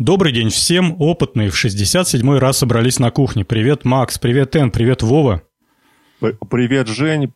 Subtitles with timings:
[0.00, 3.44] Добрый день всем, опытные в 67-й раз собрались на кухне.
[3.44, 5.42] Привет, Макс, привет, Эн, привет, Вова.
[6.20, 7.30] Привет, Жень,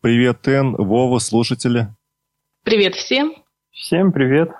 [0.00, 1.94] привет, Эн, Вова, слушатели.
[2.64, 3.32] Привет всем.
[3.70, 4.50] Всем привет.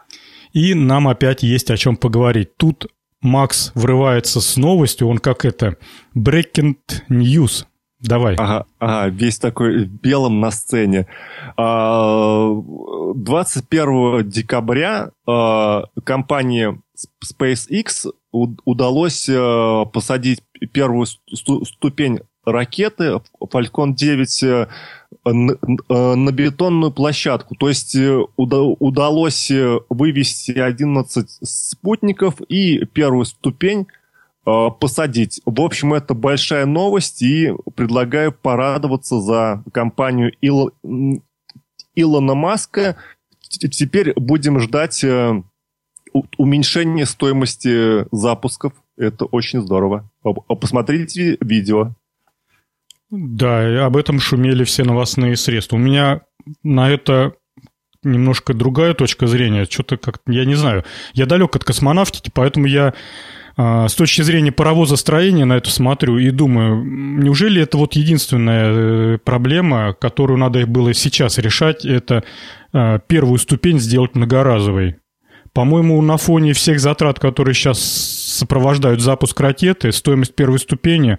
[0.53, 2.57] И нам опять есть о чем поговорить.
[2.57, 2.87] Тут
[3.21, 5.77] Макс врывается с новостью, он как это,
[6.17, 6.77] breaking
[7.09, 7.65] news.
[7.99, 8.37] Давай.
[8.37, 11.09] Ага, ага, весь такой белым на сцене.
[11.57, 13.19] 21
[13.89, 16.81] а, декабря а, компании
[17.25, 24.67] SpaceX удалось а, посадить первую ступень ракеты Falcon 9 э,
[25.25, 27.55] на бетонную площадку.
[27.55, 33.87] То есть э, удалось э, вывести 11 спутников и первую ступень
[34.81, 35.43] посадить.
[35.45, 40.73] В общем, это большая новость, и предлагаю порадоваться за компанию Ил...
[41.95, 42.97] Илона Маска.
[43.49, 45.05] Теперь будем ждать
[46.37, 48.73] уменьшения стоимости запусков.
[48.97, 50.11] Это очень здорово.
[50.61, 51.95] Посмотрите видео.
[53.11, 55.77] Да, об этом шумели все новостные средства.
[55.77, 56.21] У меня
[56.63, 57.35] на это
[58.03, 59.67] немножко другая точка зрения.
[59.69, 60.85] Что-то как я не знаю.
[61.13, 62.95] Я далек от космонавтики, поэтому я
[63.57, 68.73] а, с точки зрения паровозостроения на это смотрю и думаю, неужели это вот единственная
[69.15, 72.25] э, проблема, которую надо было сейчас решать, это
[72.73, 74.97] а, первую ступень сделать многоразовой.
[75.53, 81.19] По-моему, на фоне всех затрат, которые сейчас сопровождают запуск ракеты, стоимость первой ступени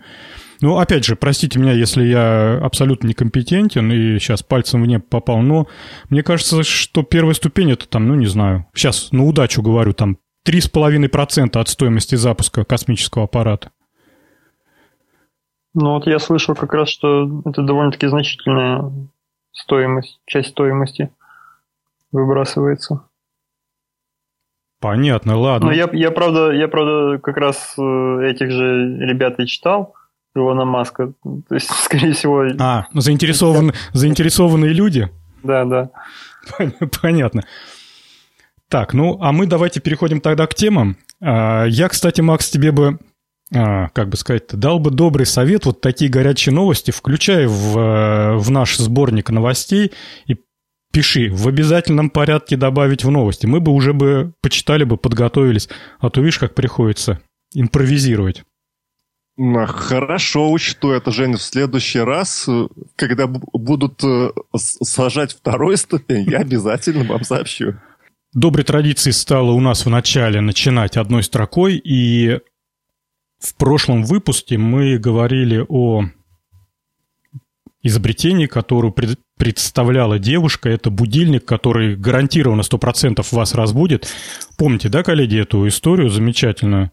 [0.61, 5.39] ну, опять же, простите меня, если я абсолютно некомпетентен и сейчас пальцем в небо попал,
[5.39, 5.67] но
[6.09, 10.17] мне кажется, что первая ступень это там, ну, не знаю, сейчас на удачу говорю, там
[10.47, 13.71] 3,5% от стоимости запуска космического аппарата.
[15.73, 18.91] Ну вот я слышал как раз, что это довольно-таки значительная
[19.53, 21.11] стоимость, часть стоимости
[22.11, 23.07] выбрасывается.
[24.81, 25.67] Понятно, ладно.
[25.67, 27.81] Но я, я, правда, я, правда, как раз э,
[28.23, 29.93] этих же ребят и читал,
[30.35, 31.13] Илона Маска.
[31.23, 32.47] То есть, скорее всего...
[32.59, 35.07] А, заинтересованы, заинтересованные люди?
[35.43, 35.89] Да, да.
[37.01, 37.43] Понятно.
[38.69, 40.97] Так, ну, а мы давайте переходим тогда к темам.
[41.21, 42.97] А, я, кстати, Макс, тебе бы,
[43.53, 48.35] а, как бы сказать дал бы добрый совет, вот такие горячие новости включай в, э,
[48.37, 49.91] в наш сборник новостей
[50.25, 50.37] и
[50.91, 53.45] пиши, в обязательном порядке добавить в новости.
[53.45, 55.69] Мы бы уже бы почитали бы, подготовились,
[55.99, 57.21] а то видишь, как приходится
[57.53, 58.43] импровизировать.
[59.37, 66.39] Хорошо, учту это, Женя, в следующий раз, э, когда будут э, сажать второй ступень, я
[66.39, 67.75] обязательно вам сообщу.
[68.33, 72.39] Доброй традицией стало у нас в начале начинать одной строкой, и
[73.39, 76.05] в прошлом выпуске мы говорили о
[77.83, 80.69] изобретении, которое пред, представляла девушка.
[80.69, 84.07] Это будильник, который гарантированно 100% вас разбудит.
[84.57, 86.91] Помните, да, коллеги, эту историю замечательную?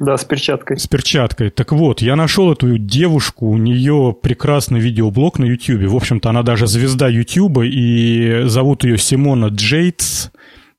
[0.00, 0.78] Да, с перчаткой.
[0.78, 1.50] С перчаткой.
[1.50, 5.84] Так вот, я нашел эту девушку, у нее прекрасный видеоблог на YouTube.
[5.84, 10.30] В общем-то, она даже звезда YouTube, и зовут ее Симона Джейтс,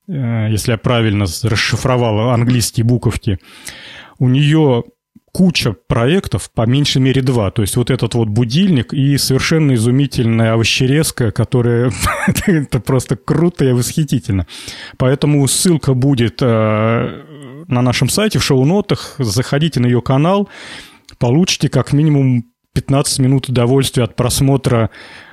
[0.09, 3.39] э, если я правильно расшифровал английские буковки.
[4.19, 4.83] У нее
[5.33, 7.49] куча проектов, по меньшей мере два.
[7.49, 11.91] То есть вот этот вот будильник и совершенно изумительная овощерезка, которая...
[12.45, 14.45] это просто круто и восхитительно.
[14.97, 19.15] Поэтому ссылка будет э, на нашем сайте, в шоу-нотах.
[19.17, 20.49] Заходите на ее канал,
[21.17, 22.45] получите как минимум
[22.75, 24.91] 15 минут удовольствия от просмотра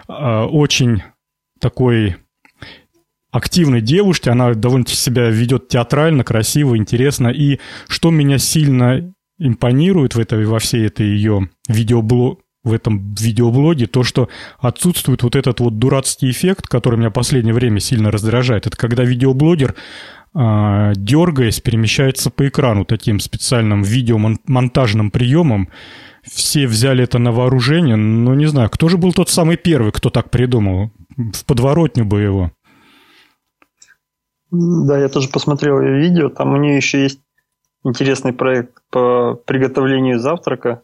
[0.08, 1.02] э, очень
[1.60, 2.16] такой
[3.30, 4.30] активной девушки.
[4.30, 7.28] Она довольно себя ведет театрально, красиво, интересно.
[7.28, 13.86] И что меня сильно импонирует в этой, во всей этой ее видеоблог, в этом видеоблоге
[13.86, 14.28] то, что
[14.58, 18.66] отсутствует вот этот вот дурацкий эффект, который меня в последнее время сильно раздражает.
[18.66, 19.74] Это когда видеоблогер
[20.32, 25.68] а, дергаясь, перемещается по экрану таким специальным видеомонтажным приемом.
[26.22, 30.10] Все взяли это на вооружение, но не знаю, кто же был тот самый первый, кто
[30.10, 30.92] так придумал?
[31.16, 32.52] В подворотню бы его.
[34.50, 36.28] Да, я тоже посмотрел ее видео.
[36.28, 37.20] Там у нее еще есть
[37.84, 40.82] интересный проект по приготовлению завтрака,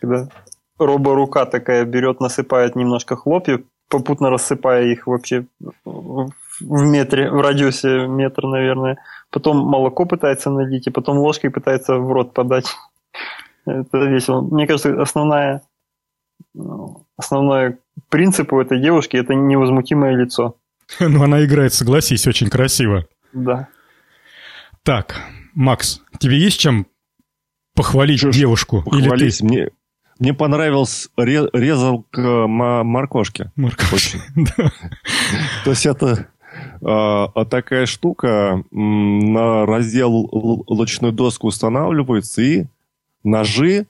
[0.00, 0.28] когда
[0.78, 5.46] робо-рука такая берет, насыпает немножко хлопьев, попутно рассыпая их вообще
[5.84, 6.30] в
[6.60, 8.98] метре, в радиусе метра, наверное.
[9.30, 12.66] Потом молоко пытается налить, и потом ложкой пытается в рот подать.
[13.66, 14.40] Это весело.
[14.40, 15.62] Мне кажется, основная,
[17.16, 20.56] основной принцип у этой девушки– это невозмутимое лицо.
[21.00, 23.04] Ну, она играет, согласись, очень красиво.
[23.34, 23.68] Да.
[24.82, 25.20] Так,
[25.58, 26.86] Макс, тебе есть чем
[27.74, 28.82] похвалить Что девушку?
[28.84, 29.20] Похвалить?
[29.20, 29.44] Или ты...
[29.44, 29.70] Мне,
[30.20, 33.50] мне понравилась резалка моркошки.
[33.56, 34.20] Моркошки,
[35.64, 36.28] То есть это
[36.80, 42.66] а, такая штука на разделочную доску устанавливается, и
[43.24, 43.88] ножи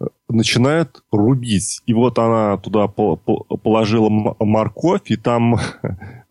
[0.00, 1.82] э, начинают рубить.
[1.84, 5.60] И вот она туда положила морковь, и там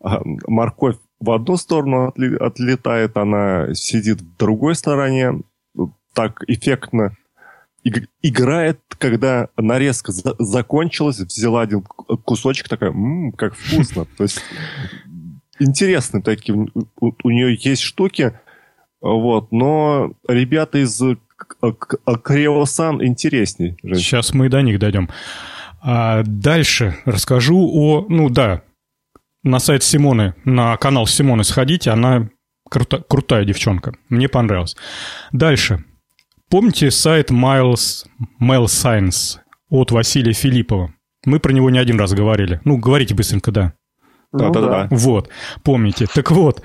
[0.48, 5.40] морковь в одну сторону отлетает, она сидит в другой стороне,
[6.14, 7.16] так эффектно
[8.22, 14.04] играет, когда нарезка за закончилась, взяла один кусочек, такая, м-м, как вкусно.
[14.16, 14.40] То есть
[15.58, 18.38] интересные такие, у, у нее есть штуки,
[19.00, 21.00] вот, но ребята из
[22.22, 23.76] Креосан интересней.
[23.82, 25.08] Сейчас мы до них дойдем.
[25.82, 28.04] А дальше расскажу о...
[28.10, 28.62] Ну да,
[29.42, 32.28] на сайт Симоны, на канал Симоны сходите, она
[32.68, 33.94] крута, крутая девчонка.
[34.08, 34.76] Мне понравилось.
[35.32, 35.84] Дальше.
[36.48, 38.06] Помните сайт Miles,
[38.40, 39.38] Mail Science
[39.68, 40.92] от Василия Филиппова?
[41.24, 42.60] Мы про него не один раз говорили.
[42.64, 43.74] Ну, говорите быстренько, да.
[44.32, 44.88] Да, да, да.
[44.90, 45.28] Вот,
[45.62, 46.06] помните.
[46.12, 46.62] Так вот,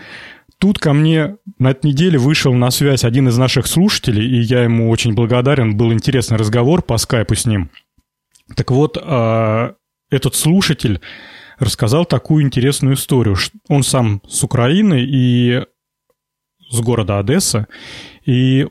[0.60, 4.63] тут ко мне на этой неделе вышел на связь один из наших слушателей, и я
[4.63, 5.75] ему очень благодарен.
[5.75, 7.69] Был интересный разговор по скайпу с ним.
[8.56, 9.75] Так вот, а,
[10.10, 11.01] этот слушатель
[11.60, 13.36] рассказал такую интересную историю.
[13.69, 15.63] Он сам с Украины и
[16.69, 17.68] с города Одесса,
[18.25, 18.68] и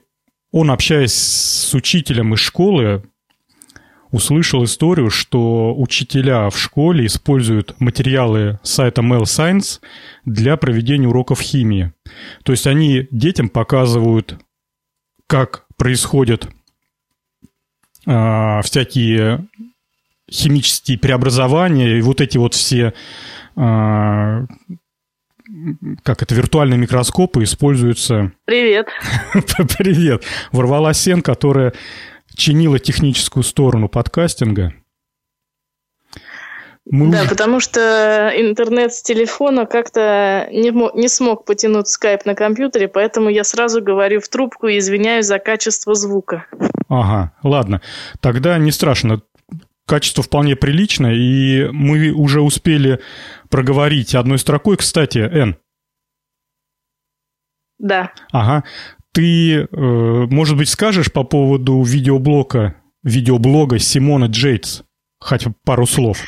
[0.51, 3.03] он, общаясь с учителем из школы,
[4.15, 9.81] услышал историю, что учителя в школе используют материалы сайта Mail Science
[10.25, 11.93] для проведения уроков химии.
[12.45, 14.39] То есть они детям показывают,
[15.27, 16.49] как происходят
[18.07, 19.49] э, всякие
[20.35, 22.93] химические преобразования и вот эти вот все
[23.57, 24.47] э,
[26.03, 28.33] как это, виртуальные микроскопы используются...
[28.45, 28.89] Привет.
[29.79, 30.25] Привет.
[30.53, 31.75] Ворвалась Сен, которая
[32.35, 34.73] чинила техническую сторону подкастинга.
[36.87, 37.31] Мы да, уже...
[37.31, 43.45] потому что интернет с телефона как-то не, не смог потянуть скайп на компьютере, поэтому я
[43.45, 46.47] сразу говорю в трубку и извиняюсь за качество звука.
[46.89, 47.81] Ага, ладно.
[48.21, 49.23] Тогда не страшно
[49.87, 53.01] качество вполне приличное, и мы уже успели
[53.51, 54.77] проговорить одной строкой.
[54.77, 55.57] Кстати, Н.
[57.79, 58.13] Да.
[58.33, 58.65] Ага.
[59.13, 64.83] Ты, э, может быть, скажешь по поводу видеоблога, видеоблога Симона Джейтс?
[65.21, 66.19] Хотя пару слов.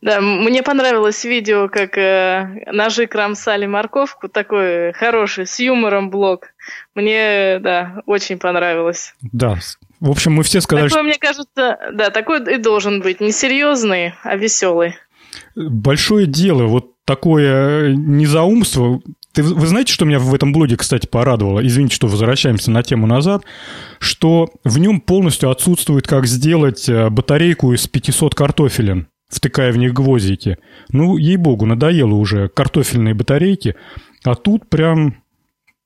[0.00, 6.46] Да, мне понравилось видео, как э, ножи кромсали морковку, такой хороший, с юмором блог.
[6.94, 9.14] Мне, да, очень понравилось.
[9.20, 9.58] Да,
[10.00, 10.88] в общем, мы все сказали...
[10.88, 11.04] Такой, что...
[11.04, 13.20] мне кажется, да, такой и должен быть.
[13.20, 14.96] Не серьезный, а веселый.
[15.56, 19.00] Большое дело, вот такое незаумство.
[19.32, 21.64] Ты, вы знаете, что меня в этом блоге, кстати, порадовало?
[21.66, 23.44] Извините, что возвращаемся на тему назад.
[23.98, 29.92] Что в нем полностью отсутствует, как сделать э, батарейку из 500 картофелин, втыкая в них
[29.92, 30.58] гвоздики.
[30.90, 33.74] Ну, ей-богу, надоело уже картофельные батарейки.
[34.24, 35.23] А тут прям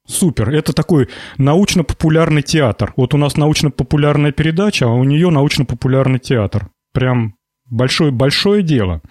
[0.09, 0.49] Супер.
[0.49, 2.95] Это такой научно-популярный театр.
[2.97, 6.71] Вот у нас научно-популярная передача, а у нее научно-популярный театр.
[6.95, 7.35] Прям
[7.67, 9.03] большое-большое дело.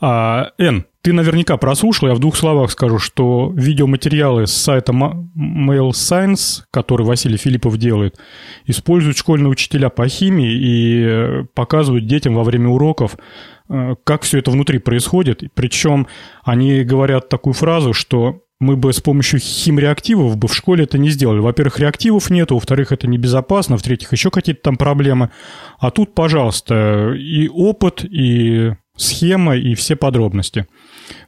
[0.00, 5.90] А, Эн, ты наверняка прослушал, я в двух словах скажу, что видеоматериалы с сайта Mail
[5.90, 8.18] Science, который Василий Филиппов делает,
[8.64, 13.16] используют школьные учителя по химии и э, показывают детям во время уроков,
[13.68, 15.42] э, как все это внутри происходит.
[15.52, 16.06] Причем
[16.44, 21.08] они говорят такую фразу, что мы бы с помощью химреактивов бы в школе это не
[21.08, 21.38] сделали.
[21.38, 25.30] Во-первых, реактивов нету, во-вторых, это небезопасно, в-третьих, еще какие-то там проблемы.
[25.78, 30.66] А тут, пожалуйста, и опыт, и схема, и все подробности.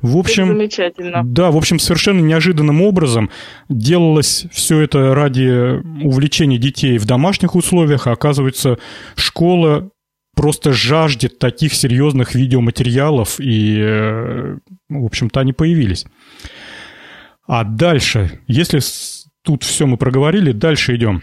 [0.03, 1.23] В общем, это замечательно.
[1.25, 3.31] Да, в общем, совершенно неожиданным образом
[3.71, 8.79] делалось все это ради увлечения детей в домашних условиях, а оказывается,
[9.17, 9.91] школа
[10.37, 14.59] просто жаждет таких серьезных видеоматериалов, и, э,
[14.89, 16.07] в общем-то, они появились.
[17.47, 18.81] А дальше, если
[19.43, 21.23] тут все мы проговорили, дальше идем.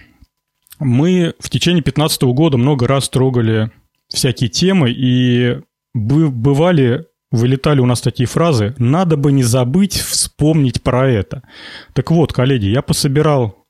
[0.80, 3.72] Мы в течение 2015 года много раз трогали
[4.08, 5.60] всякие темы, и
[5.94, 11.44] бывали, вылетали у нас такие фразы «надо бы не забыть вспомнить про это».
[11.94, 13.66] Так вот, коллеги, я пособирал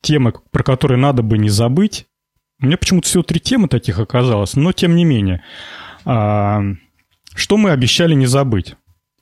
[0.00, 2.06] темы, про которые надо бы не забыть.
[2.60, 5.42] У меня почему-то всего три темы таких оказалось, но тем не менее.
[6.04, 6.62] А,
[7.34, 8.76] что мы обещали не забыть?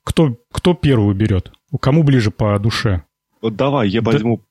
[0.04, 1.52] Кто, кто первый берет?
[1.78, 3.04] Кому ближе по душе?
[3.40, 4.10] Вот давай, я да...
[4.10, 4.42] возьму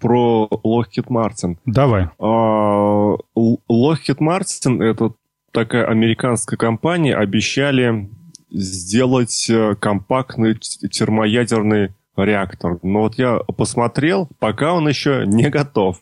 [0.00, 1.58] про Lockheed Martin.
[1.66, 2.08] Давай.
[2.18, 5.12] А, Lockheed Martin– это
[5.52, 8.10] такая американская компания, обещали
[8.50, 12.78] сделать э, компактный термоядерный реактор.
[12.82, 16.00] Но вот я посмотрел, пока он еще не готов.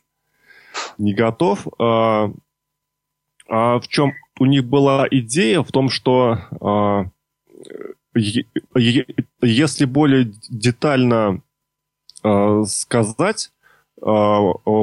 [0.99, 1.67] Не готов.
[1.79, 2.31] А,
[3.49, 5.63] а в чем у них была идея?
[5.63, 7.07] В том, что а,
[8.15, 11.43] если более детально
[12.23, 13.51] э, сказать,
[14.01, 14.05] э,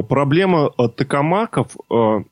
[0.08, 2.24] проблема токамаков э,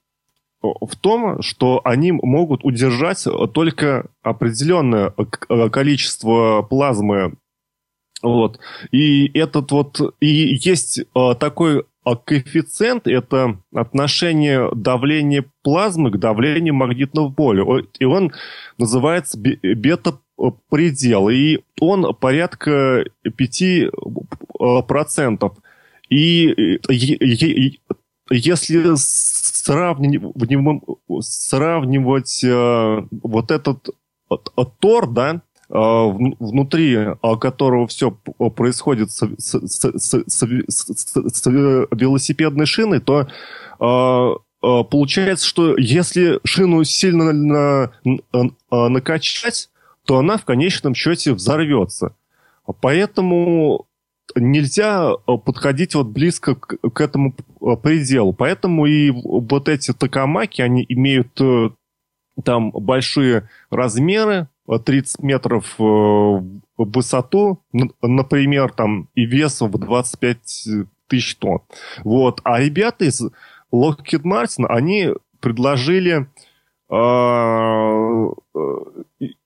[0.61, 3.25] в том, что они могут удержать
[3.55, 5.14] только определенное
[5.71, 7.35] количество плазмы.
[8.23, 8.59] Вот.
[8.90, 11.02] И этот вот и есть
[11.38, 11.85] такой
[12.17, 17.64] коэффициент– это отношение давления плазмы к давлению магнитного поля.
[18.00, 18.33] И он
[18.78, 19.38] называется
[20.38, 21.28] бета-предел.
[21.28, 25.52] И он порядка 5%.
[26.11, 26.78] И
[28.30, 28.97] если
[31.21, 33.88] сравнивать, э, вот этот
[34.80, 36.97] тор, да, внутри
[37.40, 43.28] которого все происходит с, с, с, с, велосипедной шиной, то
[44.61, 49.68] получается, что если шину сильно на, на, накачать,
[50.09, 52.17] то она в конечном счете взорвется.
[52.81, 53.87] Поэтому
[54.35, 55.12] нельзя
[55.45, 57.35] подходить вот близко к, к этому
[57.83, 58.33] пределу.
[58.33, 61.69] Поэтому и вот эти токамаки, они имеют э,
[62.43, 67.62] там большие размеры, 30 метров э, в высоту,
[68.00, 70.38] например, там, и весом в 25
[71.07, 71.61] тысяч тонн.
[72.03, 72.41] Вот.
[72.45, 73.21] А ребята из
[73.71, 75.11] Lockheed Martin, они
[75.41, 76.29] предложили
[76.91, 78.29] э,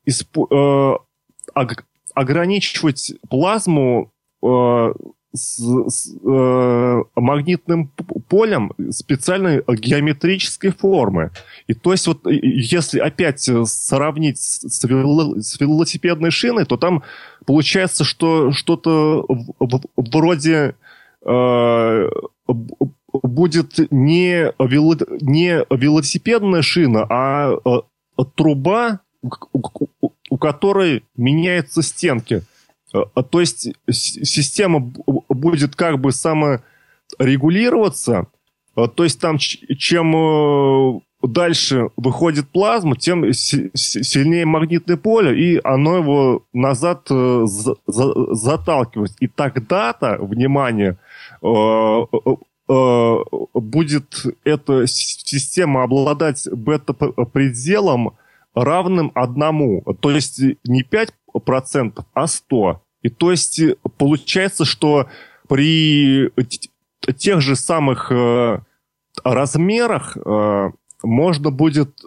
[0.06, 0.10] э,
[0.50, 1.66] э,
[2.14, 4.92] ограничивать плазму э,
[5.34, 7.90] с, с э, магнитным
[8.28, 11.30] полем специальной геометрической формы.
[11.66, 17.02] И то есть вот если опять сравнить с, с велосипедной шиной, то там
[17.46, 19.26] получается, что что-то
[19.96, 20.74] вроде
[21.24, 22.08] э,
[23.12, 29.00] будет не, вело, не велосипедная шина, а, а труба,
[30.30, 32.42] у которой меняются стенки.
[32.94, 38.28] Э, то есть система будет как бы саморегулироваться,
[38.76, 45.98] э, то есть там чем э, дальше выходит плазма, тем сильнее магнитное поле, и оно
[45.98, 47.06] его назад
[47.86, 49.12] заталкивает.
[49.20, 50.96] И тогда-то, внимание,
[53.54, 58.16] будет эта система обладать бета-пределом
[58.54, 59.82] равным одному.
[60.00, 62.78] То есть не 5%, а 100%.
[63.02, 65.08] И то есть э, получается, что
[65.48, 66.30] при
[67.16, 68.60] тех же самых э,
[69.24, 70.70] размерах э,
[71.02, 72.00] можно будет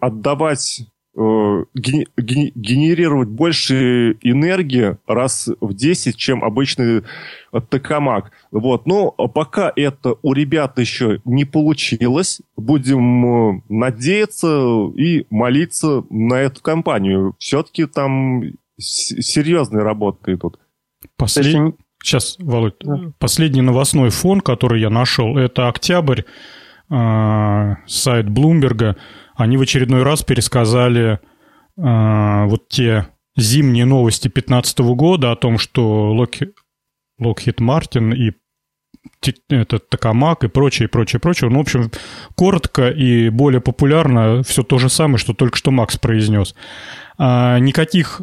[0.00, 0.82] отдавать
[1.16, 7.04] генерировать больше энергии раз в 10, чем обычный
[7.70, 8.32] токамак.
[8.50, 8.86] Вот.
[8.86, 17.34] Но пока это у ребят еще не получилось, будем надеяться и молиться на эту компанию.
[17.38, 18.42] Все-таки там
[18.78, 20.58] серьезные работы идут.
[21.16, 21.74] Послед...
[22.02, 23.12] Сейчас, Володь, да.
[23.18, 26.22] последний новостной фон, который я нашел, это октябрь,
[26.90, 28.96] э, сайт Блумберга.
[29.36, 31.20] Они в очередной раз пересказали
[31.76, 36.54] э, вот те зимние новости 2015 года о том, что Локхит
[37.20, 38.32] Lockheed Martin и
[39.48, 41.50] этот Токамак и прочее, прочее, прочее.
[41.50, 41.90] Ну, в общем,
[42.34, 46.54] коротко и более популярно все то же самое, что только что Макс произнес.
[47.18, 48.22] А, никаких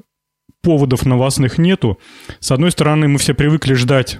[0.62, 2.00] поводов новостных нету.
[2.40, 4.20] С одной стороны, мы все привыкли ждать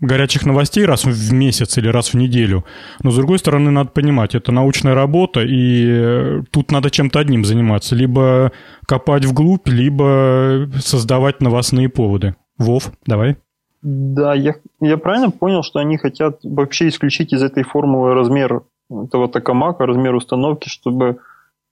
[0.00, 2.64] горячих новостей раз в месяц или раз в неделю.
[3.02, 7.44] Но с другой стороны, надо понимать, это научная работа, и э, тут надо чем-то одним
[7.44, 7.94] заниматься.
[7.94, 8.52] Либо
[8.86, 12.34] копать вглубь, либо создавать новостные поводы.
[12.58, 13.36] Вов, давай.
[13.82, 19.28] Да, я, я правильно понял, что они хотят вообще исключить из этой формулы размер этого
[19.28, 21.18] токамака, размер установки, чтобы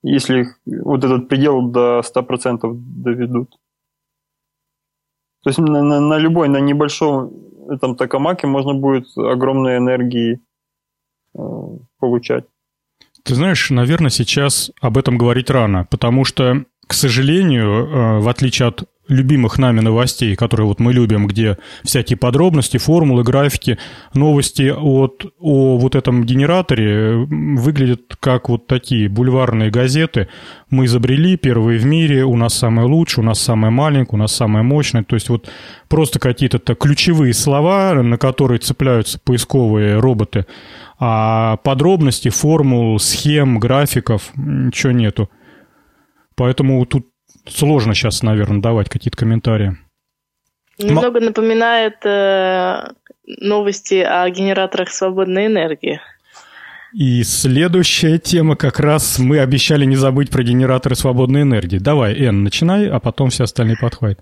[0.03, 3.57] если вот этот предел до 100% доведут.
[5.43, 7.33] То есть на, на, на любой, на небольшом
[7.71, 10.41] этом токамаке можно будет огромной энергии
[11.35, 11.39] э,
[11.99, 12.45] получать.
[13.25, 18.69] Ты знаешь, наверное, сейчас об этом говорить рано, потому что, к сожалению, э, в отличие
[18.69, 23.79] от любимых нами новостей, которые вот мы любим, где всякие подробности, формулы, графики,
[24.15, 30.29] новости от, о вот этом генераторе выглядят как вот такие бульварные газеты.
[30.71, 34.35] Мы изобрели первые в мире, у нас самое лучшее, у нас самое маленькое, у нас
[34.35, 35.05] самое мощное.
[35.05, 35.49] То есть вот
[35.89, 40.47] просто какие-то ключевые слова, на которые цепляются поисковые роботы,
[40.99, 45.29] а подробности, формул, схем, графиков, ничего нету.
[46.35, 47.12] Поэтому тут
[47.49, 49.77] сложно сейчас, наверное, давать какие-то комментарии.
[50.79, 52.89] Немного М- напоминает э,
[53.27, 56.01] новости о генераторах свободной энергии.
[56.93, 61.79] И следующая тема как раз мы обещали не забыть про генераторы свободной энергии.
[61.79, 64.21] Давай, Эн, начинай, а потом все остальные подхватят.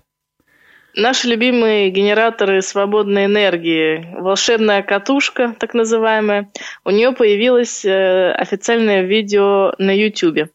[0.93, 6.51] Наши любимые генераторы свободной энергии, волшебная катушка, так называемая,
[6.83, 10.49] у нее появилось э, официальное видео на YouTube.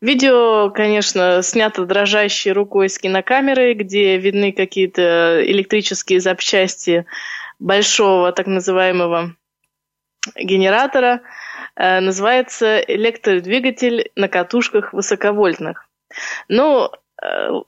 [0.00, 7.04] Видео, конечно, снято дрожащей рукой с кинокамерой, где видны какие-то электрические запчасти
[7.58, 9.36] большого так называемого
[10.36, 11.20] генератора.
[11.76, 15.86] Э, называется электродвигатель на катушках высоковольтных.
[16.48, 16.90] Ну,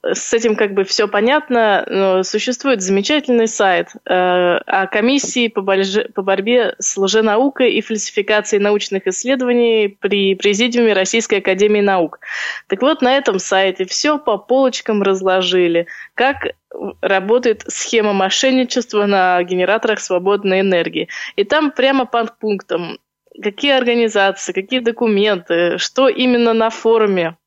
[0.03, 1.85] с этим как бы все понятно.
[1.89, 8.61] Но существует замечательный сайт э, о комиссии по, больже, по борьбе с лженаукой и фальсификацией
[8.61, 12.19] научных исследований при Президиуме Российской Академии Наук.
[12.67, 16.53] Так вот, на этом сайте все по полочкам разложили, как
[17.01, 21.07] работает схема мошенничества на генераторах свободной энергии.
[21.35, 22.99] И там прямо под пунктом,
[23.41, 27.37] какие организации, какие документы, что именно на форуме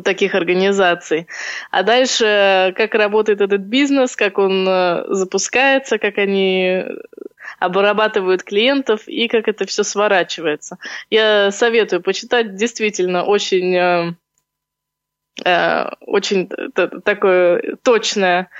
[0.00, 1.28] у таких организаций.
[1.70, 6.84] А дальше, как работает этот бизнес, как он э, запускается, как они
[7.58, 10.78] обрабатывают клиентов и как это все сворачивается.
[11.10, 14.14] Я советую почитать действительно очень, э,
[15.44, 16.48] э, очень
[17.04, 18.50] такое точное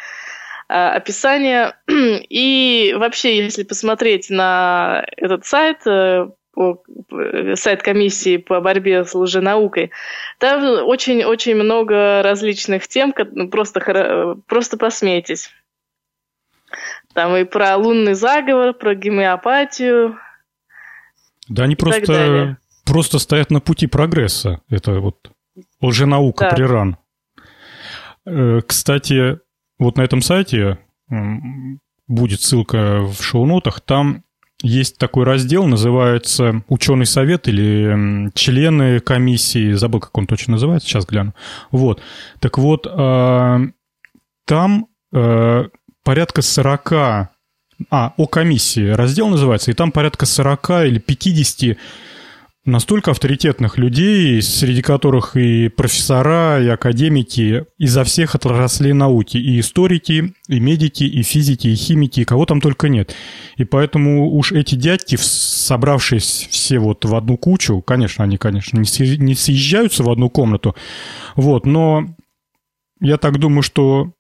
[0.69, 1.75] описание.
[1.89, 5.79] И вообще, если посмотреть на этот сайт,
[7.55, 9.93] сайт комиссии по борьбе с лженаукой,
[10.39, 15.51] там очень-очень много различных тем, ну, просто, просто посмейтесь.
[17.15, 20.19] Там и про лунный заговор, про гомеопатию.
[21.49, 24.61] Да, они просто, просто стоят на пути прогресса.
[24.69, 25.33] Это вот
[25.81, 26.55] лженаука, да.
[26.55, 26.97] приран.
[28.27, 29.41] Э, кстати,
[29.79, 30.79] вот на этом сайте
[32.07, 34.23] будет ссылка в шоу-нотах, там
[34.63, 41.07] есть такой раздел, называется «Ученый совет» или «Члены комиссии», забыл, как он точно называется, сейчас
[41.07, 41.35] гляну.
[41.71, 42.03] Вот.
[42.41, 43.61] Так вот, а,
[44.47, 45.67] там а,
[46.05, 47.29] порядка 40 а,
[47.91, 51.79] о комиссии раздел называется, и там порядка 40 или 50
[52.65, 60.35] настолько авторитетных людей, среди которых и профессора, и академики изо всех отраслей науки, и историки,
[60.47, 63.15] и медики, и физики, и химики, и кого там только нет.
[63.57, 69.35] И поэтому уж эти дядьки, собравшись все вот в одну кучу, конечно, они, конечно, не
[69.35, 70.77] съезжаются в одну комнату,
[71.37, 72.15] вот, но
[73.01, 74.13] я так думаю, что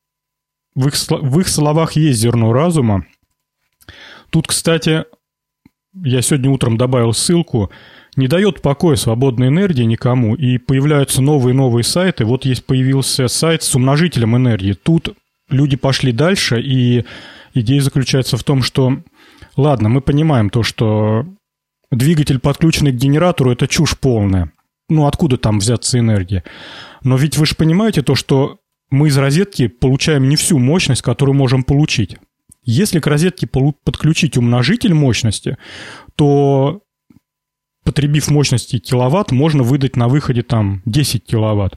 [0.75, 3.05] в их, в их словах есть зерно разума.
[4.31, 5.05] Тут, кстати,
[5.93, 7.71] я сегодня утром добавил ссылку–
[8.16, 12.25] не дает покоя свободной энергии никому, и появляются новые-новые сайты.
[12.25, 14.73] Вот есть появился сайт с умножителем энергии.
[14.73, 15.14] Тут
[15.49, 17.05] люди пошли дальше, и
[17.55, 19.03] идея заключается в том, что,
[19.57, 21.27] ладно, мы понимаем то, что
[21.90, 24.53] двигатель, подключенный к генератору, это чушь полная.
[24.88, 26.44] Ну, откуда там взяться энергия?
[27.03, 28.59] Но ведь вы же понимаете то, что
[28.90, 32.16] мы из розетки получаем не всю мощность, которую можем получить.
[32.64, 35.57] Если к розетке подключить умножитель мощности,
[36.16, 36.83] то
[37.85, 41.75] потребив мощности киловатт, можно выдать на выходе там 10 киловатт.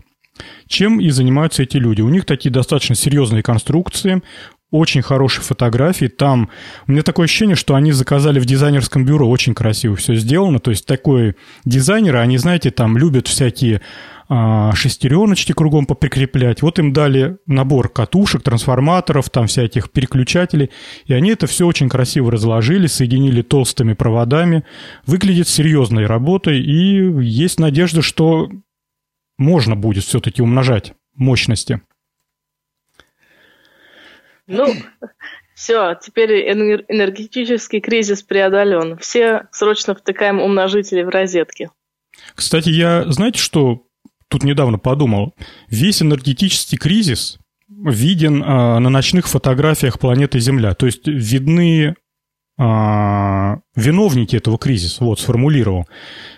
[0.68, 2.02] Чем и занимаются эти люди?
[2.02, 4.22] У них такие достаточно серьезные конструкции,
[4.74, 6.08] очень хорошие фотографии.
[6.08, 6.50] Там
[6.88, 9.30] у меня такое ощущение, что они заказали в дизайнерском бюро.
[9.30, 10.58] Очень красиво все сделано.
[10.58, 13.82] То есть такой дизайнеры, они, знаете, там любят всякие
[14.28, 16.62] шестереночки кругом поприкреплять.
[16.62, 20.72] Вот им дали набор катушек, трансформаторов, там всяких переключателей,
[21.06, 24.64] и они это все очень красиво разложили, соединили толстыми проводами.
[25.06, 28.50] Выглядит серьезной работой, и есть надежда, что
[29.38, 31.82] можно будет все-таки умножать мощности.
[34.48, 34.74] Ну,
[35.56, 38.98] все, теперь энергетический кризис преодолен.
[38.98, 41.70] Все срочно втыкаем умножители в розетки.
[42.36, 43.86] Кстати, я, знаете, что
[44.34, 45.36] тут недавно подумал.
[45.70, 47.38] Весь энергетический кризис
[47.70, 50.74] виден а, на ночных фотографиях планеты Земля.
[50.74, 51.94] То есть видны
[52.58, 55.04] а, виновники этого кризиса.
[55.04, 55.88] Вот, сформулировал.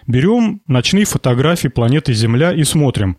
[0.07, 3.17] Берем ночные фотографии планеты Земля и смотрим,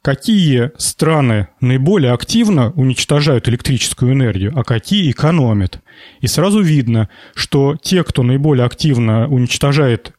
[0.00, 5.80] какие страны наиболее активно уничтожают электрическую энергию, а какие экономят.
[6.20, 10.12] И сразу видно, что те, кто наиболее активно уничтожает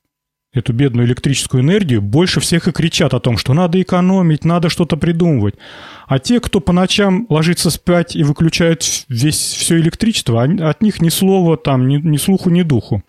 [0.56, 4.98] эту бедную электрическую энергию, больше всех и кричат о том, что надо экономить, надо что-то
[4.98, 5.56] придумывать.
[6.08, 11.10] А те, кто по ночам ложится спать и выключает весь, все электричество, от них ни
[11.10, 13.04] слова там, ни, ни слуху, ни духу.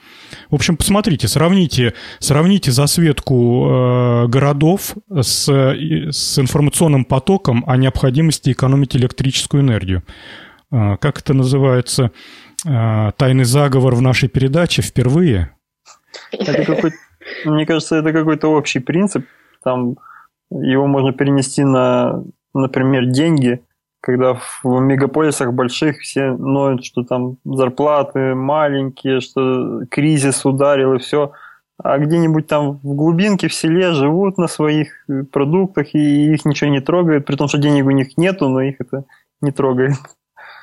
[0.51, 8.97] В общем, посмотрите, сравните, сравните засветку э, городов с, с информационным потоком о необходимости экономить
[8.97, 10.03] электрическую энергию.
[10.73, 12.11] Э, как это называется?
[12.67, 15.53] Э, тайный заговор в нашей передаче впервые.
[16.33, 16.93] Это какой
[17.47, 19.25] Мне кажется, это какой-то общий принцип.
[19.63, 19.97] Там
[20.51, 22.23] его можно перенести на,
[22.55, 23.63] например, деньги,
[24.01, 31.33] когда в мегаполисах больших все ноют, что там зарплаты маленькие, что кризис ударил и все.
[31.83, 34.89] А где-нибудь там в глубинке, в селе живут на своих
[35.33, 38.77] продуктах, и их ничего не трогает, при том, что денег у них нету, но их
[38.81, 39.05] это
[39.43, 39.97] не трогает.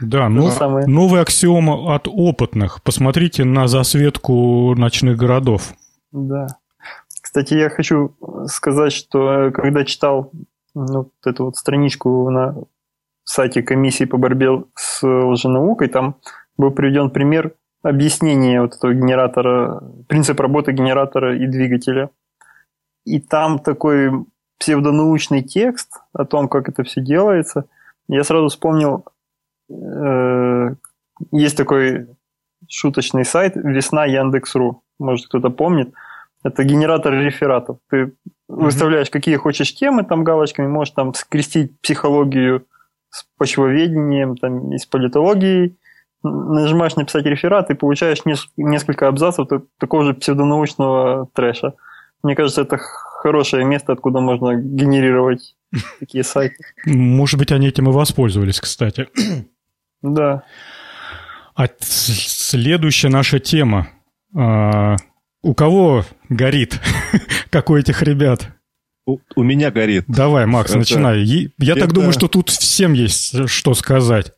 [0.02, 0.88] Да, но самое...
[0.88, 2.82] новый аксиом от опытных.
[2.82, 5.74] Посмотрите на засветку ночных городов.
[6.12, 6.48] Да.
[7.34, 8.16] Кстати, я хочу
[8.46, 10.30] сказать, что э, когда читал
[10.76, 12.56] ну, вот эту вот страничку на
[13.24, 16.18] сайте комиссии по борьбе с лженаукой, там
[16.58, 22.12] был приведен пример объяснения вот этого генератора, принцип работы генератора и двигателя.
[23.04, 24.12] И там такой
[24.60, 27.66] псевдонаучный текст о том, как это все делается.
[28.08, 29.06] Я сразу вспомнил,
[29.72, 30.76] э,
[31.32, 32.10] есть такой
[32.70, 34.84] шуточный сайт «Весна Яндекс.ру».
[35.00, 35.96] Может, кто-то помнит.
[36.44, 37.78] Это генератор рефератов.
[37.90, 38.14] Ты
[38.48, 42.66] выставляешь, какие хочешь темы там галочками, можешь там скрестить психологию
[43.10, 45.78] с почвоведением, там, и с политологией,
[46.24, 48.20] нажимаешь написать реферат и получаешь
[48.58, 49.48] несколько абзацев
[49.80, 51.74] такого же псевдонаучного трэша.
[52.24, 55.56] Мне кажется, это хорошее место, откуда можно генерировать
[56.00, 56.56] такие сайты.
[56.86, 59.08] Может быть, они этим и воспользовались, кстати.
[60.02, 60.44] Да.
[61.56, 63.88] А следующая наша тема.
[65.44, 66.80] У кого горит?
[67.50, 68.48] как у этих ребят?
[69.06, 70.06] У, у меня горит.
[70.08, 71.22] Давай, Макс, это, начинай.
[71.24, 71.82] Я это...
[71.82, 74.32] так думаю, что тут всем есть что сказать.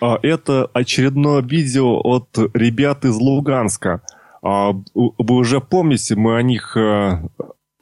[0.00, 4.02] А, это очередное видео от ребят из Луганска.
[4.42, 7.22] А, вы уже помните, мы о них э,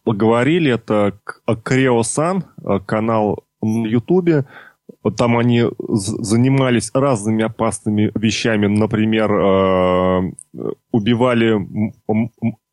[0.05, 0.73] поговорили.
[0.73, 1.19] Это
[1.65, 4.45] Креосан, э, канал на Ютубе.
[5.17, 8.67] Там они занимались разными опасными вещами.
[8.67, 10.33] Например, э,
[10.93, 11.67] убивали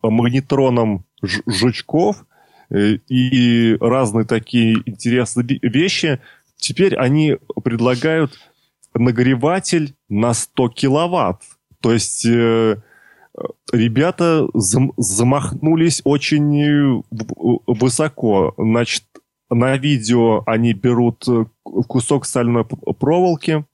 [0.01, 2.25] магнетроном жучков
[2.71, 6.19] и разные такие интересные вещи.
[6.57, 8.37] Теперь они предлагают
[8.93, 11.41] нагреватель на 100 киловатт.
[11.81, 12.77] То есть э,
[13.71, 17.03] ребята зам, замахнулись очень
[17.67, 18.53] высоко.
[18.57, 19.05] Значит,
[19.49, 23.65] на видео они берут э, кусок стальной проволоки,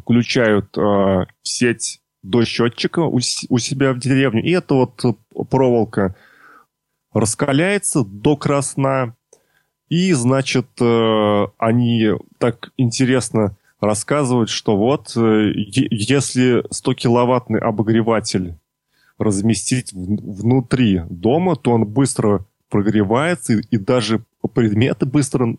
[0.00, 5.02] включают э, в сеть до счетчика у, у себя в деревне, и эта вот
[5.50, 6.14] проволока
[7.12, 9.16] раскаляется до красна,
[9.88, 18.54] и, значит, э, они так интересно рассказывают, что вот э, если 100-киловаттный обогреватель
[19.18, 25.56] разместить внутри дома, то он быстро прогревается, и, и даже предметы быстро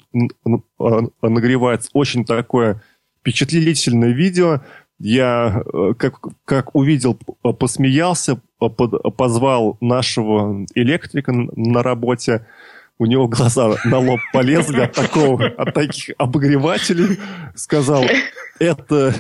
[0.80, 1.90] а, нагреваются.
[1.94, 2.82] Очень такое
[3.20, 4.62] впечатлительное видео.
[5.00, 8.40] Я э, как, как увидел, посмеялся,
[9.18, 12.46] позвал нашего электрика на работе,
[13.00, 17.20] у него глаза на лоб полезли от такого, от таких обогревателей.
[17.56, 18.04] Сказал,
[18.64, 19.14] это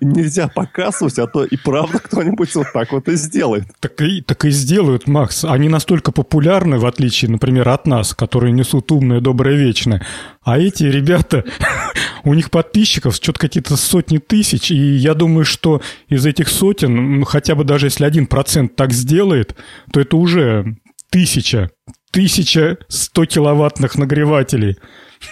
[0.00, 3.64] нельзя показывать, а то и правда кто-нибудь вот так вот и сделает.
[3.80, 5.44] Так и, так и сделают, Макс.
[5.44, 10.04] Они настолько популярны, в отличие, например, от нас, которые несут умное, доброе, вечное.
[10.42, 11.44] А эти ребята,
[12.24, 17.54] у них подписчиков что-то какие-то сотни тысяч, и я думаю, что из этих сотен, хотя
[17.54, 19.56] бы даже если один процент так сделает,
[19.92, 20.76] то это уже
[21.10, 21.70] тысяча
[22.10, 24.78] 1100 киловаттных нагревателей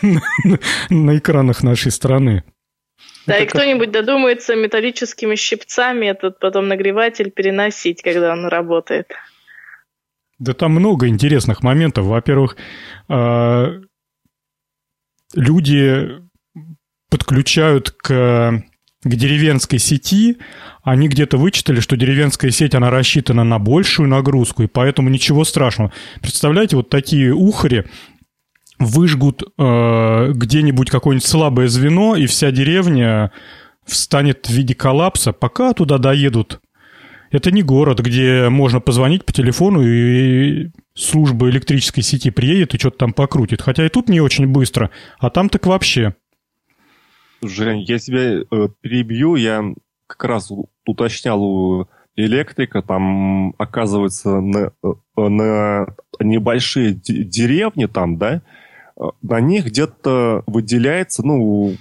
[0.91, 2.45] на экранах нашей страны.
[3.27, 9.13] Да, и кто-нибудь додумается металлическими щипцами этот потом нагреватель переносить, когда он работает.
[10.39, 12.07] Да там много интересных моментов.
[12.07, 12.57] Во-первых,
[13.09, 13.81] а,
[15.35, 16.21] люди
[17.11, 18.63] подключают к,
[19.03, 20.39] к деревенской сети
[20.87, 25.93] они где-то вычитали, что деревенская сеть, она рассчитана на большую нагрузку, и поэтому ничего страшного.
[26.23, 27.87] Представляете, вот такие ухари
[28.79, 33.33] выжгут э, где-нибудь какое-нибудь слабое звено, и вся деревня
[33.85, 36.61] встанет в виде коллапса, пока туда доедут.
[37.31, 42.99] Это не город, где можно позвонить по телефону, и служба электрической сети приедет и что-то
[42.99, 43.63] там покрутит.
[43.63, 46.15] Хотя и тут не очень быстро, а там так вообще.
[47.43, 49.63] Жень, я тебя э, перебью, я
[50.07, 50.51] как раз
[50.87, 54.73] уточнял у электрика, там, оказывается, на,
[55.17, 55.87] на
[56.21, 58.43] небольшие деревни там, да,
[59.23, 61.77] на них где-то выделяется, ну,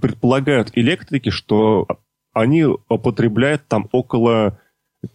[0.00, 1.86] предполагают электрики, что
[2.32, 4.58] они потребляют там около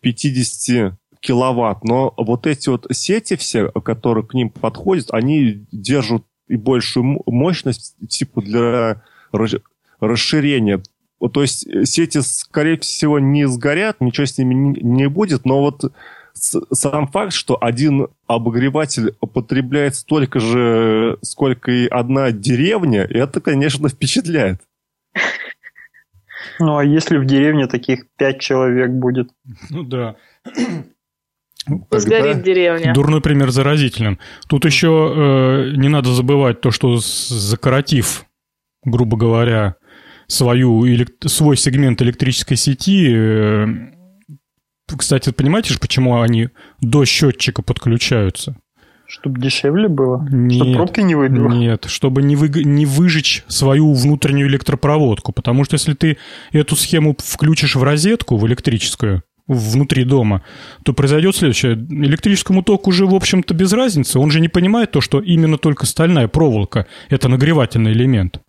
[0.02, 1.84] 50 киловатт.
[1.84, 7.96] Но вот эти вот сети все, которые к ним подходят, они держат и большую мощность
[8.10, 9.04] типа для
[10.00, 10.84] расширения
[11.30, 15.91] то есть э, сети, скорее всего, не сгорят, ничего с ними не, будет, но вот
[16.34, 24.62] сам факт, что один обогреватель потребляет столько же, сколько и одна деревня, это, конечно, впечатляет.
[26.60, 29.30] Ну, а если в деревне таких пять человек будет?
[29.69, 30.15] Ну да.
[31.91, 32.93] Сгорит деревня.
[32.93, 34.19] Дурной пример заразителен.
[34.48, 38.26] Тут еще э, не надо забывать то, что закоротив,
[38.84, 39.76] грубо говоря,
[40.28, 40.86] свою,
[41.26, 43.93] свой сегмент электрической сети, э,
[44.88, 46.50] кстати, понимаете же, почему они
[46.82, 48.58] до счетчика подключаются?
[49.06, 50.26] Чтобы дешевле было?
[50.32, 51.50] Нет, чтобы пробки не выбило?
[51.50, 55.32] Нет, чтобы не, вы, не выжечь свою внутреннюю электропроводку.
[55.34, 56.17] Потому что если ты
[56.52, 60.41] эту схему включишь в розетку, в электрическую, внутри дома,
[60.84, 61.74] то произойдет следующее.
[61.74, 64.19] Электрическому току уже, в общем-то, без разницы.
[64.19, 68.39] Он же не понимает то, что именно только стальная проволока– это нагревательный элемент.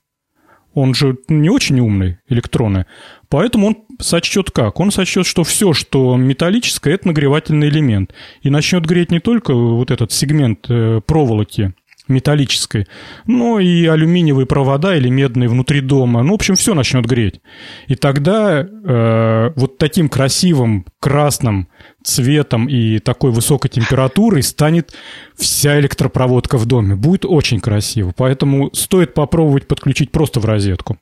[0.75, 2.87] Он же не очень умный, электроны.
[3.29, 4.81] Поэтому он сочтет как?
[4.81, 8.13] Он сочтет, что все, что металлическое, это нагревательный элемент.
[8.43, 11.73] И начнет греть не только вот этот сегмент э, проволоки,
[12.09, 12.87] металлической,
[13.27, 16.23] но и алюминиевые провода или медные внутри дома.
[16.23, 17.41] Ну, в общем, все начнет греть.
[17.87, 21.69] И тогда э, вот таким красивым красным
[22.05, 24.95] цветом и такой высокой температурой станет
[25.37, 26.95] вся электропроводка в доме.
[26.95, 28.13] Будет очень красиво.
[28.17, 30.99] Поэтому стоит попробовать подключить просто в розетку.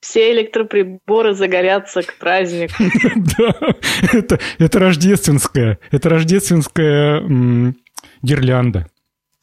[0.00, 2.74] Все электроприборы загорятся к празднику.
[3.38, 3.54] Да,
[4.12, 7.22] это, это рождественская, это рождественская
[8.22, 8.88] гирлянда.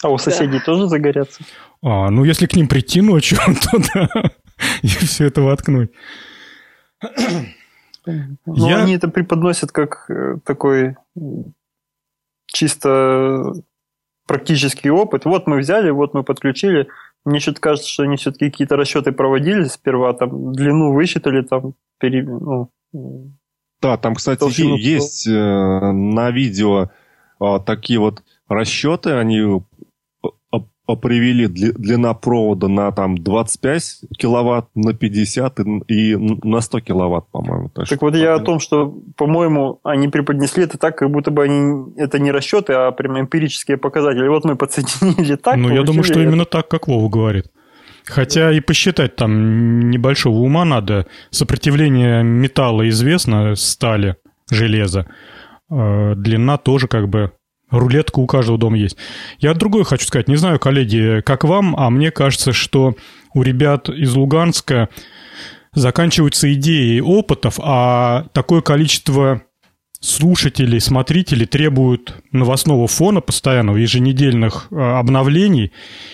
[0.04, 1.44] А у соседей тоже загорятся?
[1.82, 3.38] А, ну если к ним прийти ночью,
[3.72, 4.10] то да,
[4.82, 5.92] и все это воткнуть.
[8.06, 8.84] Ну, Я...
[8.84, 10.96] они это преподносят как э, такой
[12.48, 13.54] чисто
[14.28, 15.26] практический опыт.
[15.26, 16.88] Вот мы взяли, вот мы подключили.
[17.26, 22.24] Мне что-то кажется, что они все-таки какие-то расчеты проводили сперва, там длину высчитали, там пере...
[22.24, 22.72] ну,
[23.82, 24.44] да, там, кстати,
[24.80, 26.90] есть э, на видео
[27.40, 29.62] э, такие вот расчеты, они
[30.96, 37.70] привели длина провода на там 25 киловатт, на 50 и, и на 100 киловатт, по-моему.
[37.70, 41.44] Так, так вот я о том, что, по-моему, они преподнесли это так, как будто бы
[41.44, 44.28] они это не расчеты, а прям эмпирические показатели.
[44.28, 45.58] Вот мы подсоединили так.
[45.58, 46.24] Ну, я думаю, что это.
[46.24, 47.48] именно так, как Вова говорит.
[48.06, 51.06] Хотя и посчитать там небольшого ума надо.
[51.30, 54.16] Сопротивление металла известно, стали,
[54.50, 55.06] железа.
[55.70, 57.32] Э, длина тоже как бы
[57.72, 58.98] Рулетка у каждого дома есть.
[59.40, 60.28] Я другое хочу сказать.
[60.28, 62.96] Не знаю, коллеги, как вам, а мне кажется, что
[63.34, 64.90] у ребят из Луганска
[65.74, 69.44] заканчиваются идеи опытов, а такое количество
[70.02, 75.74] слушателей, смотрителей требуют новостного фона постоянного, еженедельных э, обновлений,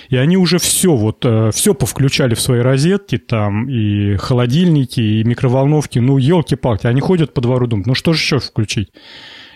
[0.09, 5.23] и они уже все, вот, э, все повключали в свои розетки, там, и холодильники, и
[5.23, 8.89] микроволновки, ну, елки-палки, они ходят по двору, думают, ну, что же еще включить?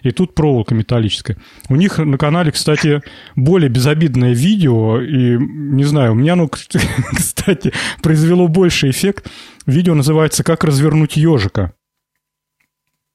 [0.04, 1.38] И тут проволока металлическая.
[1.68, 3.02] У них на канале, кстати,
[3.36, 6.48] более безобидное видео, и, не знаю, у меня оно,
[7.14, 9.30] кстати, произвело больше эффект.
[9.66, 11.74] Видео называется «Как развернуть ежика».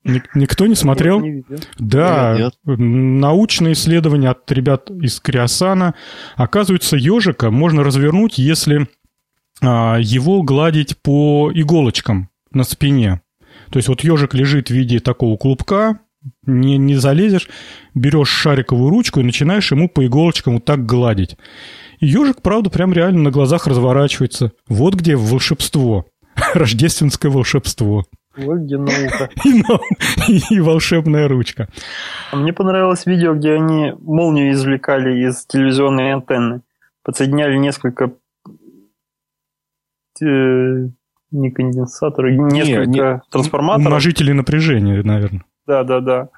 [0.05, 1.21] Никто не смотрел?
[1.21, 1.45] Не
[1.79, 2.55] да, Нет.
[2.65, 5.95] научные исследования от ребят из Криосана.
[6.37, 8.87] Оказывается, ежика можно развернуть, если
[9.63, 13.23] а, его гладить по иголочкам на спине.
[13.71, 16.01] То есть вот ежик лежит в виде такого клубка,
[16.47, 17.49] не, не залезешь,
[17.95, 21.37] берешь шариковую ручку и начинаешь ему по иголочкам вот так гладить.
[22.01, 24.53] И ежик, правда, прям реально на глазах разворачивается.
[24.69, 26.07] Вот где волшебство.
[26.55, 28.05] Рождественское волшебство.
[28.37, 29.31] Вот где наука.
[30.29, 31.69] И, и волшебная ручка.
[32.33, 36.63] А мне понравилось видео, где они молнию извлекали из телевизионной антенны.
[37.05, 38.13] Подсоединяли несколько
[40.21, 40.89] э,
[41.31, 43.87] не конденсаторы, несколько не, не, трансформаторов.
[43.87, 45.45] Множители напряжения, наверное.
[45.67, 46.29] Да, да, да.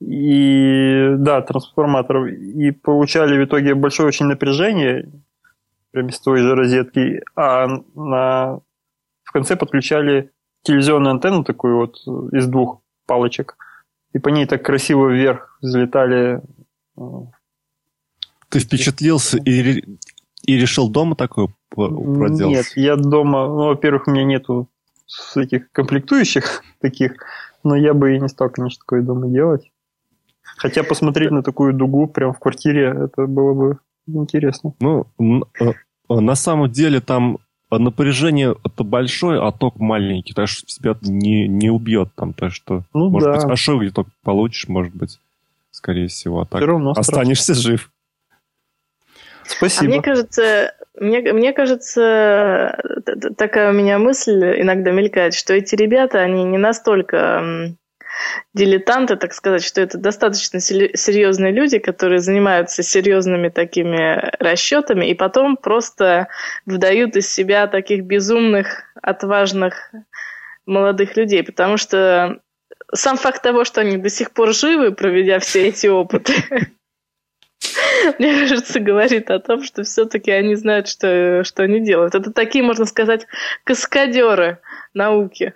[0.00, 2.28] И да, трансформаторов.
[2.28, 5.10] И получали в итоге большое очень напряжение,
[5.90, 8.60] прям из той же розетки, а на...
[9.22, 10.30] в конце подключали
[10.62, 11.96] телевизионную антенну такую вот
[12.32, 13.56] из двух палочек.
[14.12, 16.40] И по ней так красиво вверх взлетали.
[16.96, 17.02] Э,
[18.48, 19.84] Ты впечатлился и,
[20.44, 22.56] и решил дома такое проделать?
[22.56, 24.68] Нет, я дома, ну, во-первых, у меня нету
[25.36, 27.16] этих комплектующих таких,
[27.64, 29.70] но я бы и не стал, конечно, такое дома делать.
[30.56, 34.74] Хотя посмотреть на такую дугу прямо в квартире, это было бы интересно.
[34.80, 35.72] Ну, э,
[36.08, 37.38] на самом деле там
[37.70, 42.82] напряжение это большое, а ток маленький, так что тебя не, не убьет там, так что,
[42.92, 43.34] ну, может да.
[43.36, 45.18] быть, ошибок только получишь, может быть,
[45.70, 46.62] скорее всего, а так
[46.96, 47.90] останешься жив.
[49.46, 49.84] Спасибо.
[49.84, 52.78] А мне кажется, мне, мне кажется,
[53.36, 57.74] такая у меня мысль иногда мелькает, что эти ребята, они не настолько
[58.52, 65.56] дилетанты, так сказать, что это достаточно серьезные люди, которые занимаются серьезными такими расчетами, и потом
[65.56, 66.28] просто
[66.64, 69.92] вдают из себя таких безумных, отважных
[70.66, 72.38] молодых людей, потому что
[72.92, 76.34] сам факт того, что они до сих пор живы, проведя все эти опыты,
[78.18, 82.14] мне кажется, говорит о том, что все-таки они знают, что, что они делают.
[82.14, 83.26] Это такие, можно сказать,
[83.64, 84.58] каскадеры
[84.92, 85.54] науки.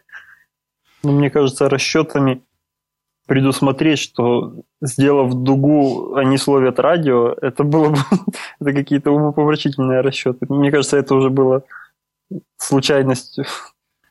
[1.02, 2.42] Ну, мне кажется, расчетами
[3.26, 7.98] предусмотреть, что сделав дугу, они словят радио, это было бы
[8.60, 10.46] это какие-то умопомрачительные расчеты.
[10.48, 11.64] Мне кажется, это уже было
[12.56, 13.44] случайностью.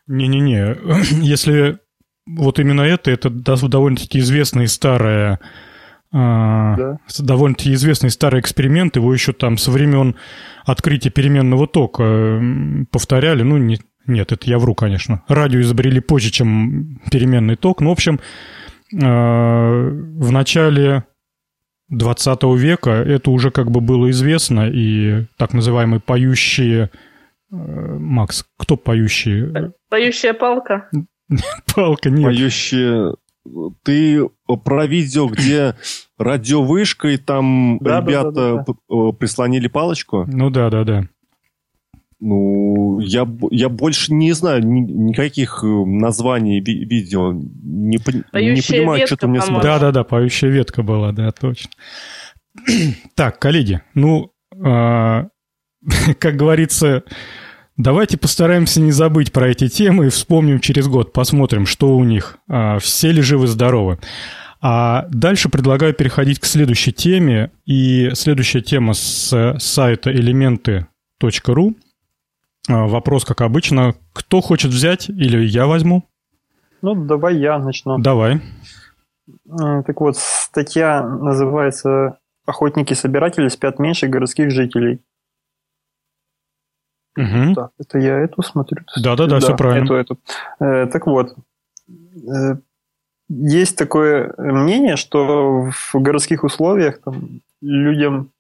[0.06, 0.78] Не-не-не,
[1.22, 1.80] если
[2.28, 5.40] вот именно это, это довольно-таки известная старая а,
[6.12, 7.00] да.
[7.20, 10.16] довольно-таки известный старый эксперимент, его еще там со времен
[10.66, 12.42] открытия переменного тока
[12.92, 15.24] повторяли, ну, не, нет, это я вру, конечно.
[15.28, 18.20] Радио изобрели позже, чем переменный ток, но, в общем,
[19.02, 21.04] а, в начале
[21.90, 26.90] 20 века это уже как бы было известно, и так называемые поющие...
[27.52, 29.74] А, Макс, кто поющие?
[29.90, 30.90] Поющая палка?
[31.76, 32.26] Палка, нет.
[32.26, 33.14] Поющие
[33.84, 34.28] ты
[34.64, 35.76] про видео, где
[36.18, 39.12] радиовышка, и там да, ребята да, да, да.
[39.12, 40.26] прислонили палочку?
[40.28, 41.04] Ну да, да, да.
[42.20, 47.32] Ну, я, я больше не знаю ни, никаких э, названий ви- видео.
[47.32, 49.64] Не, не понимаю, что ты мне смотришь.
[49.64, 51.70] Да, да, да, поющая ветка была, да, точно.
[53.16, 54.66] так, коллеги, ну, э,
[56.20, 57.04] как говорится,
[57.78, 62.40] Давайте постараемся не забыть про эти темы и вспомним через год, посмотрим, что у них,
[62.50, 64.00] а, все ли живы-здоровы.
[64.60, 67.52] А дальше предлагаю переходить к следующей теме.
[67.66, 71.76] И следующая тема с сайта элементы.ру.
[72.68, 76.04] А, вопрос, как обычно, кто хочет взять или я возьму?
[76.82, 78.00] Ну, давай я начну.
[78.00, 78.42] Давай.
[79.48, 85.02] Так вот, статья называется «Охотники-собиратели спят меньше городских жителей».
[87.18, 87.56] Угу.
[87.56, 88.84] Так, это я эту смотрю.
[88.96, 89.86] Да-да-да, да, все правильно.
[89.86, 90.18] Эту, эту.
[90.60, 91.36] Э, так вот,
[91.90, 92.58] э,
[93.30, 98.32] есть такое мнение, что в городских условиях там, людям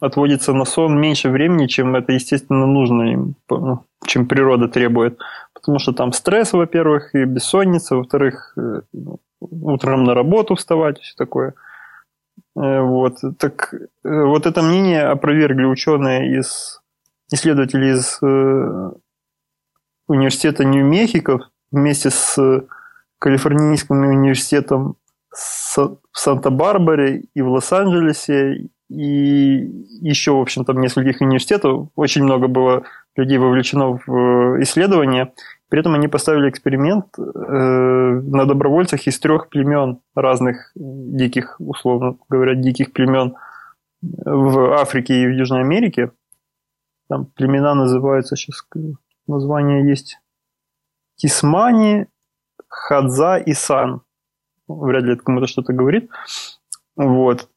[0.00, 5.18] отводится на сон меньше времени, чем это, естественно, нужно им, ну, чем природа требует.
[5.52, 11.14] Потому что там стресс, во-первых, и бессонница, во-вторых, э, ну, утром на работу вставать, все
[11.16, 11.54] такое.
[12.56, 13.18] Э, вот.
[13.38, 16.80] Так вот это мнение опровергли ученые из
[17.34, 18.90] исследователи из э,
[20.08, 22.64] университета Нью-Мехико вместе с
[23.18, 24.96] Калифорнийским университетом
[25.30, 29.70] в Санта-Барбаре и в Лос-Анджелесе, и
[30.00, 31.88] еще, в общем, там нескольких университетов.
[31.96, 32.84] Очень много было
[33.16, 35.32] людей вовлечено в исследование.
[35.68, 42.54] При этом они поставили эксперимент э, на добровольцах из трех племен разных диких, условно говоря,
[42.54, 43.34] диких племен
[44.02, 46.10] в Африке и в Южной Америке.
[47.08, 48.66] Там племена называются, сейчас
[49.26, 50.18] название есть,
[51.16, 52.06] Тисмани,
[52.68, 54.02] Хадза и Сан.
[54.66, 56.10] Вряд ли это кому-то что-то говорит.
[56.96, 57.48] Вот.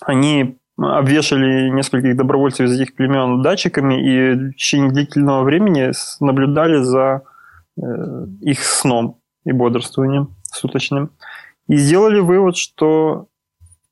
[0.00, 7.22] Они обвешали нескольких добровольцев из этих племен датчиками и в течение длительного времени наблюдали за
[7.76, 7.80] э,
[8.40, 11.12] их сном и бодрствованием суточным.
[11.68, 13.28] И сделали вывод, что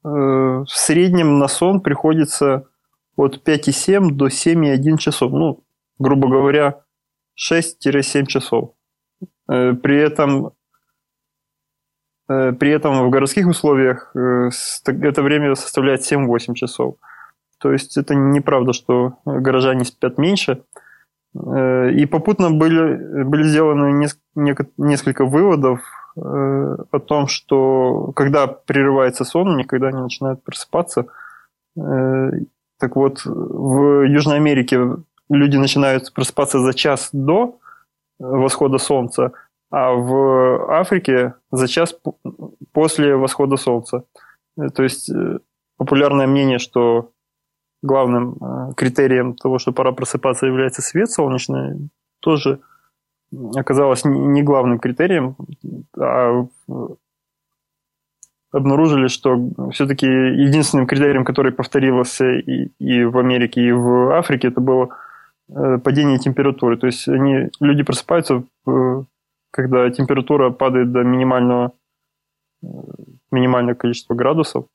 [0.05, 2.67] э, в среднем на сон приходится
[3.17, 5.33] от 5,7 до 7,1 часов.
[5.33, 5.65] Ну,
[5.99, 6.83] грубо говоря,
[7.37, 8.73] 6-7 часов.
[9.49, 10.53] Э, при этом,
[12.29, 14.51] э, при этом в городских условиях э,
[14.87, 16.97] это время составляет 7-8 часов.
[17.59, 20.65] То есть это неправда, что горожане спят меньше.
[21.35, 24.07] И попутно были, были сделаны
[24.77, 25.81] несколько выводов
[26.17, 31.07] о том, что когда прерывается сон, никогда не начинают просыпаться.
[32.83, 34.97] Так вот, в Южной Америке
[35.31, 37.61] люди начинают просыпаться за час до
[38.19, 39.31] восхода солнца,
[39.71, 41.95] а в Африке за час
[42.73, 44.03] после восхода солнца.
[44.59, 45.39] Э, то есть э,
[45.77, 47.13] популярное мнение, что
[47.85, 52.59] главным э, критерием того, что пора просыпаться, является свет солнечный, тоже
[53.55, 55.37] оказалось не главным критерием,
[55.97, 56.49] а
[58.53, 59.39] обнаружили, что
[59.73, 64.91] все-таки единственным критерием, который повторился и, и в Америке, и в Африке, это было
[65.49, 66.77] э, падение температуры.
[66.77, 68.45] То есть они, люди просыпаются,
[69.51, 71.73] когда температура падает до минимального,
[72.63, 72.67] э,
[73.31, 74.67] минимального количества градусов.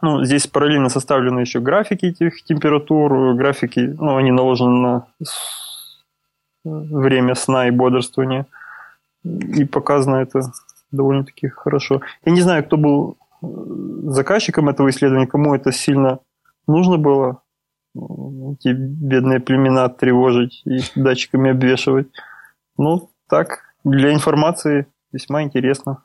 [0.00, 5.06] Ну, здесь параллельно составлены еще графики этих температур, графики, ну, они наложены на
[6.64, 8.46] время сна и бодрствования.
[9.24, 10.42] И показано это
[10.92, 12.02] довольно-таки хорошо.
[12.24, 13.46] Я не знаю, кто был э,
[14.10, 16.20] заказчиком этого исследования, кому это сильно
[16.66, 17.42] нужно было,
[17.94, 22.08] эти бедные племена тревожить и датчиками обвешивать.
[22.78, 26.04] Ну, так, для информации весьма интересно.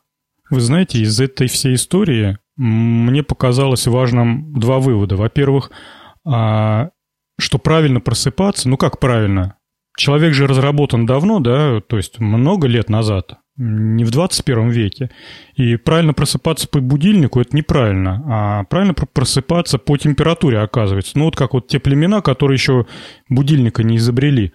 [0.50, 5.16] Вы знаете, из этой всей истории мне показалось важным два вывода.
[5.16, 5.72] Во-первых,
[6.26, 6.90] а,
[7.40, 9.58] что правильно просыпаться, ну как правильно?
[9.98, 15.10] Человек же разработан давно, да, то есть много лет назад, не в 21 веке.
[15.56, 21.18] И правильно просыпаться по будильнику– это неправильно, а правильно просыпаться по температуре, оказывается.
[21.18, 22.86] Ну вот как вот те племена, которые еще
[23.30, 24.54] будильника не изобрели.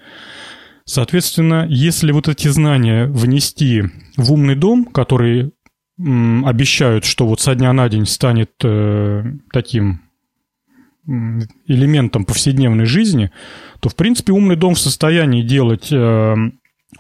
[0.85, 3.85] Соответственно, если вот эти знания внести
[4.17, 5.53] в умный дом, который
[5.99, 10.03] м, обещают, что вот со дня на день станет э, таким
[11.05, 13.33] элементом повседневной жизни,
[13.81, 16.37] то, в принципе, умный дом в состоянии делать э,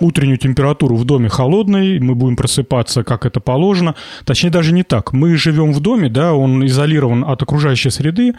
[0.00, 3.94] утреннюю температуру в доме холодной, мы будем просыпаться, как это положено.
[4.24, 5.12] Точнее, даже не так.
[5.12, 8.32] Мы живем в доме, да, он изолирован от окружающей среды,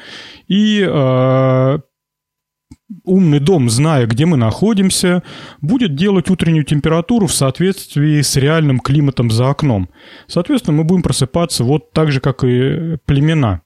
[0.48, 1.80] и э,
[3.04, 5.24] умный дом, зная, где мы находимся,
[5.62, 9.90] будет делать утреннюю температуру в соответствии с реальным климатом за окном.
[10.28, 13.62] Соответственно, мы будем просыпаться вот так же, как и племена.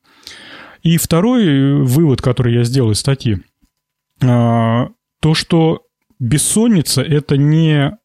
[0.84, 3.40] И второй вывод, который я сделал из статьи,
[4.24, 4.90] а,
[5.22, 5.87] то, что
[6.20, 7.98] бессонница– это не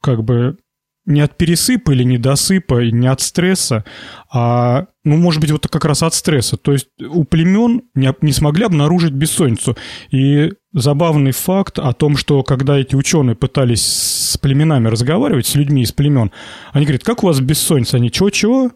[0.00, 0.58] как бы
[1.06, 3.84] не от пересыпа или недосыпа, не от стресса,
[4.32, 6.56] а, ну, может быть, вот как раз от стресса.
[6.56, 9.76] То есть у племен не, не смогли обнаружить бессонницу.
[10.10, 15.82] И забавный факт о том, что когда эти ученые пытались с племенами разговаривать, с людьми
[15.82, 16.32] из племен,
[16.72, 17.98] они говорят, как у вас бессонница?
[17.98, 18.72] Они чего-чего?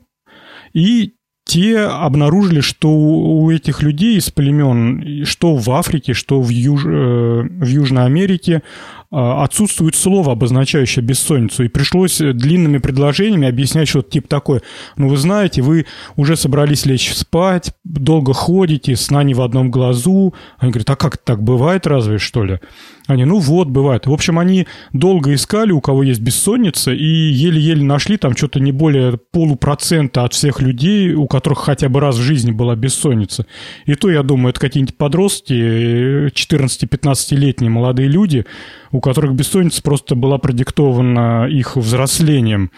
[0.74, 1.14] И
[1.48, 6.84] те обнаружили, что у этих людей из племен, что в Африке, что в, Юж...
[6.84, 8.62] Э, в Южной Америке,
[9.10, 14.62] а, отсутствует слово, обозначающее бессонницу, и пришлось длинными предложениями объяснять что-то типа такое.
[14.96, 15.86] Ну, вы знаете, вы
[16.16, 20.34] уже собрались лечь спать, долго ходите, сна не в одном глазу.
[20.58, 22.60] Они говорят, а как так бывает разве, что ли?
[23.08, 24.06] Они, ну вот, бывает.
[24.06, 28.70] В общем, они долго искали, у кого есть бессонница, и еле-еле нашли там что-то не
[28.70, 33.46] более полупроцента от всех людей, у которых хотя бы раз в жизни была бессонница.
[33.86, 38.44] И то, я думаю, это какие-нибудь подростки, 14-15-летние молодые люди,
[38.92, 42.70] у которых бессонница просто была продиктована их взрослением.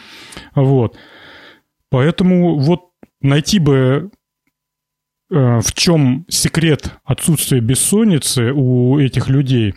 [0.54, 0.96] Вот.
[1.90, 2.82] Поэтому вот
[3.20, 4.12] найти бы
[5.28, 9.74] э, в чем секрет отсутствия бессонницы у этих людей.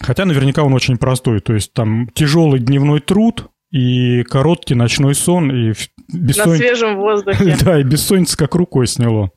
[0.00, 1.40] Хотя наверняка он очень простой.
[1.40, 5.50] То есть там тяжелый дневной труд и короткий ночной сон.
[5.50, 5.72] И
[6.08, 6.48] бессонница...
[6.48, 7.56] На свежем воздухе.
[7.64, 9.30] да, и бессонница как рукой сняло.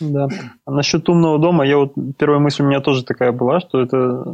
[0.00, 0.28] Да.
[0.64, 4.24] А насчет умного дома, я вот первая мысль у меня тоже такая была, что это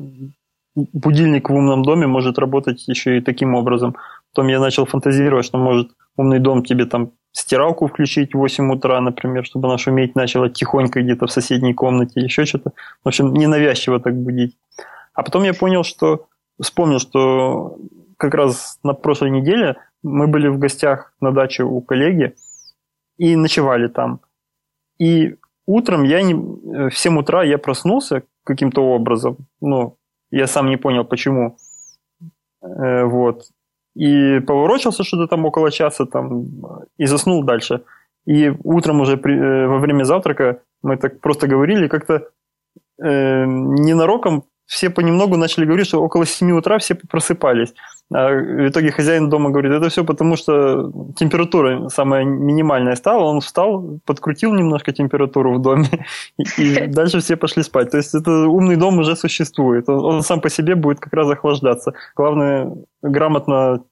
[0.75, 3.97] будильник в умном доме может работать еще и таким образом.
[4.33, 9.01] Потом я начал фантазировать, что может умный дом тебе там стиралку включить в 8 утра,
[9.01, 12.73] например, чтобы она шуметь начала тихонько где-то в соседней комнате, еще что-то.
[13.03, 14.57] В общем, ненавязчиво так будить.
[15.15, 16.27] А потом я понял, что
[16.61, 17.79] вспомнил, что
[18.17, 22.35] как раз на прошлой неделе мы были в гостях на даче у коллеги
[23.17, 24.21] и ночевали там.
[24.99, 25.37] И
[25.67, 26.35] утром я не...
[26.35, 29.97] в 7 утра я проснулся каким-то образом, ну,
[30.31, 31.57] я сам не понял, почему.
[32.63, 33.45] Э, вот.
[33.95, 36.47] И поворочился что-то там около часа там,
[36.99, 37.85] и заснул дальше.
[38.27, 42.29] И утром уже при, э, во время завтрака мы так просто говорили, как-то
[42.99, 47.75] э, ненароком все понемногу начали говорить, что около 7 утра все просыпались.
[48.13, 53.25] А в итоге хозяин дома говорит, это все потому, что температура самая минимальная стала.
[53.25, 56.07] Он встал, подкрутил немножко температуру в доме,
[56.59, 57.91] и, дальше все пошли спать.
[57.91, 59.89] То есть это умный дом уже существует.
[59.89, 61.93] Он, он сам по себе будет как раз охлаждаться.
[62.17, 63.85] Главное грамотно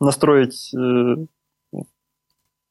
[0.00, 1.16] настроить э,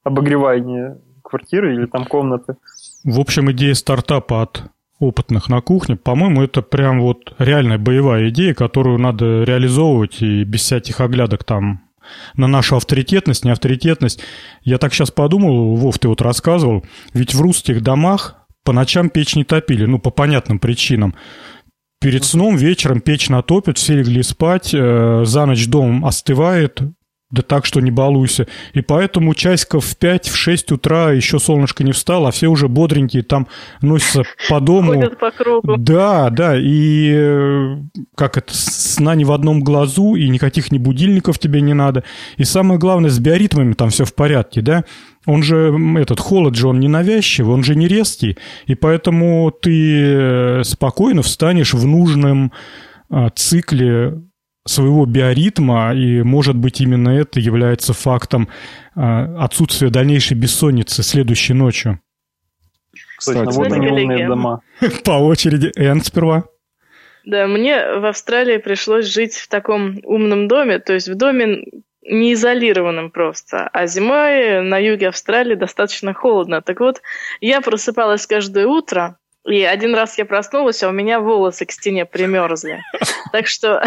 [0.03, 2.55] обогревание квартиры или там комнаты.
[3.03, 4.63] В общем, идея стартапа от
[4.99, 10.61] опытных на кухне, по-моему, это прям вот реальная боевая идея, которую надо реализовывать и без
[10.61, 11.81] всяких оглядок там
[12.35, 14.21] на нашу авторитетность, не авторитетность.
[14.63, 19.35] Я так сейчас подумал, Вов, ты вот рассказывал, ведь в русских домах по ночам печь
[19.35, 21.15] не топили, ну, по понятным причинам.
[21.99, 26.81] Перед сном вечером печь натопят, все легли спать, э, за ночь дом остывает,
[27.29, 28.47] да так, что не балуйся.
[28.73, 33.47] И поэтому часиков в 5-6 утра еще солнышко не встало, а все уже бодренькие там
[33.81, 34.93] носятся по дому.
[34.93, 35.75] Ходят по кругу.
[35.77, 37.77] Да, да, и э,
[38.15, 42.05] как это, сна не в одном глазу, и никаких ни будильников тебе не надо.
[42.37, 44.85] И самое главное, с биоритмами там все в порядке, да.
[45.25, 50.01] Он же, этот холод же, он не навязчивый, он же не резкий, и поэтому ты
[50.01, 52.53] э, спокойно встанешь в нужном
[53.09, 54.21] а, цикле
[54.67, 58.49] своего биоритма, и, может быть, именно это является фактом
[58.95, 58.99] э,
[59.39, 61.99] отсутствия дальнейшей бессонницы следующей ночью.
[63.17, 64.61] Кстати, Точно, вот они умные дома.
[65.03, 65.71] По очереди.
[65.75, 66.45] Энн сперва.
[67.25, 71.65] Да, мне в Австралии пришлось жить в таком умном доме, то есть в доме
[72.03, 73.67] не изолированным просто.
[73.73, 76.61] А зимой на юге Австралии достаточно холодно.
[76.61, 77.01] Так вот,
[77.41, 82.05] я просыпалась каждое утро, и один раз я проснулась, а у меня волосы к стене
[82.05, 82.81] примерзли.
[83.31, 83.83] Так что...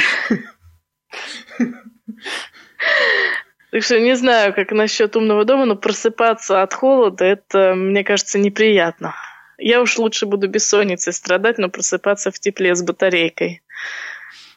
[3.71, 8.39] Так что не знаю, как насчет умного дома, но просыпаться от холода, это, мне кажется,
[8.39, 9.15] неприятно.
[9.59, 13.63] Я уж лучше буду бессонницей страдать, но просыпаться в тепле с батарейкой.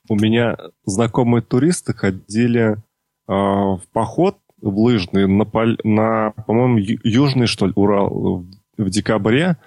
[0.09, 2.77] У меня знакомые туристы ходили э,
[3.27, 5.45] в поход в лыжный на,
[5.83, 8.45] на по-моему, южный, что ли, Урал
[8.77, 9.57] в декабре.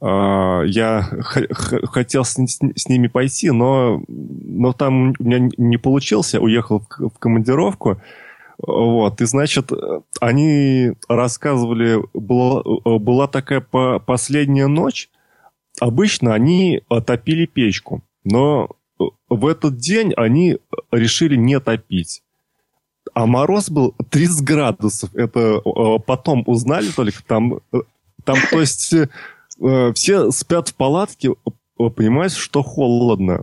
[0.00, 6.40] Э, я хотел с, с ними пойти, но, но там у меня не получился.
[6.40, 8.00] Уехал в, командировку.
[8.58, 9.70] Вот, и, значит,
[10.18, 12.62] они рассказывали, была,
[12.98, 15.10] была такая по последняя ночь,
[15.78, 18.70] обычно они топили печку, но
[19.28, 20.56] в этот день они
[20.90, 22.22] решили не топить.
[23.12, 25.14] А мороз был 30 градусов.
[25.14, 25.60] Это
[26.06, 27.60] потом узнали только там,
[28.24, 28.94] там то есть
[29.60, 31.34] э, все спят в палатке,
[31.76, 33.40] понимаешь, что холодно.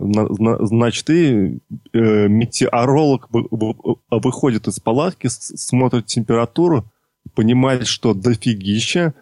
[0.61, 1.59] Значит, и
[1.93, 3.29] э, метеоролог
[4.09, 6.85] выходит из палатки, смотрит температуру,
[7.35, 9.13] понимает, что дофигища,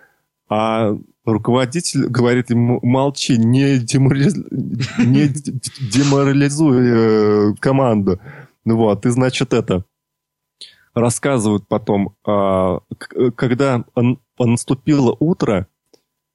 [0.49, 4.35] а руководитель говорит ему, молчи, не, деморализ...
[4.35, 8.19] не деморализуй э, команду.
[8.65, 9.85] Ну вот, и значит это
[10.93, 12.79] рассказывают потом, а,
[13.35, 13.83] когда
[14.37, 15.67] наступило утро,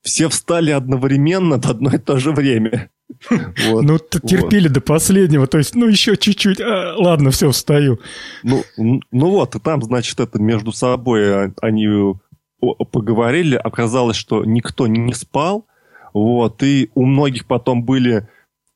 [0.07, 2.90] все встали одновременно в одно и то же время.
[3.68, 4.74] Вот, ну, терпели вот.
[4.74, 8.00] до последнего, то есть, ну, еще чуть-чуть, а, ладно, все, встаю.
[8.42, 12.14] Ну, ну вот, и там, значит, это между собой они
[12.61, 15.66] поговорили, оказалось, что никто не спал,
[16.14, 18.28] вот, и у многих потом были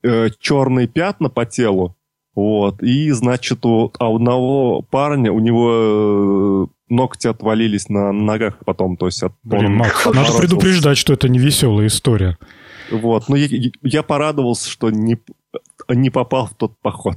[0.05, 1.97] э, черные пятна по телу,
[2.35, 8.59] вот, и, значит, у, а у одного парня, у него э, ногти отвалились на ногах
[8.65, 9.23] потом, то есть...
[9.23, 12.37] От, Блин, Макс, надо предупреждать, что это не веселая история.
[12.91, 15.19] Вот, но я, я порадовался, что не,
[15.89, 17.15] не попал в тот поход.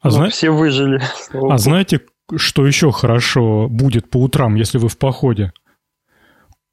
[0.00, 0.30] А ну, зна...
[0.30, 1.02] Все выжили.
[1.32, 2.00] А знаете,
[2.36, 5.52] что еще хорошо будет по утрам, если вы в походе?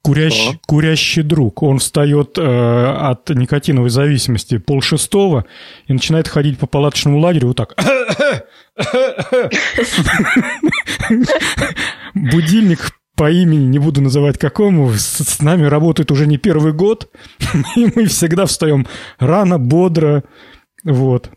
[0.02, 1.62] Курящий, курящий друг.
[1.62, 5.44] Он встает э, от никотиновой зависимости полшестого
[5.86, 7.74] и начинает ходить по палаточному лагерю вот так.
[12.14, 17.10] Будильник по имени, не буду называть какому, с, с нами работает уже не первый год,
[17.76, 18.86] и мы всегда встаем
[19.18, 20.22] рано, бодро,
[20.84, 21.30] вот.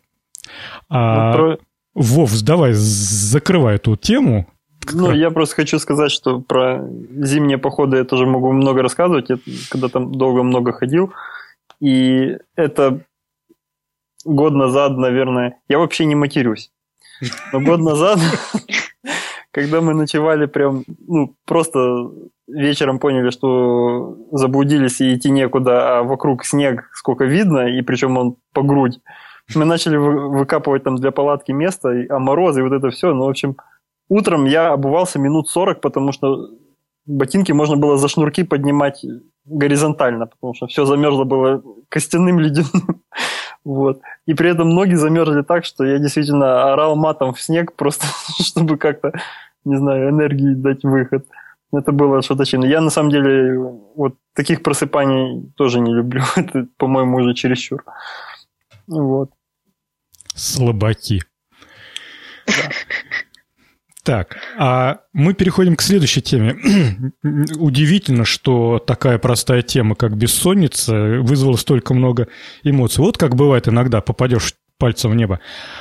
[0.90, 1.58] А, ну, про...
[1.96, 4.48] Вов, давай, закрывай эту тему.
[4.92, 9.30] Ну, я просто хочу сказать, что про зимние походы я тоже могу много рассказывать.
[9.30, 9.38] Я
[9.70, 11.14] когда там долго много ходил.
[11.80, 13.02] И это
[14.26, 16.72] год назад, наверное, я вообще не матерюсь.
[17.54, 18.20] Но год назад,
[19.52, 22.12] когда мы ночевали прям, ну, просто
[22.48, 28.36] вечером поняли, что заблудились и идти некуда, а вокруг снег сколько видно, и причем он
[28.54, 29.00] по грудь.
[29.56, 33.14] Мы начали выкапывать там для палатки место, а морозы и вот это все.
[33.14, 33.58] Ну, в общем,
[34.12, 36.50] Утром я обувался минут 40, потому что
[37.06, 39.06] ботинки можно было за шнурки поднимать
[39.46, 43.04] горизонтально, потому что все замерзло было костяным ледяным.
[43.64, 44.02] Вот.
[44.26, 48.06] И при этом ноги замерзли так, что я действительно орал матом в снег, просто
[48.44, 49.14] чтобы как-то,
[49.64, 51.26] не знаю, энергии дать выход.
[51.72, 52.66] Это было что-то чинно.
[52.66, 53.58] Я на самом деле
[53.96, 56.24] вот таких просыпаний тоже не люблю.
[56.36, 57.86] Это, по-моему, уже чересчур.
[58.88, 59.30] Вот.
[60.36, 61.22] Слабаки.
[64.04, 66.56] Так, а мы переходим к следующей теме.
[67.58, 72.28] Удивительно, что такая простая тема, как бессонница, вызвала столько много
[72.64, 73.04] эмоций.
[73.04, 75.40] Вот как бывает иногда, попадешь пальцем в небо.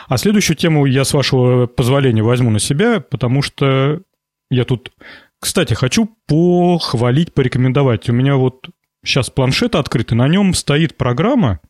[0.09, 4.03] А следующую тему я, с вашего позволения, возьму на себя, потому что
[4.51, 4.93] я тут...
[5.41, 8.11] Кстати, хочу похвалить, порекомендовать.
[8.11, 8.69] У меня вот
[9.03, 11.61] сейчас планшет открыт, и на нем стоит программа...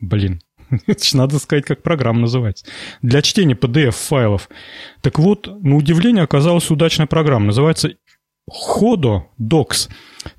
[0.00, 0.40] Блин,
[1.12, 2.66] Надо сказать, как программа называется.
[3.02, 4.48] Для чтения PDF-файлов.
[5.00, 7.46] Так вот, на удивление оказалась удачная программа.
[7.46, 7.90] Называется
[8.48, 9.90] Hodo Docs.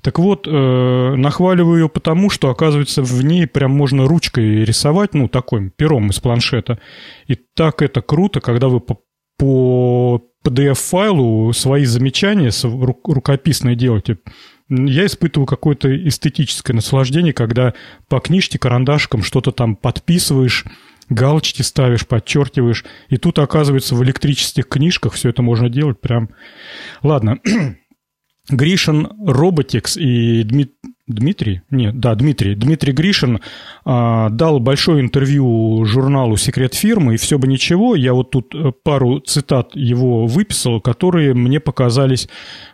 [0.02, 5.28] Так вот, э, нахваливаю ее потому, что, оказывается, в ней прям можно ручкой рисовать, ну,
[5.28, 6.78] такой пером из планшета.
[7.26, 9.00] И так это круто, когда вы по,
[9.38, 14.18] по PDF-файлу свои замечания рукописные делаете
[14.70, 17.74] я испытываю какое-то эстетическое наслаждение, когда
[18.08, 20.64] по книжке карандашком что-то там подписываешь,
[21.08, 22.84] галочки ставишь, подчеркиваешь.
[23.08, 26.30] И тут, оказывается, в электрических книжках все это можно делать прям...
[27.02, 27.38] Ладно.
[28.50, 30.72] Гришин Роботикс и Дмит...
[31.06, 31.62] Дмитрий?
[31.70, 32.54] Нет, да, Дмитрий.
[32.54, 33.40] Дмитрий Гришин
[33.84, 37.96] а, дал большое интервью журналу «Секрет фирмы», и все бы ничего.
[37.96, 42.28] Я вот тут э, пару цитат его выписал, которые мне показались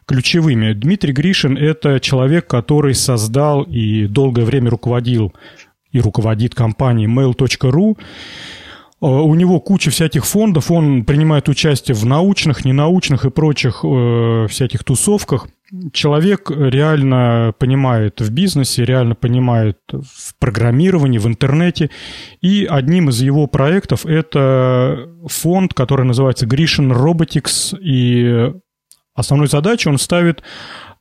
[0.06, 0.74] ключевыми.
[0.74, 5.32] Дмитрий Гришин– это человек, который создал и долгое время руководил
[5.92, 7.96] и руководит компанией mail.ru.
[9.00, 14.46] Э, у него куча всяких фондов, он принимает участие в научных, ненаучных и прочих э,
[14.48, 15.48] всяких тусовках.
[15.92, 21.90] Человек реально понимает в бизнесе, реально понимает в программировании, в интернете.
[22.40, 27.76] И одним из его проектов это фонд, который называется Grishin Robotics.
[27.80, 28.52] И
[29.14, 30.42] основной задачей он ставит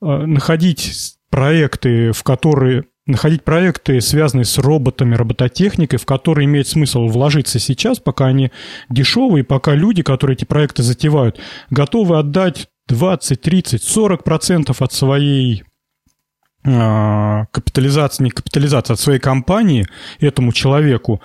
[0.02, 7.08] э, находить проекты, в которые находить проекты, связанные с роботами, робототехникой, в которые имеет смысл
[7.08, 8.52] вложиться сейчас, пока они
[8.90, 11.40] дешевые, пока люди, которые эти проекты затевают,
[11.70, 15.64] готовы отдать 20, 30, 40 процентов от своей
[16.66, 19.88] а, капитализации, не капитализации, от своей компании
[20.20, 21.22] этому человеку.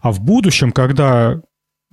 [0.00, 1.40] А в будущем, когда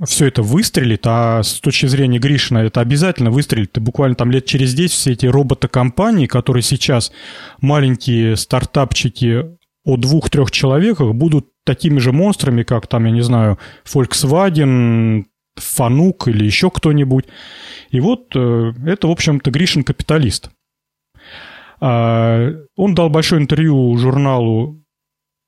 [0.06, 3.78] все это выстрелит, а с точки зрения Гришина это обязательно выстрелит.
[3.78, 7.12] И буквально там лет через 10 все эти роботокомпании, которые сейчас
[7.62, 15.26] маленькие стартапчики о двух-трех человеках, будут такими же монстрами, как там, я не знаю, Volkswagen,
[15.56, 17.26] Фанук или еще кто-нибудь.
[17.90, 20.52] И вот э, это, в общем-то, Гришин капиталист.
[21.80, 24.84] А, он дал большое интервью журналу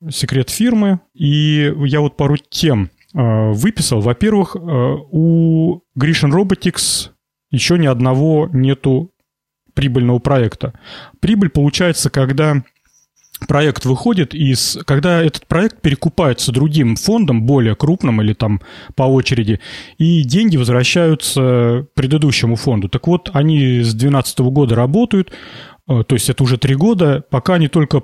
[0.10, 4.02] «Секрет фирмы», и я вот пару тем выписал.
[4.02, 7.10] Во-первых, э, у Grishin Robotics
[7.52, 9.12] еще ни одного нету
[9.74, 10.74] прибыльного проекта.
[11.20, 12.64] Прибыль получается, когда
[13.48, 14.78] проект выходит из...
[14.86, 18.62] Когда этот проект перекупается другим фондом, более крупным или там
[18.96, 19.60] по очереди,
[19.98, 22.90] и деньги возвращаются предыдущему фонду.
[22.90, 25.32] Так вот, они с 2012 года работают,
[25.88, 28.04] э, то есть это уже три года, пока они только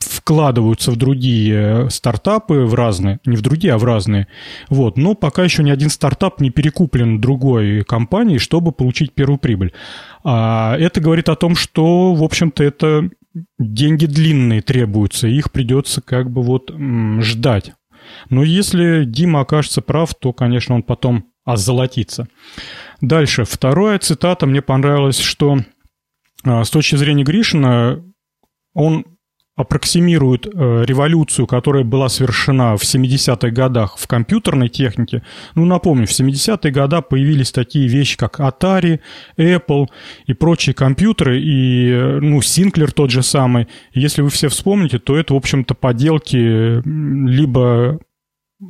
[0.00, 4.26] вкладываются в другие стартапы, в разные, не в другие, а в разные.
[4.68, 4.96] Вот.
[4.96, 9.72] Но пока еще ни один стартап не перекуплен другой компанией, чтобы получить первую прибыль.
[10.24, 13.10] А это говорит о том, что, в общем-то, это
[13.58, 16.72] деньги длинные требуются, их придется как бы вот
[17.20, 17.72] ждать.
[18.28, 22.28] Но если Дима окажется прав, то, конечно, он потом озолотится.
[23.00, 23.44] Дальше.
[23.44, 25.58] Вторая цитата мне понравилась, что
[26.44, 28.02] а, с точки зрения Гришина
[28.74, 29.04] он
[29.60, 35.22] аппроксимирует э, революцию, которая была совершена в 70-х годах в компьютерной технике.
[35.54, 39.00] Ну, напомню, в 70-е годы появились такие вещи, как Atari,
[39.36, 39.86] Apple
[40.26, 43.68] и прочие компьютеры, и, э, ну, Синклер тот же самый.
[43.92, 46.36] Если вы все вспомните, то это, в общем-то, поделки
[46.84, 48.00] либо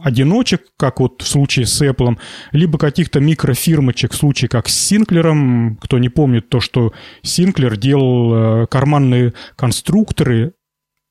[0.03, 2.17] одиночек, как вот в случае с Apple,
[2.53, 5.77] либо каких-то микрофирмочек, в случае как с Синклером.
[5.81, 10.55] Кто не помнит то, что Синклер делал э, карманные конструкторы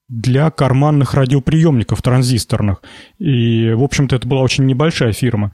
[0.10, 2.82] для карманных радиоприемников транзисторных.
[3.20, 5.53] И, в общем-то, это была очень небольшая фирма.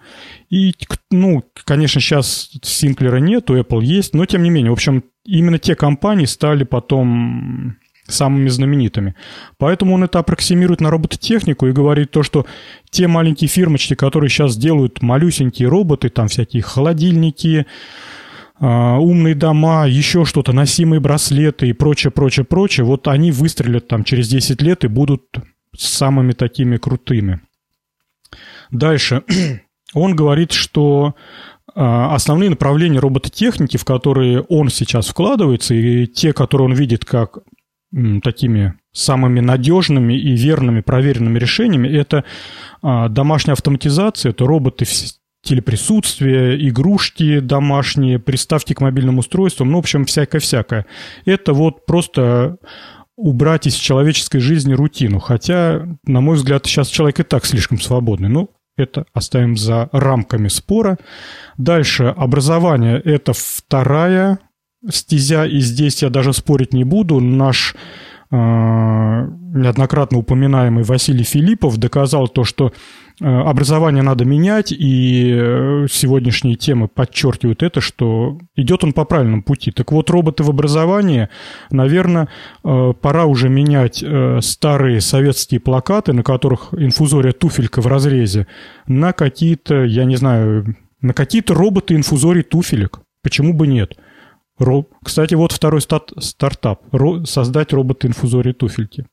[0.50, 0.74] И,
[1.12, 5.60] ну, конечно, сейчас Синклера нет, у Apple есть, но тем не менее, в общем, именно
[5.60, 7.76] те компании стали потом
[8.08, 9.16] самыми знаменитыми.
[9.58, 12.46] Поэтому он это аппроксимирует на робототехнику и говорит то, что
[12.90, 17.66] те маленькие фирмочки, которые сейчас делают малюсенькие роботы, там всякие холодильники,
[18.60, 24.30] умные дома, еще что-то, носимые браслеты и прочее, прочее, прочее, вот они выстрелят там через
[24.30, 25.24] 10 лет и будут
[25.76, 27.42] самыми такими крутыми.
[28.72, 29.24] Дальше.
[29.94, 31.16] Он говорит, что
[31.74, 37.40] а, основные направления робототехники, в которые он сейчас вкладывается, и те, которые он видит как
[38.24, 42.26] такими самыми надежными и верными проверенными решениями, это
[42.82, 44.86] а, домашняя автоматизация, это роботы
[45.46, 50.86] телеприсутствие, игрушки домашние, приставки к мобильным устройствам, ну, в общем, всякое-всякое.
[51.26, 52.58] Это вот просто
[53.16, 55.20] убрать из человеческой жизни рутину.
[55.20, 58.28] Хотя, на мой взгляд, сейчас человек и так слишком свободный.
[58.28, 60.98] Ну, это оставим за рамками спора.
[61.58, 64.40] Дальше, образование– это вторая
[64.90, 67.20] стезя, и здесь я даже спорить не буду.
[67.20, 67.76] Наш
[68.36, 72.72] неоднократно упоминаемый Василий Филиппов доказал то, что
[73.22, 79.42] Э, образование надо менять, и э, сегодняшние темы подчеркивают это, что идет он по правильному
[79.42, 79.72] пути.
[79.72, 81.30] Так вот, роботы в образовании,
[81.72, 82.28] наверное,
[82.64, 84.04] э, пора уже менять
[84.42, 88.48] старые советские плакаты, на которых инфузория туфелька в разрезе,
[88.88, 93.00] на какие-то, я не знаю, на какие-то роботы инфузорий туфелек.
[93.24, 93.98] Почему бы нет?
[94.58, 94.86] Ро...
[95.04, 96.12] Кстати, вот второй стат...
[96.20, 96.82] стартап.
[96.92, 97.26] Ро...
[97.26, 99.06] Создать роботы инфузории туфельки.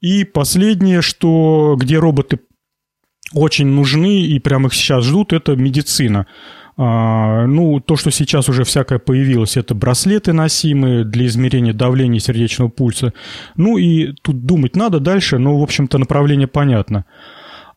[0.00, 2.40] И последнее, что где роботы
[3.34, 6.26] очень нужны и прямо их сейчас ждут, это медицина.
[6.76, 12.68] А, ну, то, что сейчас уже всякое появилось, это браслеты носимые для измерения давления сердечного
[12.68, 13.12] пульса.
[13.56, 17.04] Ну и тут думать надо дальше, но, в общем-то, направление понятно.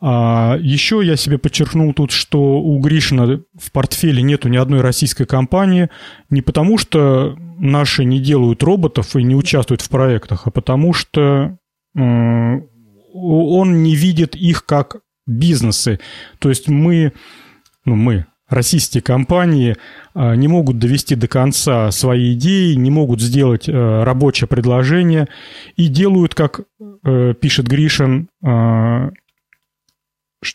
[0.04, 5.26] А еще я себе подчеркнул тут, что у Гришина в портфеле нету ни одной российской
[5.26, 5.89] компании,
[6.32, 11.58] не потому что наши не делают роботов и не участвуют в проектах, а потому что
[11.93, 15.99] он не видит их как бизнесы.
[16.39, 17.14] То есть мы,
[17.86, 19.78] ну мы, российские компании
[20.14, 25.28] а, не могут довести до конца свои идеи, не могут сделать э, рабочее предложение
[25.78, 26.62] и делают, как
[27.04, 29.12] э, пишет Гришин, а,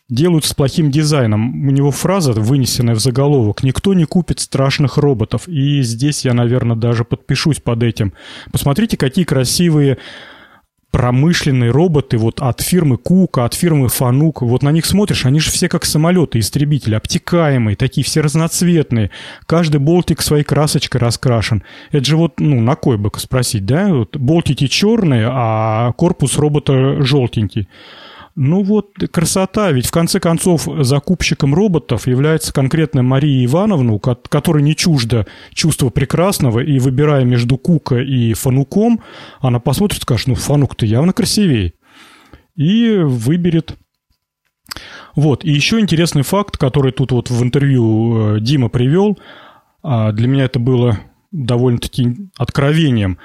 [0.08, 1.68] делают с плохим дизайном.
[1.68, 5.46] У него фраза, вынесенная в заголовок, «Никто не купит страшных роботов».
[5.46, 8.12] И здесь я, наверное, даже подпишусь под этим.
[8.50, 9.98] Посмотрите, какие красивые
[10.90, 14.40] промышленные роботы вот от фирмы Кука, от фирмы Фанук.
[14.40, 19.10] Вот на них смотришь, они же все как самолеты, истребители, обтекаемые, такие все разноцветные.
[19.44, 21.62] Каждый болтик своей красочкой раскрашен.
[21.92, 23.88] Это же вот, ну, на кой бы спросить, да?
[23.88, 27.68] Вот болтики черные, а корпус робота желтенький.
[28.38, 34.76] Ну вот красота, ведь в конце концов закупщиком роботов является конкретно Мария Ивановна, которой не
[34.76, 39.00] чуждо чувство прекрасного, и выбирая между Кука и Фануком,
[39.40, 41.72] она посмотрит и скажет, ну Фанук-то явно красивее,
[42.56, 43.78] и выберет.
[45.14, 49.18] Вот, и еще интересный факт, который тут вот в интервью э, Дима привел,
[49.82, 50.98] а, для меня это было
[51.32, 53.18] довольно-таки откровением.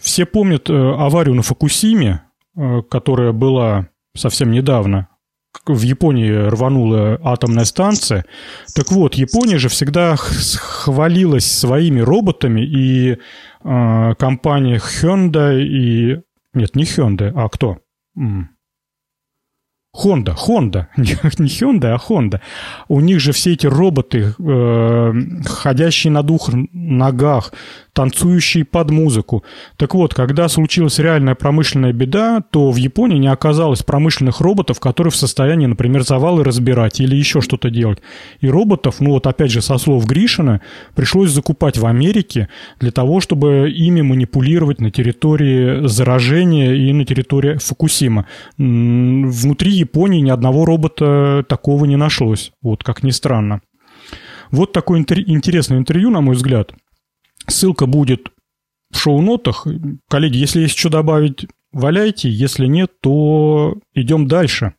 [0.00, 2.22] Все помнят э, аварию на Фокусиме,
[2.56, 5.08] э, которая была совсем недавно,
[5.66, 8.24] в Японии рванула атомная станция.
[8.74, 16.22] Так вот, Япония же всегда хвалилась своими роботами, и э, компания Hyundai и...
[16.54, 17.78] Нет, не Hyundai, а кто?
[19.94, 22.40] Honda, Honda, не Hyundai, а Honda.
[22.88, 25.12] У них же все эти роботы, э,
[25.44, 27.52] ходящие на двух ногах,
[27.92, 29.44] танцующие под музыку.
[29.76, 35.10] Так вот, когда случилась реальная промышленная беда, то в Японии не оказалось промышленных роботов, которые
[35.10, 37.98] в состоянии, например, завалы разбирать или еще что-то делать.
[38.40, 40.62] И роботов, ну вот опять же со слов Гришина,
[40.94, 42.48] пришлось закупать в Америке
[42.80, 48.24] для того, чтобы ими манипулировать на территории заражения и на территории Фукусима.
[48.56, 53.60] Внутри Японии ни одного робота такого не нашлось, вот как ни странно.
[54.50, 56.74] Вот такое интересное интервью, на мой взгляд.
[57.46, 58.28] Ссылка будет
[58.90, 59.66] в шоу-нотах.
[60.08, 62.28] Коллеги, если есть что добавить, валяйте.
[62.28, 64.74] Если нет, то идем дальше.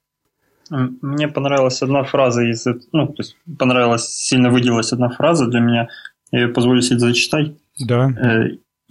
[0.70, 2.66] Мне понравилась одна фраза из...
[2.92, 5.88] Ну, то есть понравилась, сильно выделилась одна фраза для меня.
[6.32, 7.54] Я ее позволю себе зачитать.
[7.80, 8.12] Да.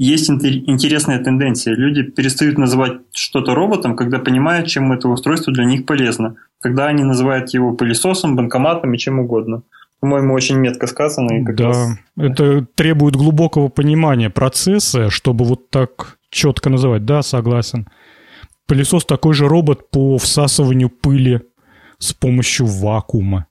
[0.02, 1.76] Есть интересная тенденция.
[1.76, 6.34] Люди перестают называть что-то роботом, когда понимают, чем это устройство для них полезно.
[6.60, 9.62] Когда они называют его пылесосом, банкоматом и чем угодно
[10.00, 11.32] по-моему, очень метко сказано.
[11.32, 11.98] И как да, раз...
[12.16, 17.04] это требует глубокого понимания процесса, чтобы вот так четко называть.
[17.04, 17.86] Да, согласен.
[18.66, 21.42] Пылесос такой же робот по всасыванию пыли
[21.98, 23.46] с помощью вакуума.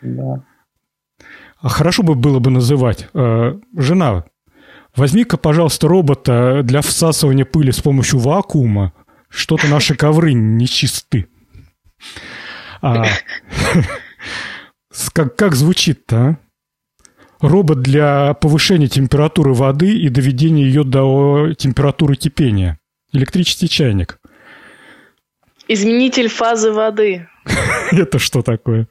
[0.00, 0.42] Да.
[1.60, 3.10] А хорошо бы было бы называть.
[3.12, 4.24] Э, жена,
[4.96, 8.92] возьми-ка, пожалуйста, робота для всасывания пыли с помощью вакуума.
[9.28, 11.26] Что-то наши ковры нечисты.
[12.82, 13.04] А,
[15.12, 16.36] Как, как звучит-то, а?
[17.40, 22.78] Робот для повышения температуры воды и доведения ее до температуры кипения.
[23.12, 24.20] Электрический чайник.
[25.66, 27.28] Изменитель фазы воды.
[27.90, 28.86] Это что такое?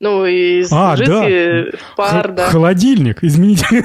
[0.00, 1.64] Ну, из а, да.
[1.96, 2.50] пар, да.
[2.50, 3.82] Холодильник, изменитель.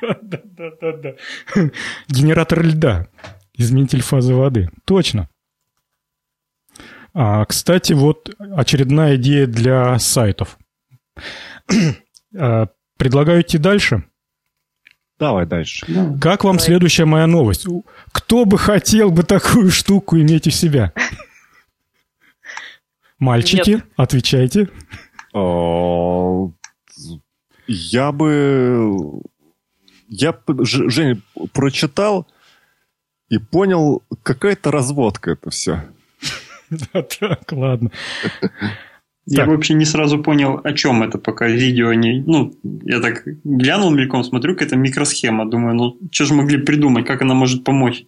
[0.00, 1.70] Да, да, да, да, да.
[2.08, 3.08] Генератор льда.
[3.54, 4.68] Изменитель фазы воды.
[4.84, 5.28] Точно.
[7.14, 10.58] А, кстати, вот очередная идея для сайтов.
[12.38, 12.66] А,
[12.98, 14.04] предлагаю идти дальше.
[15.18, 15.86] Давай дальше.
[16.20, 16.66] Как вам Давай.
[16.66, 17.66] следующая моя новость?
[18.12, 20.92] Кто бы хотел бы такую штуку иметь у себя?
[23.18, 23.84] Мальчики, Нет.
[23.96, 24.68] отвечайте.
[25.34, 26.48] А,
[27.66, 29.22] я бы...
[30.08, 31.20] Я, Женя,
[31.52, 32.26] прочитал
[33.28, 35.84] и понял, какая-то разводка это все.
[36.92, 37.90] Так, ладно.
[39.28, 39.48] Я так.
[39.48, 42.22] вообще не сразу понял, о чем это, пока видео не...
[42.26, 42.54] Ну,
[42.84, 45.50] я так глянул мельком, смотрю, какая-то микросхема.
[45.50, 48.04] Думаю, ну, что же могли придумать, как она может помочь?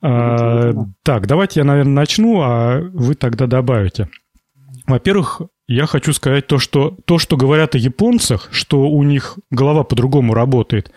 [0.00, 0.72] А,
[1.02, 4.08] так, давайте я, наверное, начну, а вы тогда добавите.
[4.86, 9.84] Во-первых, я хочу сказать то, что то, что говорят о японцах, что у них голова
[9.84, 10.90] по-другому работает,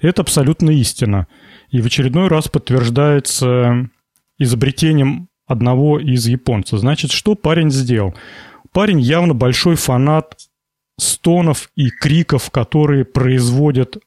[0.00, 1.26] это абсолютно истина.
[1.70, 3.88] И в очередной раз подтверждается
[4.38, 6.80] изобретением одного из японцев.
[6.80, 8.14] Значит, что парень сделал?
[8.72, 10.36] Парень явно большой фанат
[10.98, 13.98] стонов и криков, которые производят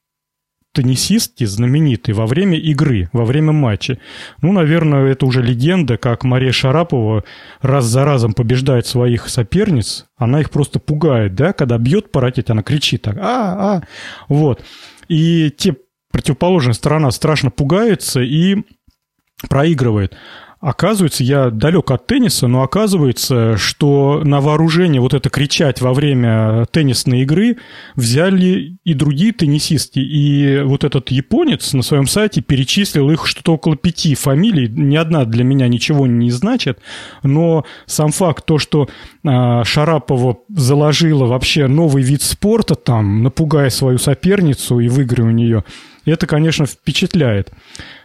[0.73, 3.99] теннисистки знаменитые во время игры, во время матча.
[4.41, 7.23] Ну, наверное, это уже легенда, как Мария Шарапова
[7.61, 10.05] раз за разом побеждает своих соперниц.
[10.17, 11.53] Она их просто пугает, да?
[11.53, 13.21] Когда бьет по ракете, она кричит так, а,
[13.77, 13.81] а,
[14.27, 14.63] вот.
[15.07, 15.75] И те
[16.11, 18.57] противоположная сторона страшно пугается и
[19.49, 20.15] проигрывает.
[20.61, 26.65] Оказывается, я далек от тенниса, но оказывается, что на вооружение вот это кричать во время
[26.69, 27.57] теннисной игры
[27.95, 30.01] взяли и другие теннисисты.
[30.01, 34.67] И вот этот японец на своем сайте перечислил их что-то около пяти фамилий.
[34.67, 36.79] Ни одна для меня ничего не значит.
[37.23, 38.89] Но сам факт, то, что
[39.23, 45.63] э, Шарапова заложила вообще новый вид спорта там, напугая свою соперницу и выиграя у нее,
[46.09, 47.51] это, конечно, впечатляет.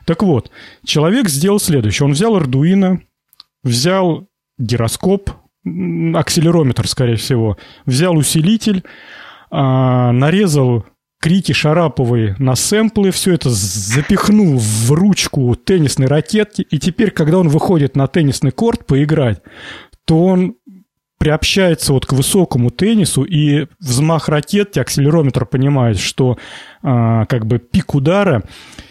[0.05, 0.51] Так вот,
[0.85, 2.07] человек сделал следующее.
[2.07, 3.01] Он взял Arduino,
[3.63, 4.29] взял
[4.59, 5.31] гироскоп,
[6.15, 8.85] акселерометр, скорее всего, взял усилитель,
[9.51, 10.85] а, нарезал
[11.21, 17.49] крики Шараповой на сэмплы, все это запихнул в ручку теннисной ракетки, и теперь, когда он
[17.49, 19.41] выходит на теннисный корт поиграть,
[20.05, 20.57] то он
[21.25, 26.37] приобщается вот к высокому теннису, и взмах ракетки, акселерометр понимает, что
[26.83, 28.43] а, как бы пик удара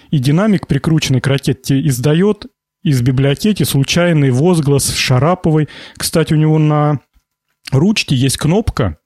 [0.09, 2.47] и динамик, прикрученный к ракете, издает
[2.81, 5.69] из библиотеки случайный возглас Шараповой.
[5.95, 7.01] Кстати, у него на
[7.75, 8.97] ручке есть кнопка,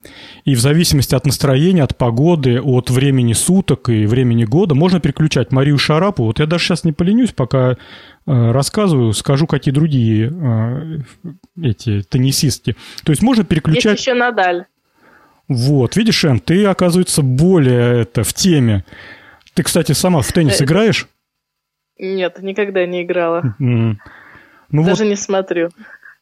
[0.44, 5.52] и в зависимости от настроения, от погоды, от времени суток и времени года можно переключать
[5.52, 6.28] Марию Шарапову.
[6.28, 7.76] Вот я даже сейчас не поленюсь, пока э,
[8.26, 10.98] рассказываю, скажу, какие другие э,
[11.62, 12.76] эти теннисистки.
[13.04, 13.84] То есть можно переключать...
[13.84, 14.66] Есть еще Надаль.
[15.48, 18.84] Вот, видишь, Эм, ты, оказывается, более это в теме.
[19.54, 21.08] Ты, кстати, сама в теннис э, играешь?
[21.98, 23.54] Нет, никогда не играла.
[23.58, 25.70] Ну Даже вот, не смотрю.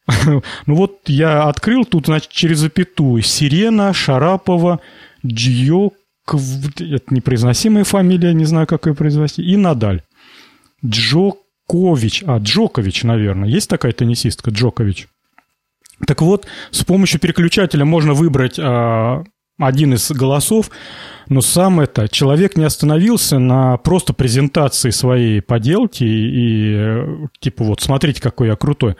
[0.65, 3.21] ну вот я открыл тут, значит, через запятую.
[3.21, 4.79] Сирена, Шарапова,
[5.25, 5.93] Джиок...
[6.29, 9.39] Это непроизносимая фамилия, не знаю, как ее произносить.
[9.39, 10.01] И Надаль.
[10.85, 12.23] Джокович.
[12.27, 13.47] А, Джокович, наверное.
[13.47, 15.07] Есть такая теннисистка, Джокович?
[16.05, 19.23] Так вот, с помощью переключателя можно выбрать а,
[19.57, 20.69] один из голосов,
[21.29, 27.81] но сам это человек не остановился на просто презентации своей поделки и, и типа вот
[27.81, 28.95] смотрите, какой я крутой.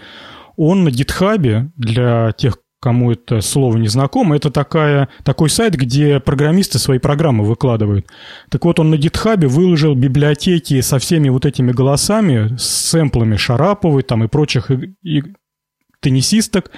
[0.57, 6.19] Он на гитхабе для тех, кому это слово не знакомо, это такая, такой сайт, где
[6.19, 8.07] программисты свои программы выкладывают.
[8.49, 14.03] Так вот, он на гитхабе выложил библиотеки со всеми вот этими голосами, с сэмплами Шараповой
[14.03, 15.23] там и прочих и, и
[16.01, 16.71] теннисисток.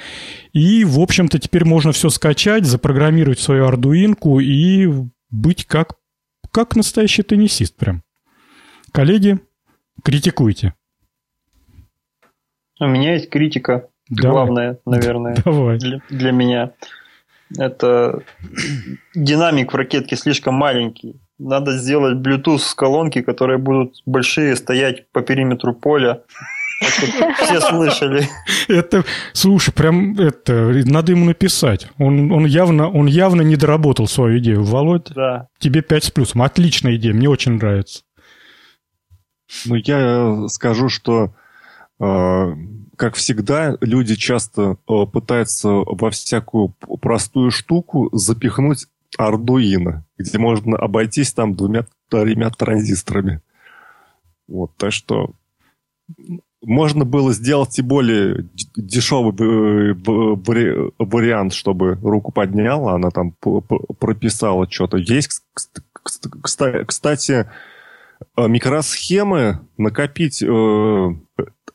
[0.53, 4.89] И, в общем-то, теперь можно все скачать, запрограммировать свою ардуинку и
[5.29, 5.95] быть как,
[6.51, 8.03] как настоящий теннисист прям.
[8.91, 9.39] Коллеги,
[10.03, 10.73] критикуйте.
[12.79, 14.31] У меня есть критика, Давай.
[14.31, 15.77] главная, наверное, Давай.
[15.77, 16.71] Для, для меня.
[17.57, 18.21] Это
[19.15, 21.19] динамик в ракетке слишком маленький.
[21.39, 26.21] Надо сделать Bluetooth с колонки, которые будут большие, стоять по периметру поля.
[27.43, 28.27] Все слышали.
[28.67, 29.03] Это,
[29.33, 31.87] слушай, прям это, надо ему написать.
[31.97, 34.63] Он, он, явно, он явно не доработал свою идею.
[34.63, 35.47] Володь, да.
[35.59, 36.41] тебе 5 с плюсом.
[36.41, 38.03] Отличная идея, мне очень нравится.
[39.65, 41.29] Ну, я скажу, что э,
[41.99, 48.87] как всегда, люди часто э, пытаются во всякую простую штуку запихнуть
[49.17, 53.41] Arduino, где можно обойтись там двумя-тремя транзисторами.
[54.49, 55.31] Вот, так что
[56.61, 59.31] можно было сделать и более дешевый
[60.97, 63.33] вариант, чтобы руку подняла, она там
[63.99, 64.97] прописала что-то.
[64.97, 65.41] Есть,
[66.85, 67.49] кстати,
[68.35, 71.15] э, микросхемы накопить э,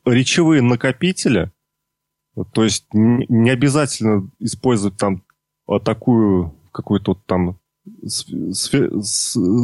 [0.05, 1.51] речевые накопители,
[2.53, 5.23] то есть не обязательно использовать там
[5.85, 7.59] такую какую-то там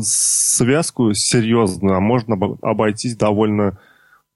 [0.03, 3.79] связку серьезную, а можно обойтись довольно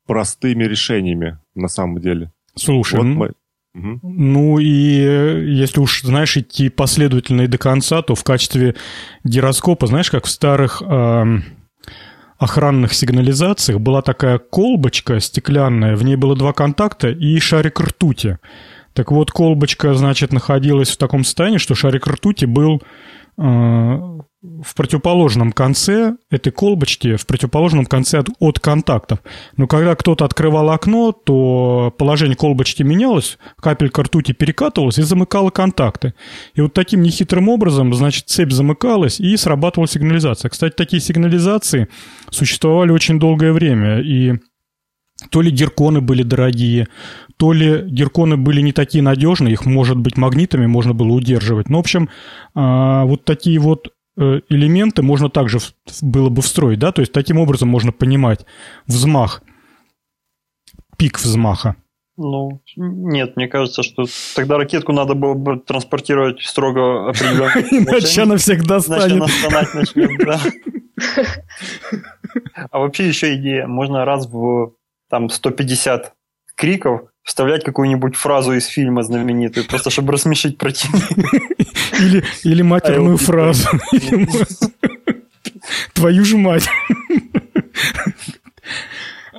[0.07, 2.33] простыми решениями на самом деле.
[2.57, 3.33] Слушай, вот мы...
[3.75, 4.01] Угу.
[4.03, 8.77] Ну и э, если уж, знаешь, идти последовательно и до конца, то в качестве
[9.25, 11.25] гироскопа, знаешь, как в старых э,
[12.39, 18.39] охранных сигнализациях была такая колбочка стеклянная, в ней было два контакта и шарик ртути.
[18.93, 22.81] Так вот, колбочка, значит, находилась в таком состоянии, что шарик ртути был
[23.39, 29.21] э, в противоположном конце этой колбочки, в противоположном конце от, от контактов.
[29.57, 36.13] Но когда кто-то открывал окно, то положение колбочки менялось, капелька ртути перекатывалась и замыкала контакты.
[36.55, 40.51] И вот таким нехитрым образом, значит, цепь замыкалась и срабатывала сигнализация.
[40.51, 41.89] Кстати, такие сигнализации
[42.31, 44.35] существовали очень долгое время, и
[45.31, 46.89] то ли герконы были дорогие,
[47.39, 51.71] то ли герконы были не такие надежные, их, может быть, магнитами можно было удерживать.
[51.71, 52.11] Ну, в общем,
[52.55, 55.59] а, вот такие вот элементы можно также
[56.03, 58.47] было бы встроить, да, то есть таким образом можно понимать
[58.87, 59.43] взмах,
[60.97, 61.77] пик взмаха.
[62.17, 64.07] Ну, нет, мне кажется, что
[64.37, 67.51] тогда ракетку надо было бы транспортировать строго определенно.
[67.73, 69.25] Иначе она всегда станет.
[72.71, 73.67] А вообще еще идея.
[73.67, 74.75] Можно раз в
[75.11, 76.15] там 150
[76.57, 81.15] криков вставлять какую-нибудь фразу из фильма знаменитую, просто чтобы рассмешить противника.
[81.99, 83.69] Или, или матерную фразу.
[85.95, 86.69] Твою же мать.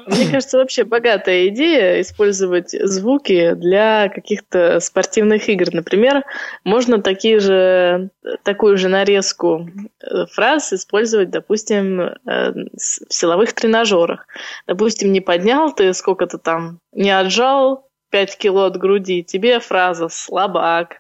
[0.06, 5.68] Мне кажется, вообще богатая идея использовать звуки для каких-то спортивных игр.
[5.72, 6.24] Например,
[6.64, 8.10] можно такие же,
[8.44, 9.70] такую же нарезку
[10.02, 14.28] э, фраз использовать, допустим, э, в силовых тренажерах.
[14.68, 20.98] Допустим, не поднял ты сколько-то там, не отжал 5 кило от груди, тебе фраза «слабак»,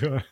[0.00, 0.24] да.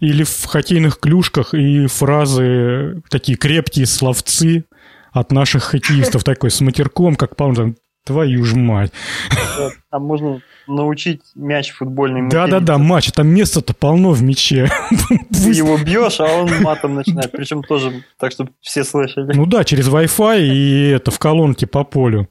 [0.00, 4.64] Или в хоккейных клюшках и фразы, такие крепкие словцы,
[5.12, 8.92] от наших хоккеистов такой с матерком, как там, твою ж мать.
[9.90, 14.70] Там можно научить мяч футбольный Да-да-да, матч, там места-то полно в мяче.
[15.30, 19.34] Ты его бьешь, а он матом начинает, причем тоже так, чтобы все слышали.
[19.34, 22.28] Ну да, через Wi-Fi и это в колонке по полю.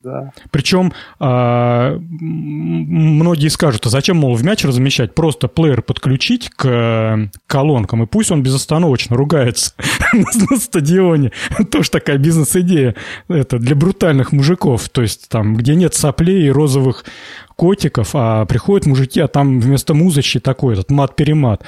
[0.00, 0.32] Да.
[0.52, 5.12] Причем а, многие скажут, а зачем, мол, в мяч размещать?
[5.14, 9.74] Просто плеер подключить к колонкам, и пусть он безостановочно ругается
[10.12, 11.32] на стадионе.
[11.72, 12.94] Тоже такая бизнес-идея.
[13.28, 14.88] Это для брутальных мужиков.
[14.88, 17.04] То есть там, где нет соплей и розовых
[17.56, 21.64] котиков, а приходят мужики, а там вместо музычи такой этот мат-перемат.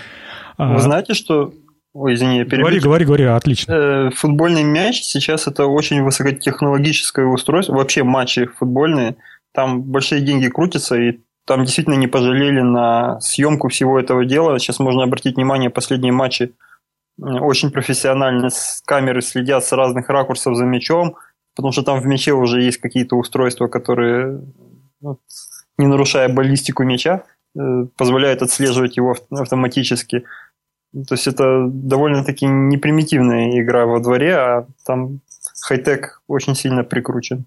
[0.57, 1.53] Вы знаете, что
[1.93, 2.61] Ой, извини, я перебью.
[2.61, 3.73] Говори, говори, говори, отлично.
[3.73, 7.75] Э, футбольный мяч сейчас это очень высокотехнологическое устройство.
[7.75, 9.17] Вообще матчи футбольные,
[9.53, 14.59] там большие деньги крутятся, и там действительно не пожалели на съемку всего этого дела.
[14.59, 16.53] Сейчас можно обратить внимание, последние матчи
[17.21, 21.17] очень профессионально с камеры следят с разных ракурсов за мячом,
[21.55, 24.41] потому что там в мяче уже есть какие-то устройства, которые,
[25.01, 25.19] ну,
[25.77, 27.25] не нарушая баллистику мяча,
[27.59, 30.25] э, позволяют отслеживать его автоматически.
[30.93, 35.21] То есть это довольно-таки непримитивная игра во дворе, а там
[35.63, 37.47] хай-тек очень сильно прикручен.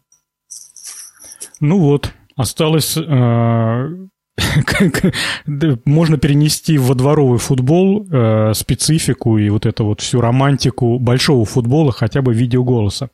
[1.60, 2.98] Ну вот, осталось...
[2.98, 3.90] Э,
[5.86, 11.92] можно перенести во дворовый футбол э, специфику и вот эту вот всю романтику большого футбола
[11.92, 13.10] хотя бы видеоголоса.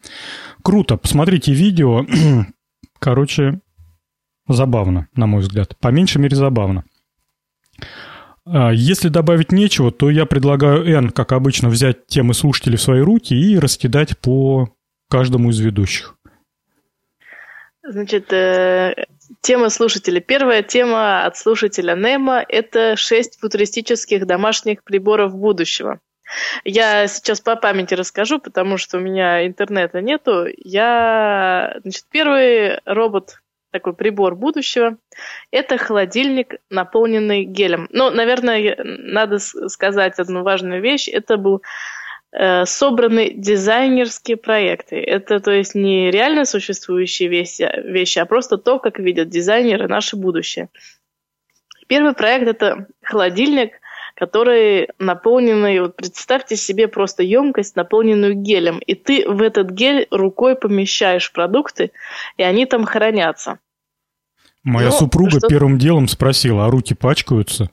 [0.64, 2.06] Круто, посмотрите видео.
[3.00, 3.60] Короче,
[4.48, 5.78] забавно, на мой взгляд.
[5.80, 6.86] По меньшей мере забавно.
[8.52, 13.02] А, если добавить нечего, то я предлагаю N, как обычно, взять темы слушателей в свои
[13.02, 14.70] руки и раскидать по
[15.10, 16.16] каждому из ведущих.
[17.84, 19.06] Значит, э,
[19.42, 20.20] тема слушателя.
[20.20, 26.00] Первая тема от слушателя Немо– это шесть футуристических домашних приборов будущего.
[26.64, 30.46] Я сейчас по памяти расскажу, потому что у меня интернета нету.
[30.58, 33.40] Я, значит, первый робот
[33.72, 34.98] такой прибор будущего.
[35.52, 37.88] Это холодильник, наполненный гелем.
[37.92, 41.08] Ну, наверное, надо сказать одну важную вещь.
[41.08, 41.62] Это был
[42.32, 44.98] э, собраны дизайнерские проекты.
[44.98, 50.16] Это, то есть, не реально существующие вещи, вещи, а просто то, как видят дизайнеры наше
[50.16, 50.70] будущее.
[51.88, 53.79] Первый проект– это холодильник,
[54.20, 60.56] который наполненный, вот представьте себе просто емкость, наполненную гелем, и ты в этот гель рукой
[60.56, 61.92] помещаешь продукты,
[62.36, 63.60] и они там хранятся.
[64.64, 65.48] Моя ну, супруга что...
[65.48, 67.72] первым делом спросила, а руки пачкаются?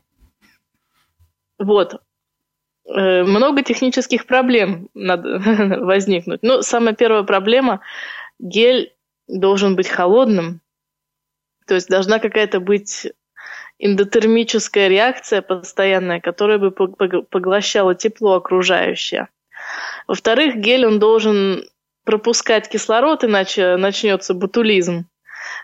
[1.58, 2.00] Вот.
[2.88, 5.38] Э, много технических проблем надо
[5.80, 6.40] возникнуть.
[6.42, 7.80] Ну, самая первая проблема–
[8.38, 8.92] гель
[9.26, 10.60] должен быть холодным,
[11.66, 13.08] то есть должна какая-то быть
[13.78, 19.28] эндотермическая реакция постоянная, которая бы поглощала тепло окружающее.
[20.06, 21.64] Во-вторых, гель он должен
[22.04, 25.08] пропускать кислород, иначе начнется ботулизм.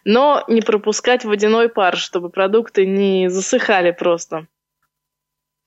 [0.04, 4.46] Но не пропускать водяной пар, чтобы продукты не засыхали просто.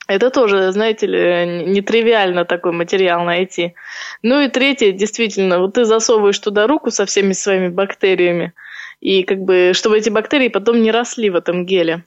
[0.08, 3.74] Это тоже, знаете ли, нетривиально такой материал найти.
[4.22, 8.54] Ну и третье, действительно, вот ты засовываешь туда руку со всеми своими бактериями,
[9.00, 12.04] и как бы, чтобы эти бактерии потом не росли в этом геле.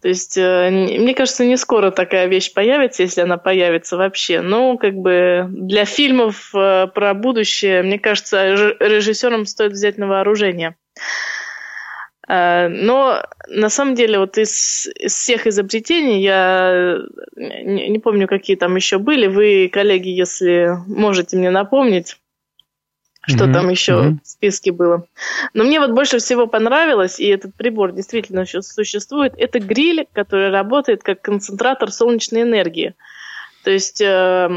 [0.00, 4.40] То есть, э, мне кажется, не скоро такая вещь появится, если она появится вообще.
[4.40, 10.76] Но как бы для фильмов э, про будущее, мне кажется, режиссерам стоит взять на вооружение.
[12.28, 16.98] Э, но на самом деле вот из, из всех изобретений, я
[17.34, 22.18] не, не помню, какие там еще были, вы, коллеги, если можете мне напомнить,
[23.28, 24.20] что Мгм, там еще мгм.
[24.24, 25.06] в списке было.
[25.52, 30.50] Но мне вот больше всего понравилось, и этот прибор действительно еще существует, это гриль, который
[30.50, 32.94] работает как концентратор солнечной энергии.
[33.64, 34.48] То есть, э,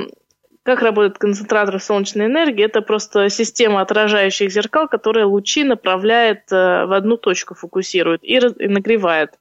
[0.64, 2.64] как работает концентратор солнечной энергии?
[2.64, 8.56] Это просто система отражающих зеркал, которая лучи направляет э, в одну точку, фокусирует и, раз-
[8.58, 9.32] и нагревает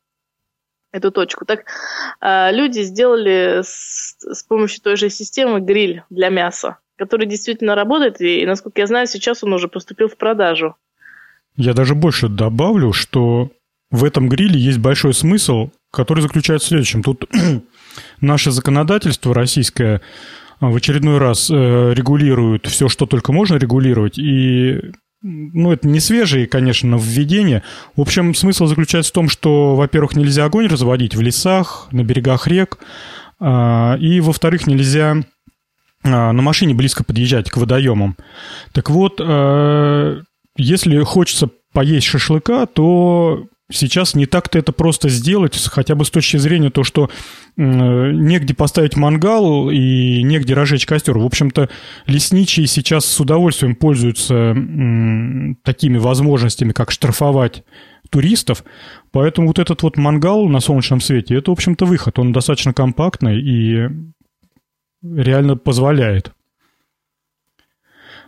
[0.91, 1.45] эту точку.
[1.45, 1.66] Так
[2.20, 8.20] э, люди сделали с, с помощью той же системы гриль для мяса, который действительно работает,
[8.20, 10.76] и, насколько я знаю, сейчас он уже поступил в продажу.
[11.57, 13.51] Я даже больше добавлю, что
[13.90, 17.03] в этом гриле есть большой смысл, который заключается в следующем.
[17.03, 17.24] Тут
[18.20, 20.03] наше законодательство российское
[20.61, 24.92] а, в очередной раз э, регулирует все, что только можно регулировать, и
[25.22, 27.62] ну, это не свежие, конечно, нововведения.
[27.96, 32.46] В общем, смысл заключается в том, что, во-первых, нельзя огонь разводить в лесах, на берегах
[32.46, 32.78] рек,
[33.38, 35.24] а, и, во-вторых, нельзя
[36.03, 38.16] на машине близко подъезжать к водоемам.
[38.72, 40.20] Так вот, э,
[40.57, 46.36] если хочется поесть шашлыка, то сейчас не так-то это просто сделать, хотя бы с точки
[46.36, 47.11] зрения то, что
[47.57, 51.18] м, негде поставить мангал и негде разжечь костер.
[51.18, 51.68] В общем-то,
[52.07, 54.55] лесничие сейчас с удовольствием пользуются
[55.64, 57.62] такими возможностями, как штрафовать
[58.11, 58.64] туристов.
[59.12, 62.18] Поэтому вот этот вот мангал на солнечном свете, это, в общем-то, выход.
[62.18, 63.88] Он достаточно компактный и
[65.03, 66.32] реально позволяет.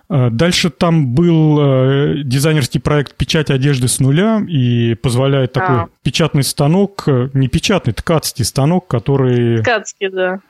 [0.08, 5.88] А, Дальше там был э, дизайнерский проект «Печать одежды с нуля» и позволяет такой А.
[6.02, 10.40] печатный станок, э, не печатный, ткацкий станок, который, Ткацкий, да.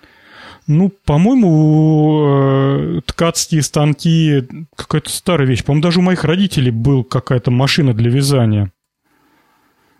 [0.67, 5.63] ну, по-моему, э, ткацкие станки какая-то старая вещь.
[5.65, 8.73] По-моему, даже у моих родителей был какая-то машина для вязания.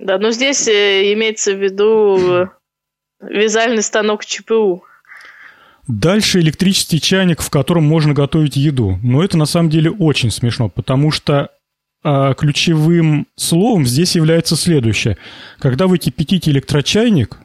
[0.01, 2.49] Да, но здесь э, имеется в виду
[3.21, 4.83] вязальный станок ЧПУ.
[5.89, 8.99] Дальше электрический чайник, в котором можно готовить еду.
[9.03, 11.51] Но это на самом деле очень смешно, потому что
[12.05, 15.19] а, ключевым словом здесь является следующее.
[15.59, 17.39] Когда вы кипятите электрочайник,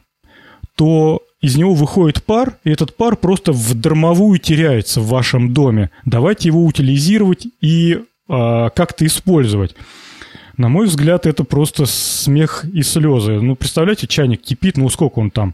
[0.75, 5.91] то из него выходит пар, и этот пар просто в дармовую теряется в вашем доме.
[6.05, 9.75] Давайте его утилизировать и а, как-то использовать.
[10.57, 13.39] На мой взгляд, это просто смех и слезы.
[13.39, 15.53] Ну, представляете, чайник кипит, ну сколько он там?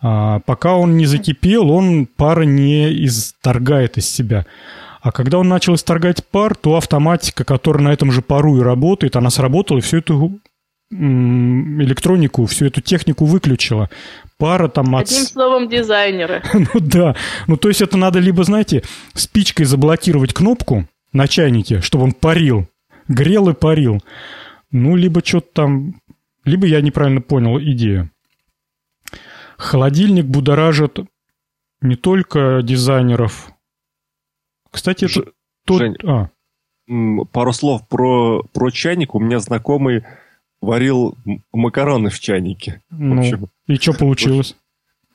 [0.00, 4.46] А, пока он не закипел, он пара не исторгает из себя.
[5.00, 9.14] А когда он начал исторгать пар, то автоматика, которая на этом же пару и работает,
[9.14, 10.40] она сработала и всю эту
[10.92, 13.88] электронику, всю эту технику выключила.
[14.36, 15.06] Пара там от...
[15.06, 16.42] Одним словом, дизайнеры.
[16.52, 17.14] Ну да.
[17.46, 18.82] Ну то есть это надо либо, знаете,
[19.14, 22.66] спичкой заблокировать кнопку на чайнике, чтобы он парил,
[23.10, 24.02] грел и парил.
[24.70, 26.00] Ну, либо что-то там...
[26.44, 28.10] Либо я неправильно понял идею.
[29.58, 31.00] Холодильник будоражит
[31.82, 33.52] не только дизайнеров.
[34.70, 35.32] Кстати, это Ж-
[35.66, 35.78] тот...
[35.80, 36.30] Жень, А,
[37.32, 39.14] Пару слов про, про чайник.
[39.14, 40.04] У меня знакомый
[40.60, 41.16] варил
[41.52, 42.82] макароны в чайнике.
[42.90, 44.56] В ну, общем, и что получилось?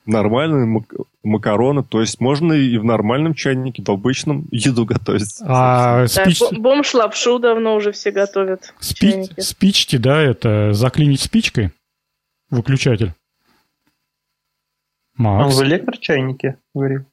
[0.06, 1.82] Нормальные мак- макароны.
[1.84, 5.36] То есть можно и в нормальном чайнике, в обычном еду готовить.
[5.42, 6.40] А Да, спич...
[6.40, 8.72] бо- бомж лапшу давно уже все готовят.
[8.78, 9.42] в спи- чайнике.
[9.42, 11.72] спички, да, это заклинить спичкой?
[12.50, 13.12] Выключатель.
[15.18, 15.56] Он Макс?
[15.58, 17.04] в электрочайнике говорил.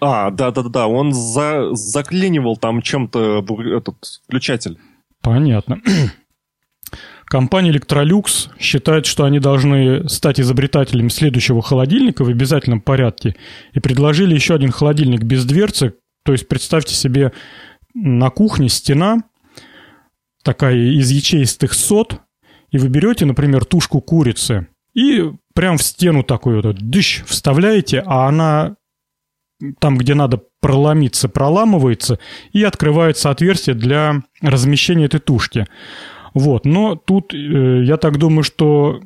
[0.00, 3.44] А, да-да-да, он за, заклинивал там чем-то
[3.76, 4.78] этот включатель.
[5.22, 5.80] Понятно.
[7.26, 13.36] Компания Electrolux считает, что они должны стать изобретателями следующего холодильника в обязательном порядке
[13.72, 15.94] и предложили еще один холодильник без дверцы.
[16.24, 17.32] То есть представьте себе
[17.94, 19.24] на кухне стена,
[20.42, 22.20] такая из ячеистых сот,
[22.70, 28.28] и вы берете, например, тушку курицы и прям в стену такую вот дыщ вставляете, а
[28.28, 28.76] она
[29.78, 32.18] там, где надо проломиться, проламывается,
[32.52, 35.66] и открывается отверстие для размещения этой тушки.
[36.36, 39.00] Вот, но тут э, я так думаю, что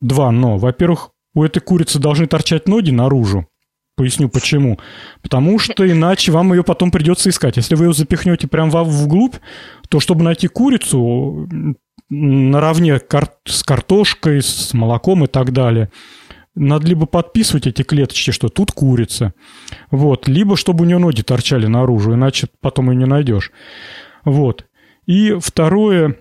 [0.00, 0.58] два но.
[0.58, 3.48] Во-первых, у этой курицы должны торчать ноги наружу.
[3.96, 4.78] Поясню почему.
[5.22, 7.56] Потому что иначе вам ее потом придется искать.
[7.56, 9.34] Если вы ее запихнете прям вглубь,
[9.88, 11.48] то чтобы найти курицу
[12.08, 13.00] наравне
[13.44, 15.90] с картошкой, с молоком и так далее,
[16.54, 19.34] надо либо подписывать эти клеточки, что тут курица,
[19.90, 23.50] вот, либо чтобы у нее ноги торчали наружу, иначе потом ее не найдешь.
[24.24, 24.66] Вот.
[25.06, 26.18] И второе,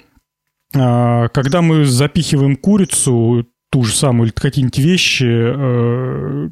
[0.73, 6.51] когда мы запихиваем курицу, ту же самую, или какие-нибудь вещи,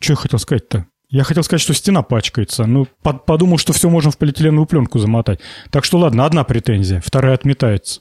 [0.00, 0.86] что я хотел сказать-то?
[1.08, 2.66] Я хотел сказать, что стена пачкается.
[2.66, 5.40] Ну, под- подумал, что все можно в полиэтиленовую пленку замотать.
[5.70, 8.00] Так что ладно, одна претензия, вторая отметается.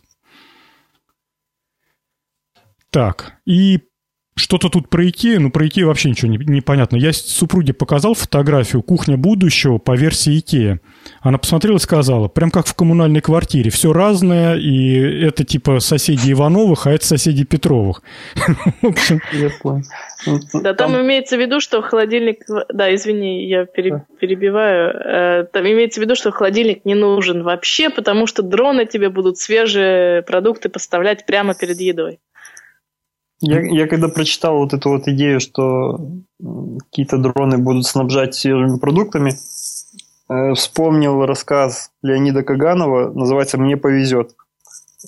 [2.90, 3.82] Так, и
[4.36, 6.96] что-то тут про Икею, ну про Икею вообще ничего не, не понятно.
[6.96, 10.80] Я супруге показал фотографию «Кухня будущего» по версии Икея.
[11.22, 16.32] Она посмотрела и сказала, прям как в коммунальной квартире, все разное, и это типа соседи
[16.32, 18.02] Ивановых, а это соседи Петровых.
[20.54, 22.46] Да, там имеется в виду, что холодильник...
[22.70, 24.94] Да, извини, я перебиваю.
[24.94, 29.38] Э, там имеется в виду, что холодильник не нужен вообще, потому что дроны тебе будут
[29.38, 32.20] свежие продукты поставлять прямо перед едой.
[33.46, 36.00] Я, я когда прочитал вот эту вот идею, что
[36.90, 39.34] какие-то дроны будут снабжать свежими продуктами,
[40.30, 44.34] э, вспомнил рассказ Леонида Каганова, называется «Мне повезет».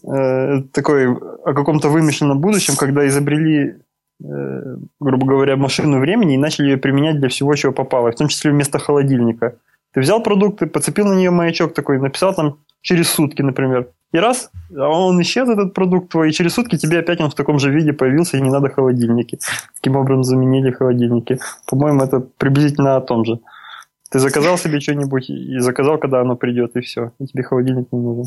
[0.04, 3.78] Э, такой о каком-то вымышленном будущем, когда изобрели,
[4.22, 8.28] э, грубо говоря, машину времени и начали ее применять для всего, чего попало, в том
[8.28, 9.56] числе вместо холодильника.
[9.94, 13.88] Ты взял продукты, подцепил на нее маячок такой, написал там через сутки, например.
[14.14, 17.36] И раз, а он исчез, этот продукт твой, и через сутки тебе опять он в
[17.36, 19.40] таком же виде появился, и не надо холодильники.
[19.76, 21.40] Таким образом заменили холодильники.
[21.68, 23.40] По-моему, это приблизительно о том же.
[24.10, 27.12] Ты заказал себе что-нибудь и заказал, когда оно придет, и все.
[27.20, 28.26] И тебе холодильник не нужен.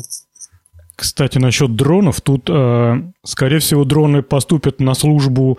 [0.95, 2.21] Кстати, насчет дронов.
[2.21, 5.57] Тут, э, скорее всего, дроны поступят на службу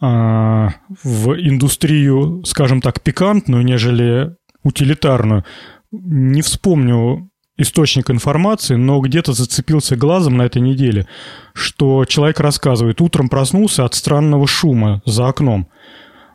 [0.00, 5.44] э, в индустрию, скажем так, пикантную, нежели утилитарную.
[5.90, 11.06] Не вспомню источник информации, но где-то зацепился глазом на этой неделе,
[11.52, 15.68] что человек рассказывает, утром проснулся от странного шума за окном.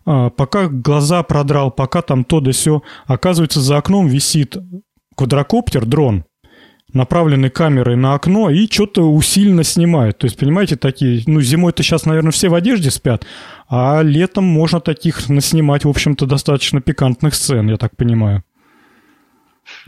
[0.05, 4.57] А, пока глаза продрал, пока там то да сё, оказывается, за окном висит
[5.15, 6.23] квадрокоптер, дрон,
[6.93, 10.17] направленный камерой на окно и что-то усиленно снимает.
[10.17, 13.25] То есть, понимаете, такие, ну, зимой-то сейчас, наверное, все в одежде спят,
[13.67, 18.43] а летом можно таких наснимать, в общем-то, достаточно пикантных сцен, я так понимаю.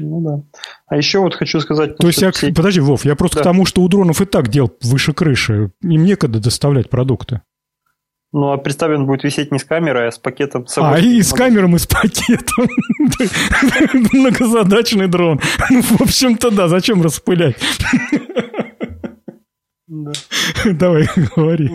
[0.01, 0.43] Ну да.
[0.87, 1.97] А еще вот хочу сказать...
[1.97, 2.53] То есть, я, все...
[2.53, 3.41] подожди, Вов, я просто да.
[3.41, 5.71] к тому, что у дронов и так дел выше крыши.
[5.81, 7.41] Им некогда доставлять продукты.
[8.33, 10.95] Ну, а представь, он будет висеть не с камерой, а с пакетом с собой.
[10.95, 12.69] А, и с камером, и с пакетом.
[14.13, 15.41] Многозадачный дрон.
[15.69, 17.57] Ну, в общем-то, да, зачем распылять?
[20.65, 21.69] Давай, говори.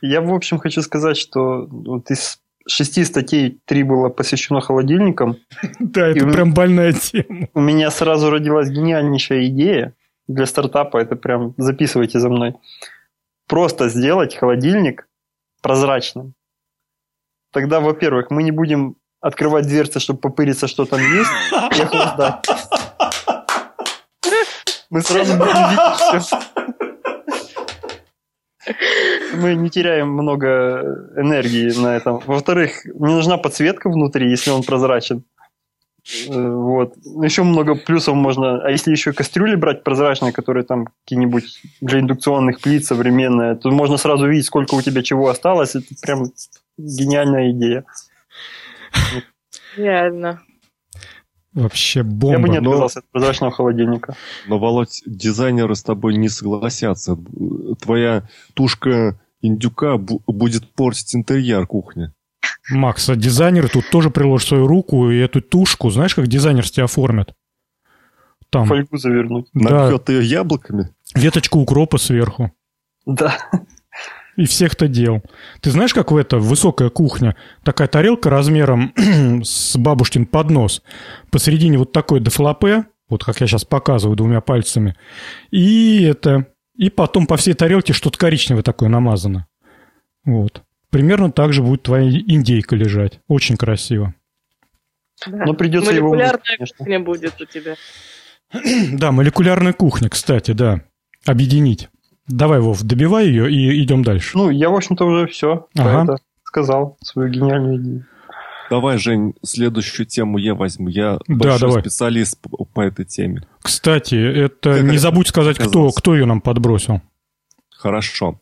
[0.00, 2.40] Я, в общем, хочу сказать, что вот из
[2.70, 5.36] шести статей три было посвящено холодильникам.
[5.78, 7.48] Да, это прям больная тема.
[7.54, 9.94] У меня сразу родилась гениальнейшая идея
[10.28, 10.98] для стартапа.
[10.98, 12.54] Это прям записывайте за мной.
[13.48, 15.08] Просто сделать холодильник
[15.62, 16.34] прозрачным.
[17.52, 21.30] Тогда, во-первых, мы не будем открывать дверцы, чтобы попыриться, что там есть,
[21.76, 22.46] и охлаждать.
[24.90, 26.59] Мы сразу будем видеть все
[29.34, 32.20] мы не теряем много энергии на этом.
[32.26, 35.24] Во-вторых, не нужна подсветка внутри, если он прозрачен.
[36.28, 36.96] Э, вот.
[37.22, 38.62] Еще много плюсов можно.
[38.62, 43.96] А если еще кастрюли брать прозрачные, которые там какие-нибудь для индукционных плит современные, то можно
[43.96, 45.74] сразу видеть, сколько у тебя чего осталось.
[45.74, 46.24] Это прям
[46.78, 47.84] гениальная идея.
[49.76, 50.42] Реально.
[51.52, 52.36] Вообще бомба.
[52.36, 54.14] Я бы не отказался но, от прозрачного холодильника.
[54.46, 57.18] Но, Володь, дизайнеры с тобой не согласятся.
[57.80, 62.12] Твоя тушка индюка будет портить интерьер кухни.
[62.70, 66.84] Макс, а дизайнеры тут тоже приложат свою руку и эту тушку, знаешь, как дизайнер тебя
[66.84, 67.34] оформят?
[68.50, 68.66] Там.
[68.66, 69.48] Фольгу завернуть.
[69.52, 69.86] Да.
[69.86, 70.90] Набьет ее яблоками.
[71.14, 72.52] Веточку укропа сверху.
[73.06, 73.36] Да
[74.40, 75.22] и всех-то дел.
[75.60, 77.36] Ты знаешь, как в это высокая кухня?
[77.62, 78.94] Такая тарелка размером
[79.44, 80.82] с бабушкин поднос.
[81.30, 84.96] Посередине вот такой дефлопе, вот как я сейчас показываю двумя пальцами.
[85.50, 86.46] И это...
[86.74, 89.46] И потом по всей тарелке что-то коричневое такое намазано.
[90.24, 90.62] Вот.
[90.88, 93.20] Примерно так же будет твоя индейка лежать.
[93.28, 94.14] Очень красиво.
[95.26, 95.44] Да.
[95.44, 96.32] Но придется его умыть,
[96.78, 97.74] кухня будет у тебя.
[98.92, 100.80] Да, молекулярная кухня, кстати, да.
[101.26, 101.89] Объединить.
[102.30, 104.36] Давай, Вов, добивай ее и идем дальше.
[104.36, 106.16] Ну, я, в общем-то, уже все ага.
[106.44, 108.06] сказал, свою гениальную идею.
[108.70, 110.88] Давай, Жень, следующую тему я возьму.
[110.88, 111.80] Я да, большой давай.
[111.82, 113.42] специалист по, по этой теме.
[113.62, 117.02] Кстати, это как не забудь сказать, кто, кто ее нам подбросил.
[117.70, 118.38] Хорошо.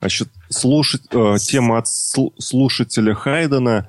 [0.00, 3.88] Значит, слушать, э, тема от слушателя Хайдена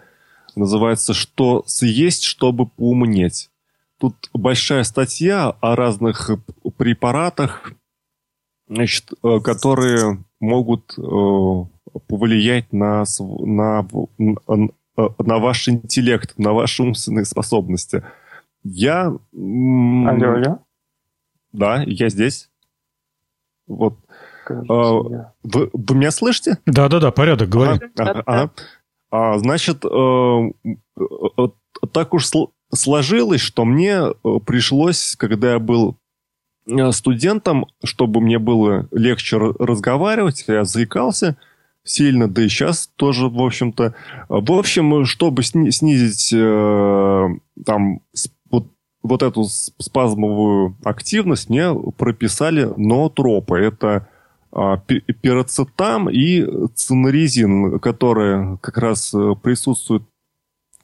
[0.56, 3.50] называется «Что съесть, чтобы поумнеть?».
[4.00, 6.32] Тут большая статья о разных
[6.78, 7.74] препаратах,
[8.72, 11.02] значит, э, которые могут э,
[12.08, 13.88] повлиять на, на,
[14.98, 18.04] на ваш интеллект, на ваши умственные способности.
[18.64, 19.08] Я...
[19.08, 20.60] Алло, алло.
[21.52, 22.50] Да, я здесь.
[23.68, 23.98] Вот.
[24.46, 26.58] Кажется, а, вы, вы меня слышите?
[26.66, 27.80] Да-да-да, порядок, говори.
[27.98, 28.52] Ага, ага.
[29.12, 30.52] А, значит, э,
[31.92, 32.30] так уж
[32.74, 34.02] сложилось, что мне
[34.46, 36.01] пришлось, когда я был Э,
[36.92, 41.38] студентам, чтобы мне было легче разговаривать, я заикался,
[41.84, 43.94] сильно, да и сейчас тоже, в общем-то.
[44.30, 47.28] В общем, чтобы снизить э,
[47.66, 48.02] там
[48.50, 48.68] вот,
[49.02, 53.58] вот эту спазмовую активность, мне прописали ноотропы.
[53.58, 54.08] Это
[54.52, 54.78] э,
[55.22, 56.46] пироцетам и
[56.76, 60.04] цинорезин, которые как раз э, присутствуют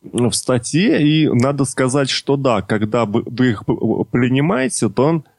[0.02, 1.02] в статье.
[1.08, 5.37] И надо сказать, что да, когда вы их принимаете, то э,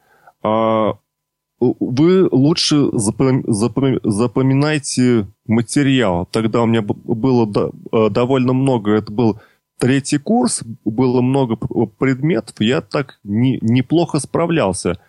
[1.60, 6.26] вы лучше запоминайте материал.
[6.30, 9.40] Тогда у меня было э, довольно много, это был
[9.78, 11.56] третий курс, было много
[11.98, 15.00] предметов, я так не, неплохо справлялся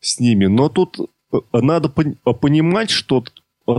[0.00, 0.46] с ними.
[0.46, 0.98] Но тут
[1.32, 3.24] э, надо понимать, что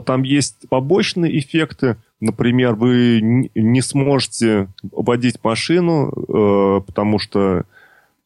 [0.06, 1.98] там есть побочные эффекты.
[2.20, 7.66] Например, вы не сможете водить машину, э, потому что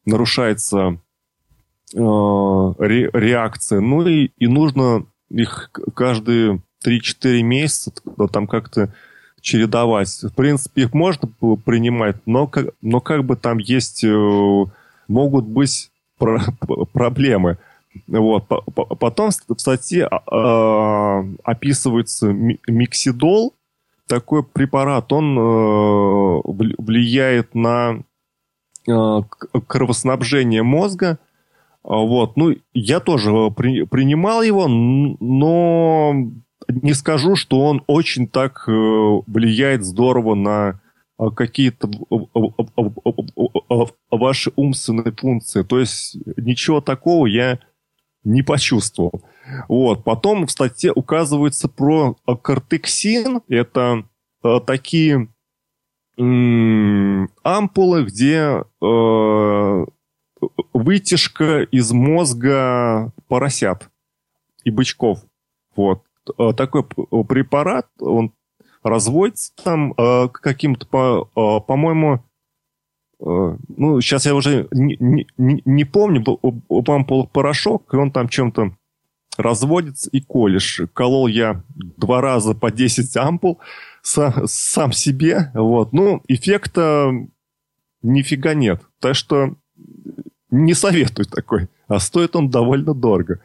[0.04, 0.98] нарушается
[1.94, 3.80] э, ре, реакция.
[3.80, 7.92] Ну и, и нужно их каждые 3-4 месяца
[8.32, 8.92] там как-то
[9.40, 10.22] чередовать.
[10.22, 11.28] В принципе, их можно
[11.64, 12.50] принимать, но,
[12.82, 14.64] но как бы там есть, э,
[15.08, 16.40] могут быть про,
[16.92, 17.58] проблемы.
[18.08, 18.44] Вот.
[18.98, 23.54] Потом в статье э, описывается миксидол,
[24.06, 26.40] такой препарат, он э,
[26.78, 28.02] влияет на
[29.66, 31.18] кровоснабжение мозга.
[31.86, 32.36] Вот.
[32.36, 36.14] Ну, я тоже при, принимал его, но
[36.68, 40.80] не скажу, что он очень так э, влияет здорово на
[41.18, 41.88] э, какие-то
[44.10, 45.62] ваши умственные функции.
[45.62, 47.60] То есть ничего такого я
[48.24, 49.22] не почувствовал.
[49.68, 50.02] Вот.
[50.02, 53.42] Потом в статье указывается про кортексин.
[53.48, 54.02] Это
[54.42, 55.28] э, такие
[56.18, 59.84] ампулы, где э,
[60.76, 63.90] вытяжка из мозга поросят
[64.64, 65.24] и бычков.
[65.74, 66.02] Вот.
[66.38, 68.32] Э, такой препарат, он
[68.82, 72.22] разводится там э, каким-то, по, э, по-моему,
[73.18, 78.76] ну, сейчас я уже не, не, не помню, был порошок, и он там чем-то
[79.38, 80.82] разводится и колешь.
[80.92, 81.62] Колол я
[81.96, 83.58] два раза по 10 ампул
[84.02, 85.50] сам, сам себе.
[85.54, 85.94] Вот.
[85.94, 87.10] Ну, эффекта
[88.02, 88.82] нифига нет.
[89.00, 89.54] Так что
[90.50, 91.68] не советую такой.
[91.88, 93.40] А стоит он довольно дорого.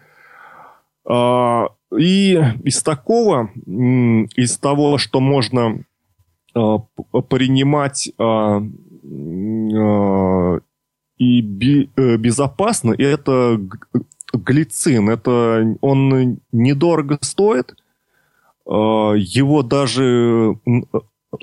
[1.06, 5.84] А, и из такого, из того, что можно
[6.53, 6.80] а,
[7.30, 8.61] принимать а,
[11.18, 13.61] и э, безопасно, это
[14.34, 15.10] глицин.
[15.10, 17.76] Это он недорого стоит.
[18.65, 20.56] Его даже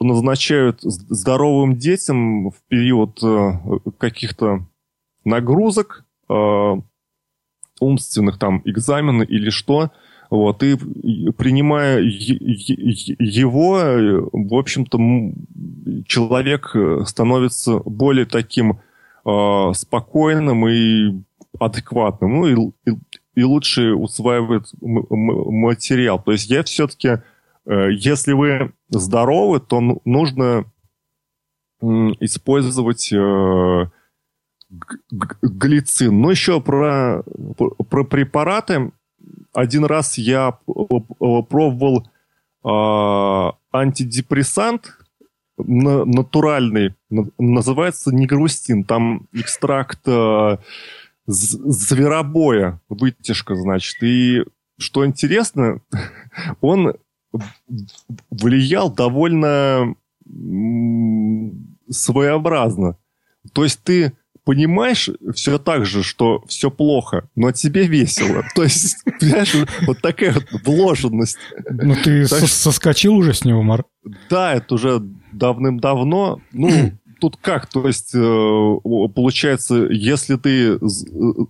[0.00, 3.52] назначают здоровым детям в период э,
[3.98, 4.66] каких-то
[5.28, 6.04] нагрузок
[7.80, 9.90] умственных там экзамены или что.
[10.30, 13.78] Вот, и принимая его,
[14.32, 14.98] в общем-то,
[16.06, 16.76] человек
[17.06, 18.80] становится более таким
[19.24, 21.22] э, спокойным и
[21.58, 22.96] адекватным, ну и, и,
[23.36, 26.22] и лучше усваивает материал.
[26.22, 27.22] То есть я все-таки,
[27.64, 30.64] э, если вы здоровы, то нужно
[31.80, 31.86] э,
[32.20, 33.86] использовать э,
[35.42, 36.20] глицин.
[36.20, 37.22] Но еще про,
[37.88, 38.92] про препараты.
[39.52, 40.58] Один раз я
[41.18, 42.06] пробовал
[42.64, 44.94] э, антидепрессант
[45.56, 46.94] натуральный,
[47.38, 48.84] называется негрустин.
[48.84, 50.58] Там экстракт э,
[51.26, 54.02] зверобоя, вытяжка, значит.
[54.02, 54.44] И
[54.78, 55.80] что интересно,
[56.60, 56.94] он
[58.30, 59.94] влиял довольно
[61.90, 62.96] своеобразно.
[63.52, 64.12] То есть ты
[64.48, 68.42] понимаешь все так же, что все плохо, но тебе весело.
[68.54, 69.54] То есть, понимаешь,
[69.86, 71.36] вот такая вот вложенность.
[71.68, 73.84] Ну, ты соскочил уже с него, Мар?
[74.30, 75.02] Да, это уже
[75.32, 76.40] давным-давно.
[76.52, 77.66] Ну, тут как?
[77.66, 78.18] То есть, э,
[79.14, 80.78] получается, если ты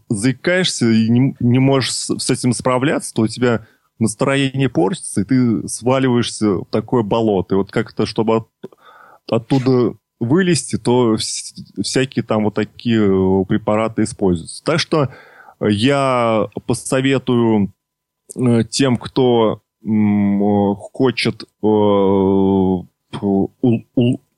[0.08, 3.64] заикаешься и не, можешь с этим справляться, то у тебя
[4.00, 7.54] настроение портится, и ты сваливаешься в такое болото.
[7.54, 8.46] И вот как-то, чтобы
[9.30, 14.64] оттуда вылезти, то всякие там вот такие э, препараты используются.
[14.64, 15.10] Так что
[15.60, 17.72] я посоветую
[18.36, 21.66] э, тем, кто хочет э,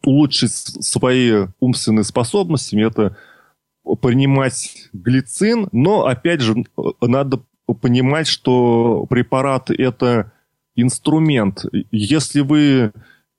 [0.05, 3.16] улучшить свои умственные способности, это
[4.02, 6.65] принимать глицин, но, опять же,
[7.01, 7.40] надо
[7.81, 10.32] понимать, что препараты– это
[10.77, 11.65] инструмент.
[11.90, 12.93] Если вы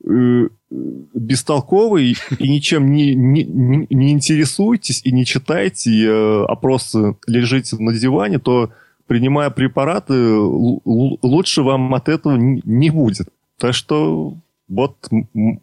[0.04, 7.94] бестолковый и ничем не, не, не интересуетесь и не читаете, э, а просто лежите на
[7.94, 8.72] диване, то
[9.08, 13.28] принимая препараты, лучше вам от этого не будет.
[13.58, 14.38] Так что
[14.68, 15.10] вот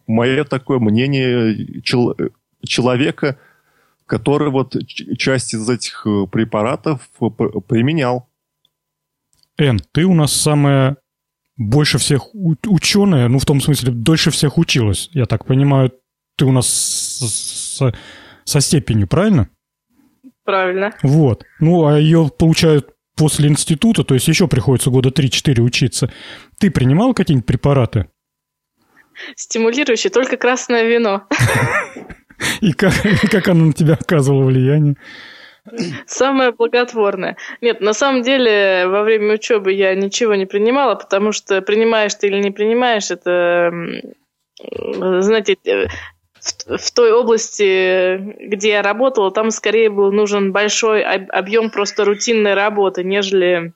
[0.07, 2.15] мое такое мнение чел
[2.63, 3.37] человека,
[4.05, 4.75] который вот
[5.17, 7.09] часть из этих э, препаратов
[7.67, 8.27] применял.
[9.57, 10.97] Эн, ты у нас самая
[11.59, 15.09] больше всех ученая, ну, в том смысле, дольше всех училась.
[15.11, 15.91] Я так понимаю,
[16.37, 17.93] ты у нас со,
[18.45, 19.49] со степенью, правильно?
[20.45, 20.95] Правильно.
[21.03, 21.43] Вот.
[21.59, 26.11] Ну, а ее получают после института, то есть еще приходится года 3-4 учиться.
[26.59, 28.09] Ты принимал какие-нибудь препараты?
[29.35, 31.27] Стимулирующие, только красное вино.
[32.61, 32.93] И как,
[33.29, 34.95] как оно на тебя оказывало влияние?
[36.07, 37.37] Самое благотворное.
[37.61, 42.27] Нет, на самом деле во время учебы я ничего не принимала, потому что принимаешь ты
[42.27, 43.71] или не принимаешь, это,
[44.57, 45.57] знаете,
[46.39, 48.17] в, в той области,
[48.47, 53.73] где я работала, там скорее был нужен большой объем просто рутинной работы, нежели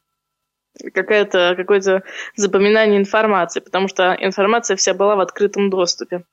[0.94, 2.04] какое-то какое-то
[2.36, 6.24] запоминание информации, потому что информация вся была в открытом доступе.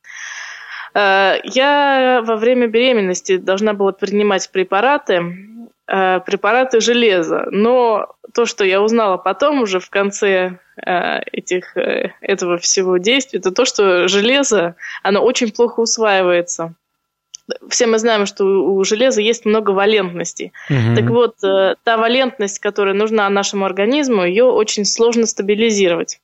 [0.94, 5.22] Э, я во время беременности должна была принимать препараты,
[5.86, 12.58] э, препараты железа, но то, что я узнала потом уже в конце э, этих, этого
[12.58, 16.74] всего действия, это то, что железо, оно очень плохо усваивается
[17.68, 20.52] все мы знаем, что у железа есть много валентностей.
[20.68, 20.94] Угу.
[20.94, 26.20] Так вот, та валентность, которая нужна нашему организму, ее очень сложно стабилизировать.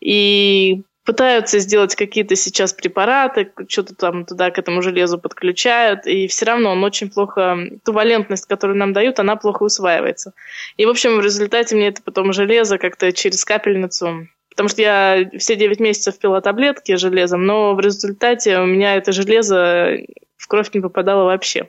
[0.00, 6.44] И пытаются сделать какие-то сейчас препараты, что-то там туда к этому железу подключают, и все
[6.44, 10.32] равно он очень плохо, ту валентность, которую нам дают, она плохо усваивается.
[10.76, 15.28] И, в общем, в результате мне это потом железо как-то через капельницу Потому что я
[15.38, 19.98] все 9 месяцев пила таблетки железом, но в результате у меня это железо
[20.38, 21.68] в кровь не попадало вообще.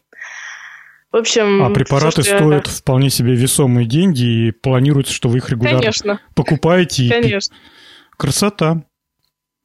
[1.11, 2.71] В общем, а препараты все, стоят я...
[2.71, 6.21] вполне себе весомые деньги, и планируется, что вы их регулярно Конечно.
[6.33, 7.09] покупаете.
[7.09, 7.53] Конечно.
[7.53, 8.15] И...
[8.15, 8.83] Красота.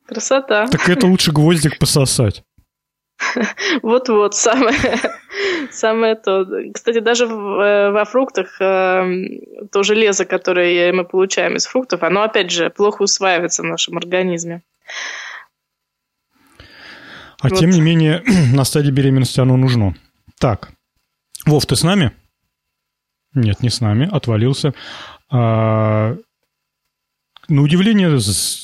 [0.07, 0.67] Красота.
[0.67, 2.43] Так это лучше гвоздик пососать.
[3.83, 4.77] Вот-вот, самое,
[5.71, 6.47] самое то.
[6.75, 9.05] Кстати, даже э, во фруктах э,
[9.71, 14.63] то железо, которое мы получаем из фруктов, оно, опять же, плохо усваивается в нашем организме.
[17.41, 17.59] А вот.
[17.59, 18.23] тем не менее,
[18.55, 19.95] на стадии беременности оно нужно.
[20.39, 20.71] Так,
[21.47, 22.13] Вов, ты с нами?
[23.35, 24.75] Нет, не с нами, отвалился.
[25.31, 26.17] А,
[27.53, 28.09] на удивление,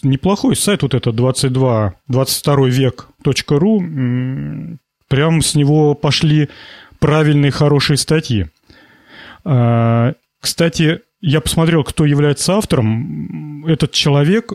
[0.02, 3.80] неплохой сайт вот это 22, 22 век.ру.
[5.08, 6.48] Прям с него пошли
[6.98, 8.46] правильные, хорошие статьи.
[9.44, 13.64] А, кстати, я посмотрел, кто является автором.
[13.66, 14.54] Этот человек,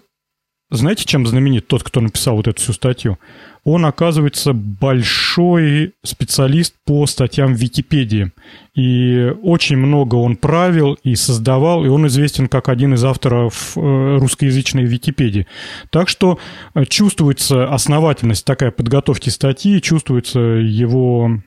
[0.69, 3.17] знаете, чем знаменит тот, кто написал вот эту всю статью?
[3.65, 8.31] он оказывается большой специалист по статьям в Википедии.
[8.75, 14.17] И очень много он правил и создавал, и он известен как один из авторов э,
[14.19, 15.47] русскоязычной Википедии.
[15.91, 16.39] Так что
[16.73, 21.39] э, чувствуется основательность такая подготовки статьи, чувствуется его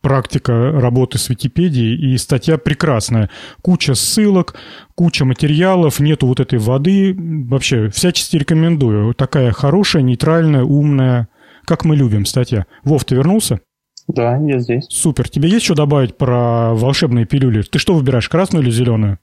[0.00, 3.30] практика работы с Википедией, и статья прекрасная.
[3.62, 4.54] Куча ссылок,
[4.94, 7.14] куча материалов, нету вот этой воды.
[7.16, 9.14] Вообще, всячески рекомендую.
[9.14, 11.28] Такая хорошая, нейтральная, умная,
[11.64, 12.66] как мы любим статья.
[12.84, 13.60] Вов, ты вернулся?
[14.08, 14.86] Да, я здесь.
[14.88, 15.28] Супер.
[15.28, 17.62] Тебе есть что добавить про волшебные пилюли?
[17.62, 19.18] Ты что выбираешь, красную или зеленую?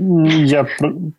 [0.00, 0.66] Я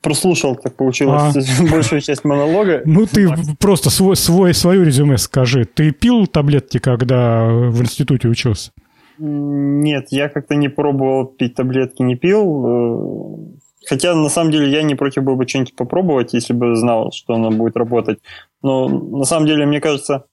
[0.02, 1.64] прослушал, так получилось, а.
[1.72, 2.82] большую часть монолога.
[2.86, 3.30] Ну, ты
[3.60, 5.66] просто свой, свой, свое резюме скажи.
[5.66, 8.72] Ты пил таблетки, когда в институте учился?
[9.18, 13.58] Нет, я как-то не пробовал пить таблетки, не пил.
[13.88, 17.34] Хотя, на самом деле, я не против был бы что-нибудь попробовать, если бы знал, что
[17.34, 18.20] оно будет работать.
[18.62, 20.26] Но, на самом деле, мне кажется,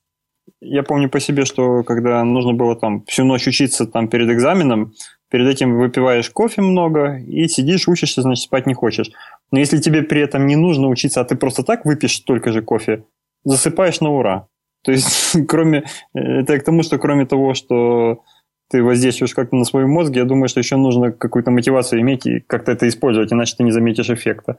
[0.60, 4.92] я помню по себе, что когда нужно было там всю ночь учиться там перед экзаменом,
[5.30, 9.10] перед этим выпиваешь кофе много и сидишь, учишься, значит, спать не хочешь.
[9.50, 12.62] Но если тебе при этом не нужно учиться, а ты просто так выпьешь столько же
[12.62, 13.04] кофе,
[13.44, 14.48] засыпаешь на ура.
[14.82, 15.84] То есть, кроме,
[16.14, 18.22] это к тому, что кроме того, что
[18.68, 22.40] ты воздействуешь как-то на свой мозг, я думаю, что еще нужно какую-то мотивацию иметь и
[22.40, 24.58] как-то это использовать, иначе ты не заметишь эффекта.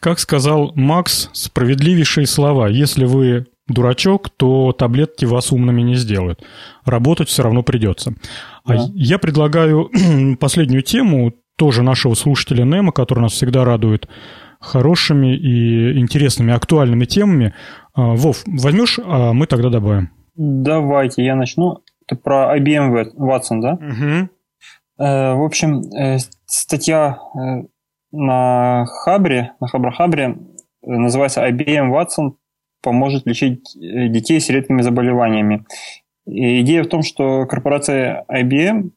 [0.00, 2.68] Как сказал Макс, справедливейшие слова.
[2.68, 6.44] Если вы дурачок, то таблетки вас умными не сделают.
[6.84, 8.14] Работать все равно придется.
[8.64, 8.86] А да.
[8.94, 9.90] я предлагаю
[10.40, 14.08] последнюю тему тоже нашего слушателя Нема, который нас всегда радует
[14.60, 17.54] хорошими и интересными, актуальными темами.
[17.94, 20.10] А, Вов, возьмешь, а мы тогда добавим.
[20.34, 21.82] Давайте, я начну.
[22.06, 23.74] Это про IBM Watson, да?
[23.74, 24.28] Угу.
[24.98, 27.64] в общем, э, статья э,
[28.12, 30.36] на Хабре, на Хабра-Хабре
[30.82, 32.34] называется IBM Watson
[32.84, 35.64] поможет лечить э, детей с редкими заболеваниями.
[36.26, 38.90] И идея в том, что корпорация IBM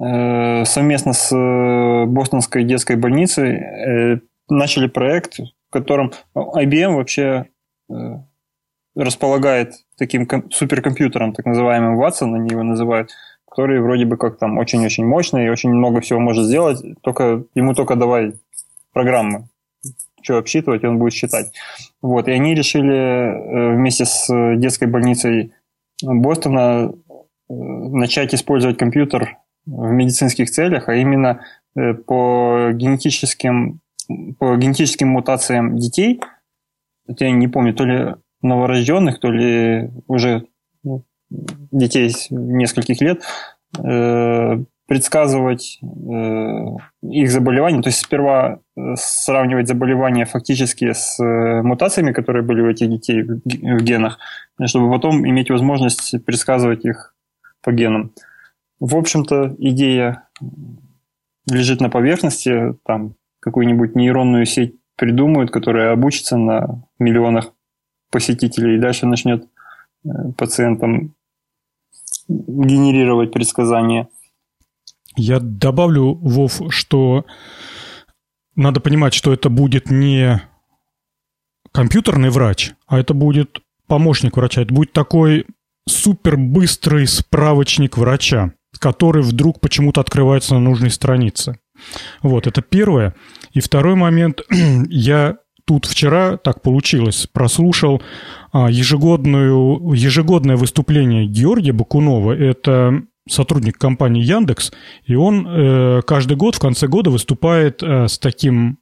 [0.00, 7.46] э, совместно с э, Бостонской детской больницей начали проект в котором IBM вообще
[8.94, 13.10] располагает таким суперкомпьютером, так называемым Watson, они его называют,
[13.50, 17.74] который вроде бы как там очень-очень мощный и очень много всего может сделать, только ему
[17.74, 18.34] только давай
[18.92, 19.48] программы,
[20.26, 21.52] что обсчитывать, он будет считать.
[22.02, 24.26] Вот, и они решили э, вместе с
[24.56, 25.52] детской больницей
[26.02, 26.92] Бостона
[27.48, 31.42] э, начать использовать компьютер в медицинских целях, а именно
[31.76, 33.80] э, по генетическим,
[34.38, 36.20] по генетическим мутациям детей,
[37.06, 40.46] я не помню, то ли новорожденных, то ли уже
[40.82, 43.22] ну, детей нескольких лет,
[43.78, 51.18] э, предсказывать э, их заболевания, то есть сперва э, сравнивать заболевания фактически с
[51.62, 54.18] мутациями, которые были у этих детей в генах,
[54.66, 57.14] чтобы потом иметь возможность предсказывать их
[57.62, 58.12] по генам.
[58.78, 60.28] В общем-то, идея
[61.50, 67.52] лежит на поверхности, там какую-нибудь нейронную сеть придумают, которая обучится на миллионах
[68.10, 69.44] посетителей и дальше начнет
[70.04, 71.14] э, пациентам
[72.28, 74.08] генерировать предсказания.
[75.16, 77.24] Я добавлю, Вов, что
[78.54, 80.42] надо понимать, что это будет не
[81.72, 84.62] компьютерный врач, а это будет помощник врача.
[84.62, 85.46] Это будет такой
[85.88, 91.58] супер быстрый справочник врача, который вдруг почему-то открывается на нужной странице.
[92.22, 93.14] Вот, это первое.
[93.52, 94.40] И второй момент.
[94.88, 95.36] Я
[95.66, 98.02] тут вчера так получилось, прослушал
[98.52, 102.32] а, ежегодную, ежегодное выступление Георгия Бакунова.
[102.32, 104.72] Это сотрудник компании Яндекс,
[105.04, 108.78] и он э, каждый год в конце года выступает э, с таким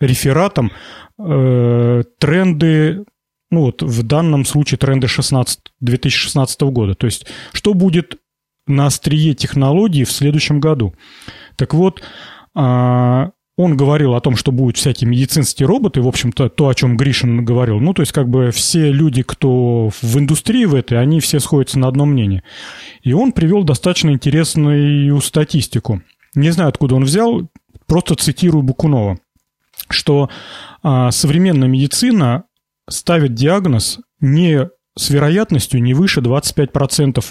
[0.00, 0.72] рефератом
[1.18, 3.04] э, тренды,
[3.50, 6.94] ну вот в данном случае тренды 16, 2016 года.
[6.94, 8.18] То есть что будет
[8.66, 10.94] на острие технологий в следующем году.
[11.56, 12.02] Так вот,
[12.54, 16.96] а, он говорил о том, что будут всякие медицинские роботы, в общем-то, то, о чем
[16.96, 17.80] Гришин говорил.
[17.80, 21.76] Ну, то есть, как бы все люди, кто в индустрии в этой, они все сходятся
[21.80, 22.44] на одном мнении.
[23.02, 26.02] И он привел достаточно интересную статистику.
[26.36, 27.50] Не знаю, откуда он взял,
[27.86, 29.18] просто цитирую Букунова,
[29.90, 30.30] что
[30.84, 32.44] а, современная медицина
[32.88, 37.24] ставит диагноз не с вероятностью не выше 25%.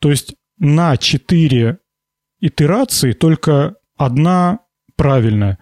[0.00, 1.78] То есть на 4
[2.40, 4.58] итерации только одна
[5.02, 5.58] правильная.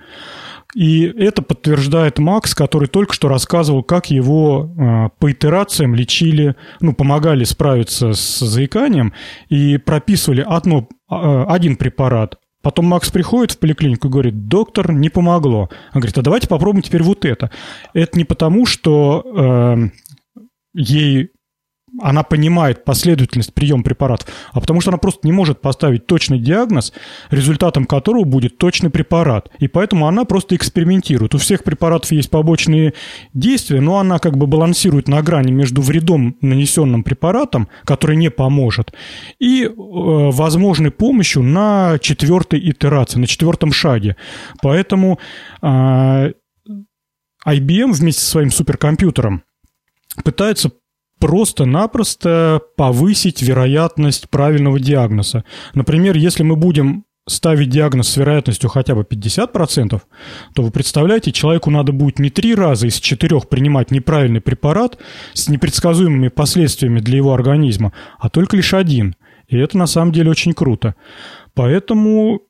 [0.74, 6.92] И это подтверждает Макс, который только что рассказывал, как его э, по итерациям лечили, ну,
[6.92, 9.14] помогали справиться с заиканием
[9.48, 12.36] и прописывали одно, э, один препарат.
[12.62, 15.70] Потом Макс приходит в поликлинику и говорит, доктор, не помогло.
[15.94, 17.50] Он говорит, а давайте попробуем теперь вот это.
[17.94, 19.76] Это не потому, что э,
[20.74, 21.30] ей
[22.00, 26.92] она понимает последовательность приема препаратов, а потому что она просто не может поставить точный диагноз,
[27.30, 29.50] результатом которого будет точный препарат.
[29.58, 31.34] И поэтому она просто экспериментирует.
[31.34, 32.94] У всех препаратов есть побочные
[33.34, 38.92] действия, но она как бы балансирует на грани между вредом, нанесенным препаратом, который не поможет,
[39.38, 44.16] и э, возможной помощью на четвертой итерации, на четвертом шаге.
[44.62, 45.18] Поэтому
[45.62, 46.32] э,
[47.46, 49.42] IBM вместе со своим суперкомпьютером
[50.24, 50.70] пытается
[51.20, 55.44] просто-напросто повысить вероятность правильного диагноза.
[55.74, 60.00] Например, если мы будем ставить диагноз с вероятностью хотя бы 50%,
[60.54, 64.98] то вы представляете, человеку надо будет не три раза из четырех принимать неправильный препарат
[65.34, 69.14] с непредсказуемыми последствиями для его организма, а только лишь один.
[69.46, 70.94] И это на самом деле очень круто.
[71.54, 72.40] Поэтому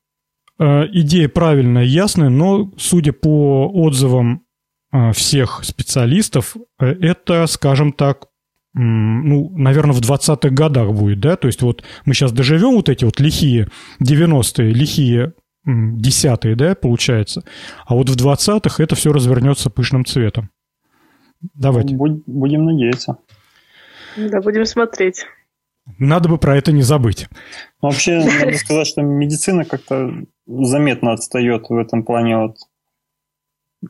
[0.59, 4.43] э, идея правильная, ясная, но, судя по отзывам
[4.91, 8.27] э, всех специалистов, э, это, скажем так,
[8.73, 13.03] ну, наверное, в 20-х годах будет, да, то есть вот мы сейчас доживем вот эти
[13.03, 13.67] вот лихие
[14.01, 15.33] 90-е, лихие
[15.67, 17.43] 10-е, да, получается,
[17.85, 20.49] а вот в 20-х это все развернется пышным цветом.
[21.53, 21.95] Давайте.
[21.95, 23.17] Будем надеяться.
[24.15, 25.25] Да, будем смотреть.
[25.97, 27.27] Надо бы про это не забыть.
[27.81, 30.11] Вообще, надо сказать, что медицина как-то
[30.45, 32.57] заметно отстает в этом плане от,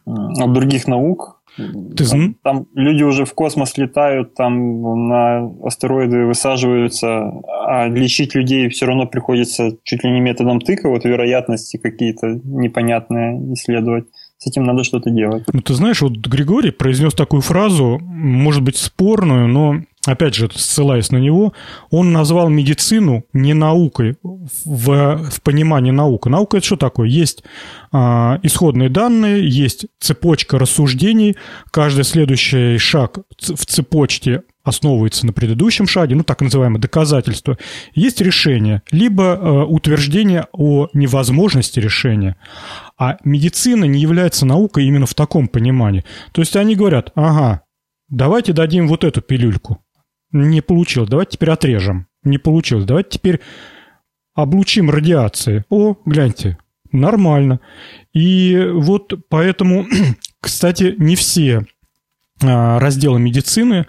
[0.06, 1.40] от других наук.
[1.57, 7.32] Ты там, там люди уже в космос летают, там на астероиды высаживаются,
[7.68, 13.53] а лечить людей все равно приходится чуть ли не методом тыка, вот вероятности какие-то непонятные
[13.53, 14.06] исследовать.
[14.38, 15.44] С этим надо что-то делать.
[15.53, 21.11] Ну, ты знаешь, вот Григорий произнес такую фразу, может быть, спорную, но опять же, ссылаясь
[21.11, 21.53] на него,
[21.90, 26.30] он назвал медицину не наукой в, в понимании наука.
[26.30, 27.07] Наука это что такое?
[27.07, 27.44] Есть
[27.91, 31.36] а, исходные данные, есть цепочка рассуждений,
[31.72, 37.57] каждый следующий шаг в цепочке основывается на предыдущем шаге, ну, так называемое доказательство,
[37.95, 42.36] есть решение, либо э, утверждение о невозможности решения.
[42.98, 46.06] А медицина не является наукой именно в таком понимании.
[46.32, 47.61] То есть они говорят, ага,
[48.10, 49.84] давайте дадим вот эту пилюльку.
[50.32, 52.08] Не получилось, давайте теперь отрежем.
[52.24, 53.41] Не получилось, давайте теперь
[54.34, 55.64] облучим радиацией.
[55.70, 56.58] О, гляньте,
[56.91, 57.60] нормально.
[58.14, 59.86] И вот поэтому,
[60.41, 61.66] кстати, не все
[62.41, 63.88] а, разделы медицины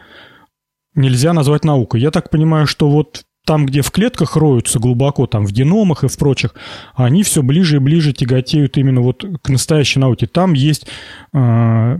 [0.95, 2.01] нельзя назвать наукой.
[2.01, 6.09] Я так понимаю, что вот там, где в клетках роются глубоко, там в геномах и
[6.09, 6.55] в прочих,
[6.95, 10.27] они все ближе и ближе тяготеют именно вот к настоящей науке.
[10.27, 10.87] Там есть
[11.33, 11.99] э,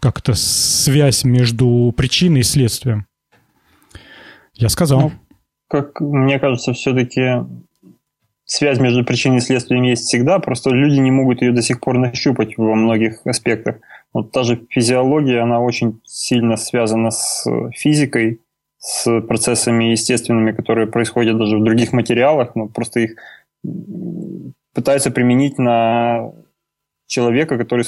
[0.00, 3.06] как-то связь между причиной и следствием.
[4.54, 5.00] Я сказал.
[5.00, 5.12] Ну,
[5.68, 7.44] как мне кажется, все-таки
[8.44, 11.98] связь между причиной и следствием есть всегда, просто люди не могут ее до сих пор
[11.98, 13.76] нащупать во многих аспектах.
[14.12, 18.40] Вот та же физиология, она очень сильно связана с физикой,
[18.78, 23.16] с процессами естественными, которые происходят даже в других материалах, но просто их
[24.74, 26.32] пытаются применить на
[27.06, 27.86] человека, который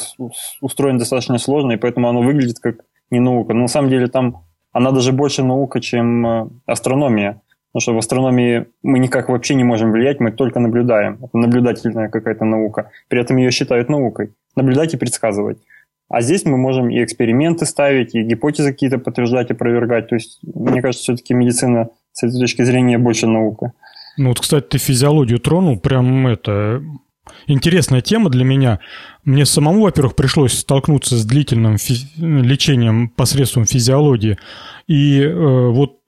[0.61, 2.77] устроен достаточно сложно, и поэтому оно выглядит как
[3.11, 3.53] не наука.
[3.53, 4.46] Но на самом деле там
[4.77, 7.41] она даже больше наука, чем э, астрономия.
[7.73, 11.19] Потому что в астрономии мы никак вообще не можем влиять, мы только наблюдаем.
[11.25, 12.91] Это наблюдательная какая-то наука.
[13.09, 14.35] При этом ее считают наукой.
[14.55, 15.57] Наблюдать и предсказывать.
[16.11, 20.09] А здесь мы можем и эксперименты ставить, и гипотезы какие-то подтверждать, опровергать.
[20.09, 23.73] То есть, мне кажется, все-таки медицина с этой точки зрения больше наука.
[24.19, 26.83] Ну вот, кстати, ты физиологию тронул, прям это
[27.47, 28.81] интересная тема для меня.
[29.25, 34.39] Мне самому, во-первых, пришлось столкнуться с длительным фи- лечением посредством физиологии.
[34.87, 35.99] И э, вот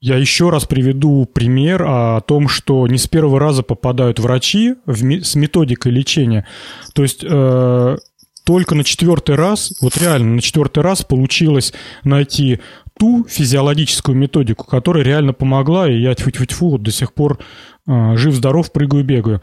[0.00, 5.22] я еще раз приведу пример о том, что не с первого раза попадают врачи в,
[5.22, 6.46] с методикой лечения.
[6.94, 7.96] То есть э,
[8.44, 11.72] только на четвертый раз, вот реально на четвертый раз получилось
[12.04, 12.60] найти
[12.98, 17.38] ту физиологическую методику, которая реально помогла, и я тьфу-тьфу-тьфу вот до сих пор
[17.86, 19.42] жив-здоров, прыгаю, бегаю.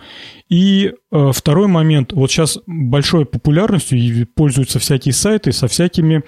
[0.50, 6.24] И э, второй момент, вот сейчас большой популярностью пользуются всякие сайты со всякими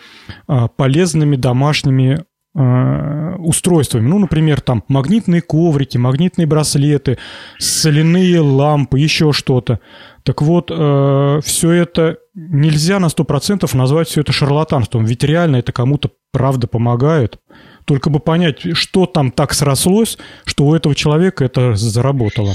[0.47, 2.23] э, полезными домашними
[2.55, 4.07] Э, устройствами.
[4.07, 7.17] Ну, например, там магнитные коврики, магнитные браслеты,
[7.57, 9.79] соляные лампы, еще что-то.
[10.21, 15.71] Так вот, э, все это нельзя на 100% назвать все это шарлатанством, ведь реально это
[15.71, 17.39] кому-то правда помогает.
[17.85, 22.53] Только бы понять, что там так срослось, что у этого человека это заработало.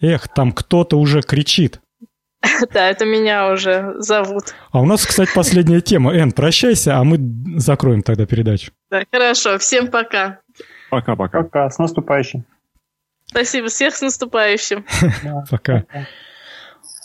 [0.00, 1.80] Эх, там кто-то уже кричит.
[2.72, 4.54] Да, это меня уже зовут.
[4.70, 6.14] А у нас, кстати, последняя тема.
[6.14, 7.18] Эн, прощайся, а мы
[7.58, 8.72] закроем тогда передачу.
[8.90, 9.58] Да, хорошо.
[9.58, 10.40] Всем пока.
[10.90, 11.42] Пока-пока.
[11.42, 11.70] Пока.
[11.70, 12.44] С наступающим.
[13.26, 13.68] Спасибо.
[13.68, 14.84] Всех с наступающим.
[15.50, 15.84] Пока.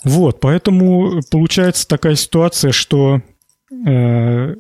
[0.03, 3.22] Вот, поэтому получается такая ситуация, что
[3.88, 4.55] э,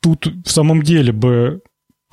[0.00, 1.62] тут в самом деле бы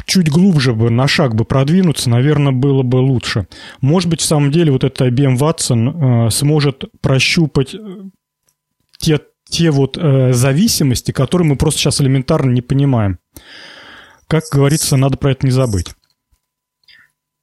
[0.06, 3.48] чуть глубже бы, на шаг бы продвинуться, наверное, было бы лучше.
[3.82, 7.80] Может быть, в самом деле вот этот IBM Watson э, сможет прощупать э,
[8.98, 13.20] те, те вот э, зависимости, которые мы просто сейчас элементарно не понимаем.
[14.28, 15.94] Как говорится, надо про это не забыть.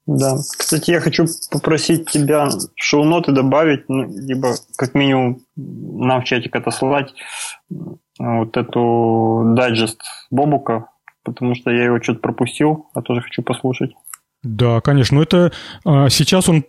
[0.06, 0.36] Да.
[0.58, 7.12] Кстати, я хочу попросить тебя шоу-ноты добавить, ну, либо как минимум нам в чатик отослать
[7.70, 7.74] э,
[8.20, 10.86] вот эту дайджест Бобука
[11.24, 13.92] потому что я его что-то пропустил, а тоже хочу послушать.
[14.42, 15.18] Да, конечно.
[15.18, 15.52] Но это
[15.84, 16.64] а, сейчас он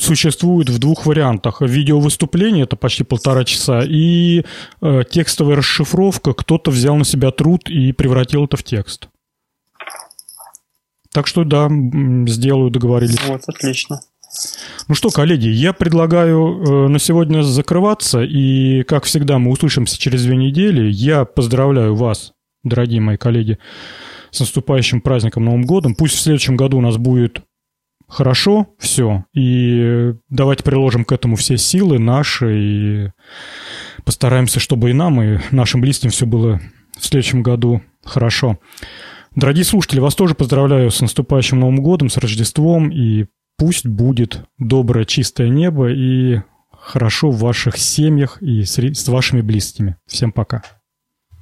[0.00, 1.60] существует в двух вариантах.
[1.60, 4.44] Видеовыступление это почти полтора часа, и
[4.80, 6.32] а, текстовая расшифровка.
[6.32, 9.08] Кто-то взял на себя труд и превратил это в текст.
[11.12, 11.68] Так что да,
[12.26, 13.20] сделаю, договорились.
[13.26, 14.00] Вот, отлично.
[14.88, 20.24] Ну что, коллеги, я предлагаю э, на сегодня закрываться, и, как всегда, мы услышимся через
[20.24, 20.90] две недели.
[20.90, 22.32] Я поздравляю вас
[22.62, 23.58] дорогие мои коллеги,
[24.30, 25.94] с наступающим праздником Новым годом.
[25.94, 27.42] Пусть в следующем году у нас будет
[28.06, 33.10] хорошо все, и давайте приложим к этому все силы наши, и
[34.04, 36.60] постараемся, чтобы и нам, и нашим близким все было
[36.98, 38.58] в следующем году хорошо.
[39.34, 43.26] Дорогие слушатели, вас тоже поздравляю с наступающим Новым годом, с Рождеством, и
[43.58, 46.40] пусть будет доброе чистое небо и
[46.70, 49.96] хорошо в ваших семьях и с вашими близкими.
[50.06, 50.62] Всем пока.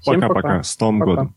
[0.05, 0.63] Пока-пока.
[0.63, 1.37] С Новым годом.